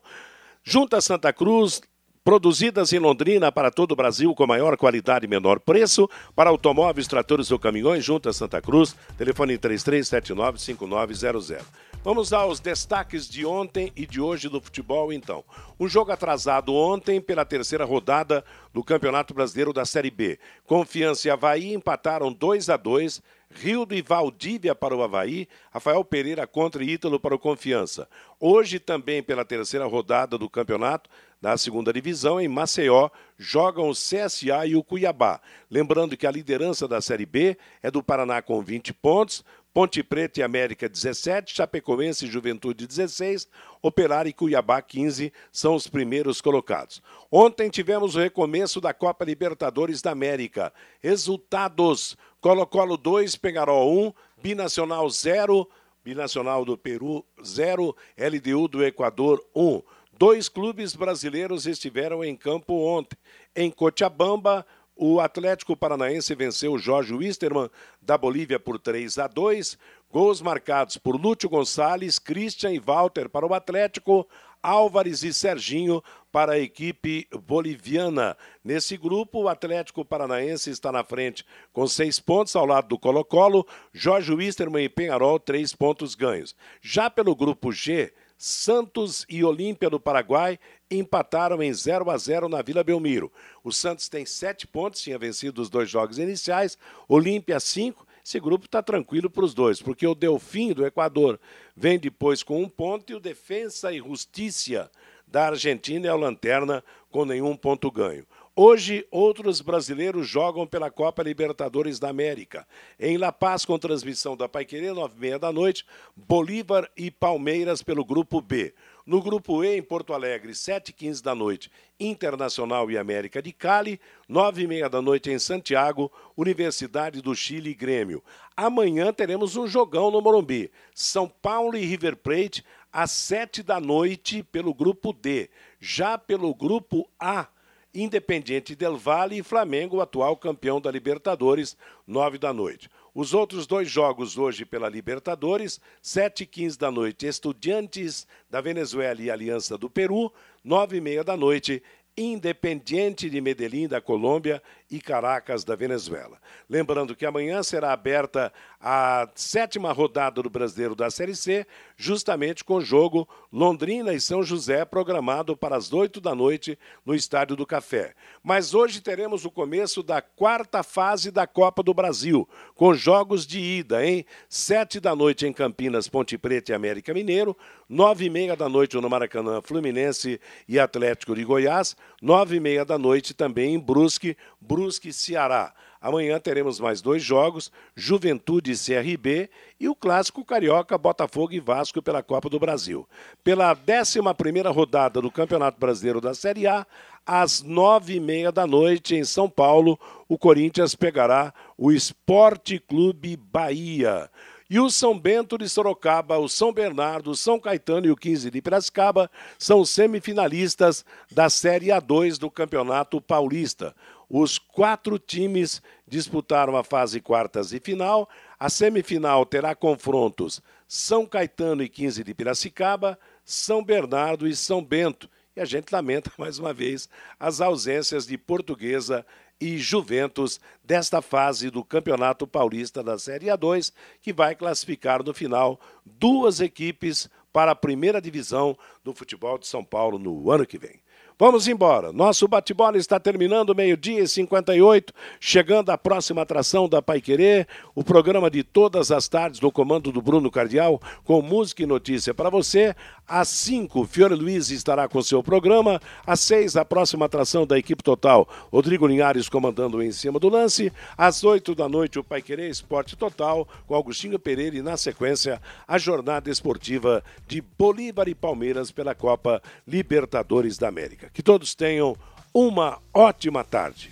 Junta 0.62 1.01
Santa 1.01 1.32
Cruz, 1.32 1.80
Produzidas 2.22 2.92
em 2.92 2.98
Londrina 2.98 3.51
para 3.51 3.70
todo 3.70 3.92
o 3.92 3.96
Brasil 3.96 4.34
com 4.34 4.46
maior 4.46 4.76
qualidade 4.76 5.24
e 5.24 5.28
menor 5.28 5.59
preço. 5.59 6.07
Para 6.36 6.51
automóveis, 6.51 7.09
tratores 7.09 7.51
ou 7.51 7.59
caminhões, 7.59 8.05
junta 8.05 8.30
Santa 8.30 8.61
Cruz. 8.61 8.94
Telefone 9.16 9.59
3379-5900. 9.59 11.64
Vamos 12.03 12.32
aos 12.32 12.61
destaques 12.61 13.28
de 13.28 13.44
ontem 13.44 13.92
e 13.94 14.07
de 14.07 14.22
hoje 14.22 14.48
do 14.48 14.59
futebol, 14.59 15.12
então. 15.12 15.44
Um 15.78 15.86
jogo 15.86 16.11
atrasado 16.11 16.74
ontem 16.74 17.20
pela 17.20 17.44
terceira 17.44 17.84
rodada 17.84 18.42
do 18.72 18.82
Campeonato 18.82 19.34
Brasileiro 19.34 19.70
da 19.70 19.84
Série 19.84 20.11
B. 20.11 20.38
Confiança 20.64 21.28
e 21.28 21.30
Havaí 21.30 21.74
empataram 21.74 22.32
2 22.32 22.70
a 22.70 22.78
2 22.78 23.22
Rildo 23.53 23.94
e 23.96 24.01
Valdívia 24.01 24.76
para 24.76 24.94
o 24.94 25.03
Havaí, 25.03 25.48
Rafael 25.72 26.05
Pereira 26.05 26.46
contra 26.46 26.84
Ítalo 26.84 27.18
para 27.18 27.34
o 27.34 27.38
Confiança. 27.38 28.09
Hoje, 28.38 28.78
também 28.78 29.22
pela 29.22 29.44
terceira 29.44 29.86
rodada 29.86 30.38
do 30.38 30.48
campeonato 30.48 31.11
da 31.42 31.59
segunda 31.59 31.92
divisão, 31.92 32.40
em 32.40 32.46
Maceió, 32.46 33.11
jogam 33.36 33.88
o 33.88 33.92
CSA 33.92 34.66
e 34.66 34.76
o 34.76 34.84
Cuiabá. 34.84 35.40
Lembrando 35.68 36.16
que 36.16 36.26
a 36.28 36.30
liderança 36.30 36.86
da 36.86 37.01
Série 37.01 37.26
B 37.26 37.57
é 37.82 37.90
do 37.90 38.03
Paraná 38.05 38.40
com 38.40 38.62
20 38.62 38.94
pontos, 38.94 39.44
Ponte 39.72 40.02
Preta 40.02 40.40
e 40.40 40.42
América 40.42 40.88
17, 40.88 41.54
Chapecoense 41.54 42.26
e 42.26 42.28
Juventude 42.28 42.88
16, 42.88 43.46
Operário 43.80 44.28
e 44.28 44.32
Cuiabá 44.32 44.82
15 44.82 45.32
são 45.52 45.76
os 45.76 45.86
primeiros 45.86 46.40
colocados. 46.40 47.00
Ontem 47.30 47.70
tivemos 47.70 48.16
o 48.16 48.18
recomeço 48.18 48.80
da 48.80 48.92
Copa 48.92 49.24
Libertadores 49.24 50.02
da 50.02 50.10
América. 50.10 50.72
Resultados: 51.00 52.16
Colo-Colo 52.40 52.96
2, 52.96 53.36
Pengarol 53.36 54.08
1, 54.08 54.12
Binacional 54.42 55.08
0, 55.08 55.68
Binacional 56.02 56.64
do 56.64 56.76
Peru 56.76 57.24
0, 57.40 57.94
LDU 58.18 58.66
do 58.66 58.84
Equador 58.84 59.40
1. 59.54 59.82
Dois 60.12 60.48
clubes 60.48 60.96
brasileiros 60.96 61.66
estiveram 61.66 62.24
em 62.24 62.34
campo 62.34 62.74
ontem. 62.74 63.16
Em 63.54 63.70
Cochabamba, 63.70 64.66
o 65.03 65.18
Atlético 65.18 65.74
Paranaense 65.74 66.34
venceu 66.34 66.76
Jorge 66.76 67.14
Wisterman 67.14 67.70
da 68.03 68.18
Bolívia 68.18 68.61
por 68.61 68.78
3 68.78 69.18
a 69.18 69.26
2. 69.26 69.78
Gols 70.12 70.42
marcados 70.42 70.98
por 70.98 71.18
Lúcio 71.18 71.48
Gonçalves, 71.48 72.18
Christian 72.18 72.72
e 72.72 72.78
Walter 72.78 73.30
para 73.30 73.46
o 73.46 73.55
Atlético, 73.55 74.28
Álvares 74.62 75.22
e 75.22 75.32
Serginho 75.32 76.03
para 76.30 76.53
a 76.53 76.59
equipe 76.59 77.26
boliviana. 77.46 78.36
Nesse 78.62 78.98
grupo, 78.98 79.44
o 79.44 79.48
Atlético 79.48 80.05
Paranaense 80.05 80.68
está 80.68 80.92
na 80.92 81.03
frente 81.03 81.46
com 81.72 81.86
seis 81.86 82.20
pontos 82.20 82.55
ao 82.55 82.66
lado 82.66 82.88
do 82.88 82.98
Colo-Colo, 82.98 83.66
Jorge 83.94 84.34
Wisterman 84.34 84.84
e 84.84 84.88
Penharol, 84.90 85.40
três 85.40 85.74
pontos 85.74 86.14
ganhos. 86.14 86.55
Já 86.82 87.09
pelo 87.09 87.34
grupo 87.34 87.72
G, 87.72 88.12
Santos 88.43 89.26
e 89.28 89.45
Olímpia 89.45 89.91
do 89.91 90.01
Paraguai 90.01 90.59
empataram 90.91 91.62
em 91.62 91.70
0 91.74 92.09
a 92.11 92.16
0 92.16 92.49
na 92.49 92.62
Vila 92.62 92.82
Belmiro. 92.82 93.30
O 93.62 93.70
Santos 93.70 94.09
tem 94.09 94.24
sete 94.24 94.66
pontos, 94.66 95.03
tinha 95.03 95.18
vencido 95.18 95.61
os 95.61 95.68
dois 95.68 95.91
jogos 95.91 96.18
iniciais, 96.18 96.78
Olímpia 97.07 97.61
cinco. 97.61 98.07
Esse 98.24 98.41
grupo 98.41 98.64
está 98.64 98.82
tranquilo 98.82 99.28
para 99.28 99.45
os 99.45 99.53
dois, 99.53 99.82
porque 99.82 100.07
o 100.07 100.14
Delfim 100.14 100.72
do 100.72 100.86
Equador 100.86 101.38
vem 101.76 101.99
depois 101.99 102.43
com 102.43 102.62
um 102.62 102.68
ponto 102.68 103.12
e 103.12 103.14
o 103.14 103.20
Defensa 103.20 103.93
e 103.93 103.99
Justiça 103.99 104.91
da 105.26 105.49
Argentina 105.49 106.09
é 106.09 106.12
o 106.14 106.16
lanterna 106.16 106.82
com 107.11 107.26
nenhum 107.26 107.55
ponto 107.55 107.91
ganho. 107.91 108.24
Hoje, 108.57 109.07
outros 109.12 109.61
brasileiros 109.61 110.26
jogam 110.26 110.66
pela 110.66 110.90
Copa 110.90 111.22
Libertadores 111.22 112.01
da 112.01 112.09
América. 112.09 112.66
Em 112.98 113.16
La 113.16 113.30
Paz, 113.30 113.64
com 113.64 113.78
transmissão 113.78 114.36
da 114.36 114.48
Paiquerê, 114.48 114.92
nove 114.92 115.14
e 115.16 115.20
meia 115.20 115.38
da 115.38 115.53
noite, 115.53 115.86
Bolívar 116.16 116.90
e 116.96 117.12
Palmeiras 117.12 117.80
pelo 117.80 118.05
Grupo 118.05 118.40
B. 118.40 118.74
No 119.07 119.22
Grupo 119.22 119.62
E, 119.62 119.76
em 119.76 119.82
Porto 119.82 120.12
Alegre, 120.12 120.53
sete 120.53 120.88
e 120.88 120.92
quinze 120.92 121.22
da 121.22 121.32
noite, 121.32 121.70
Internacional 121.98 122.90
e 122.90 122.98
América 122.98 123.40
de 123.40 123.53
Cali. 123.53 124.01
Nove 124.28 124.64
e 124.64 124.66
meia 124.66 124.90
da 124.90 125.01
noite, 125.01 125.30
em 125.30 125.38
Santiago, 125.38 126.11
Universidade 126.36 127.22
do 127.22 127.34
Chile 127.36 127.70
e 127.70 127.74
Grêmio. 127.74 128.22
Amanhã 128.57 129.12
teremos 129.12 129.57
um 129.57 129.66
jogão 129.66 130.11
no 130.11 130.20
Morumbi. 130.20 130.72
São 130.92 131.28
Paulo 131.28 131.76
e 131.76 131.84
River 131.84 132.16
Plate, 132.16 132.64
às 132.92 133.12
sete 133.12 133.62
da 133.62 133.78
noite, 133.80 134.42
pelo 134.42 134.74
Grupo 134.74 135.12
D. 135.12 135.48
Já 135.78 136.18
pelo 136.18 136.53
Grupo 136.53 137.09
A, 137.18 137.48
Independiente 137.93 138.76
Del 138.76 138.97
Valle 138.97 139.38
e 139.38 139.43
Flamengo, 139.43 140.01
atual 140.01 140.36
campeão 140.36 140.80
da 140.80 140.91
Libertadores, 140.91 141.76
nove 142.07 142.38
da 142.38 142.53
noite. 142.53 142.88
Os 143.12 143.34
outros 143.34 143.66
dois 143.66 143.91
jogos 143.91 144.38
hoje 144.38 144.64
pela 144.64 144.88
Libertadores, 144.88 145.80
sete 146.01 146.45
e 146.45 146.47
quinze 146.47 146.78
da 146.78 146.91
noite, 146.91 147.26
Estudiantes 147.26 148.28
da 148.49 148.61
Venezuela 148.61 149.20
e 149.20 149.30
Aliança 149.30 149.76
do 149.76 149.91
Peru, 149.91 150.32
nove 150.62 150.99
e 150.99 151.01
meia 151.01 151.24
da 151.24 151.36
noite, 151.36 151.82
Independiente 152.16 153.28
de 153.28 153.41
Medellín, 153.41 153.88
da 153.88 154.01
Colômbia, 154.01 154.62
e 154.91 155.01
Caracas, 155.01 155.64
da 155.64 155.76
Venezuela. 155.76 156.38
Lembrando 156.68 157.14
que 157.14 157.24
amanhã 157.24 157.62
será 157.62 157.93
aberta 157.93 158.53
a 158.80 159.28
sétima 159.34 159.93
rodada 159.93 160.43
do 160.43 160.51
Brasileiro 160.51 160.95
da 160.95 161.11
Série 161.11 161.36
C, 161.36 161.66
justamente 161.97 162.64
com 162.64 162.76
o 162.76 162.80
jogo 162.80 163.28
Londrina 163.53 164.12
e 164.12 164.20
São 164.20 164.43
José, 164.43 164.84
programado 164.84 165.57
para 165.57 165.76
as 165.76 165.93
oito 165.93 166.20
da 166.20 166.34
noite 166.34 166.78
no 167.05 167.14
Estádio 167.14 167.55
do 167.55 167.66
Café. 167.66 168.14
Mas 168.43 168.74
hoje 168.74 169.01
teremos 169.01 169.45
o 169.45 169.51
começo 169.51 170.03
da 170.03 170.20
quarta 170.22 170.82
fase 170.82 171.30
da 171.30 171.47
Copa 171.47 171.82
do 171.82 171.95
Brasil, 171.95 172.49
com 172.74 172.95
jogos 172.95 173.47
de 173.47 173.61
ida, 173.61 174.05
hein? 174.05 174.24
Sete 174.49 174.99
da 174.99 175.14
noite 175.14 175.47
em 175.47 175.53
Campinas, 175.53 176.09
Ponte 176.09 176.38
Preta 176.38 176.72
e 176.72 176.74
América 176.74 177.12
Mineiro, 177.12 177.57
nove 177.88 178.24
e 178.24 178.30
meia 178.30 178.57
da 178.57 178.68
noite 178.68 178.97
no 178.97 179.11
Maracanã, 179.11 179.61
Fluminense 179.62 180.41
e 180.66 180.78
Atlético 180.78 181.34
de 181.34 181.45
Goiás, 181.45 181.97
nove 182.20 182.56
e 182.56 182.60
meia 182.60 182.84
da 182.84 182.98
noite 182.98 183.32
também 183.32 183.74
em 183.74 183.78
Brusque, 183.78 184.36
Brusque 184.60 185.12
Ceará. 185.12 185.72
Amanhã 186.00 186.40
teremos 186.40 186.80
mais 186.80 187.02
dois 187.02 187.22
jogos, 187.22 187.70
Juventude 187.94 188.72
e 188.72 188.76
CRB 188.76 189.50
e 189.78 189.86
o 189.86 189.94
clássico 189.94 190.44
carioca 190.44 190.96
Botafogo 190.96 191.52
e 191.52 191.60
Vasco 191.60 192.00
pela 192.00 192.22
Copa 192.22 192.48
do 192.48 192.58
Brasil. 192.58 193.06
Pela 193.44 193.72
11 193.72 194.20
rodada 194.68 195.20
do 195.20 195.30
Campeonato 195.30 195.78
Brasileiro 195.78 196.20
da 196.20 196.32
Série 196.32 196.66
A, 196.66 196.86
às 197.26 197.62
nove 197.62 198.14
e 198.14 198.20
meia 198.20 198.50
da 198.50 198.66
noite 198.66 199.14
em 199.14 199.24
São 199.24 199.48
Paulo, 199.48 199.98
o 200.26 200.38
Corinthians 200.38 200.94
pegará 200.94 201.52
o 201.76 201.92
Esporte 201.92 202.78
Clube 202.78 203.36
Bahia. 203.36 204.30
E 204.70 204.78
o 204.78 204.88
São 204.88 205.18
Bento 205.18 205.58
de 205.58 205.68
Sorocaba, 205.68 206.38
o 206.38 206.48
São 206.48 206.72
Bernardo, 206.72 207.32
o 207.32 207.36
São 207.36 207.58
Caetano 207.58 208.06
e 208.06 208.10
o 208.12 208.16
15 208.16 208.52
de 208.52 208.62
Piracicaba 208.62 209.28
são 209.58 209.84
semifinalistas 209.84 211.04
da 211.28 211.50
Série 211.50 211.88
A2 211.88 212.38
do 212.38 212.48
Campeonato 212.48 213.20
Paulista. 213.20 213.92
Os 214.28 214.60
quatro 214.60 215.18
times 215.18 215.82
disputaram 216.06 216.76
a 216.76 216.84
fase 216.84 217.20
quartas 217.20 217.72
e 217.72 217.80
final. 217.80 218.28
A 218.60 218.70
semifinal 218.70 219.44
terá 219.44 219.74
confrontos 219.74 220.62
São 220.86 221.26
Caetano 221.26 221.82
e 221.82 221.88
15 221.88 222.22
de 222.22 222.32
Piracicaba, 222.32 223.18
São 223.44 223.82
Bernardo 223.82 224.46
e 224.46 224.54
São 224.54 224.84
Bento. 224.84 225.28
E 225.56 225.60
a 225.60 225.64
gente 225.64 225.90
lamenta 225.90 226.30
mais 226.38 226.60
uma 226.60 226.72
vez 226.72 227.08
as 227.40 227.60
ausências 227.60 228.24
de 228.24 228.38
Portuguesa 228.38 229.26
e 229.61 229.78
Juventus 229.78 230.61
desta 230.82 231.20
fase 231.20 231.70
do 231.70 231.84
Campeonato 231.84 232.46
Paulista 232.46 233.02
da 233.02 233.18
Série 233.18 233.46
A2, 233.46 233.92
que 234.22 234.32
vai 234.32 234.54
classificar 234.54 235.22
no 235.22 235.34
final 235.34 235.78
duas 236.04 236.61
equipes 236.61 237.28
para 237.52 237.72
a 237.72 237.76
primeira 237.76 238.20
divisão 238.20 238.76
do 239.04 239.12
futebol 239.12 239.58
de 239.58 239.66
São 239.66 239.84
Paulo 239.84 240.18
no 240.18 240.50
ano 240.50 240.66
que 240.66 240.78
vem. 240.78 241.00
Vamos 241.40 241.66
embora. 241.66 242.12
Nosso 242.12 242.46
bate-bola 242.46 242.98
está 242.98 243.18
terminando, 243.18 243.74
meio-dia 243.74 244.20
e 244.20 244.28
58, 244.28 245.11
chegando 245.40 245.88
à 245.88 245.96
próxima 245.96 246.42
atração 246.42 246.86
da 246.86 247.00
Pai 247.00 247.18
Querer, 247.18 247.66
o 247.94 248.04
programa 248.04 248.50
de 248.50 248.62
todas 248.62 249.11
as 249.11 249.26
tardes 249.26 249.58
do 249.58 249.72
comando 249.72 250.12
do 250.12 250.20
Bruno 250.20 250.50
Cardial, 250.50 251.00
com 251.24 251.40
música 251.40 251.82
e 251.82 251.86
notícia 251.86 252.34
para 252.34 252.50
você. 252.50 252.94
Às 253.30 253.48
5, 253.48 254.04
Fiore 254.06 254.34
Luiz 254.34 254.70
estará 254.70 255.08
com 255.08 255.22
seu 255.22 255.40
programa. 255.40 256.00
Às 256.26 256.40
6, 256.40 256.76
a 256.76 256.84
próxima 256.84 257.26
atração 257.26 257.64
da 257.64 257.78
equipe 257.78 258.02
total, 258.02 258.48
Rodrigo 258.72 259.06
Linhares 259.06 259.48
comandando 259.48 260.02
em 260.02 260.10
cima 260.10 260.40
do 260.40 260.48
lance. 260.48 260.92
Às 261.16 261.44
8 261.44 261.76
da 261.76 261.88
noite, 261.88 262.18
o 262.18 262.24
Pai 262.24 262.42
Querer 262.42 262.68
Esporte 262.68 263.16
Total, 263.16 263.68
com 263.86 263.94
Augustinho 263.94 264.36
Pereira 264.36 264.76
e, 264.76 264.82
na 264.82 264.96
sequência, 264.96 265.62
a 265.86 265.96
jornada 265.96 266.50
esportiva 266.50 267.22
de 267.46 267.62
Bolívar 267.78 268.28
e 268.28 268.34
Palmeiras 268.34 268.90
pela 268.90 269.14
Copa 269.14 269.62
Libertadores 269.86 270.76
da 270.76 270.88
América. 270.88 271.30
Que 271.32 271.40
todos 271.40 271.72
tenham 271.72 272.16
uma 272.52 272.98
ótima 273.14 273.62
tarde. 273.62 274.10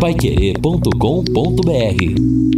Paiquerê.com.br 0.00 2.57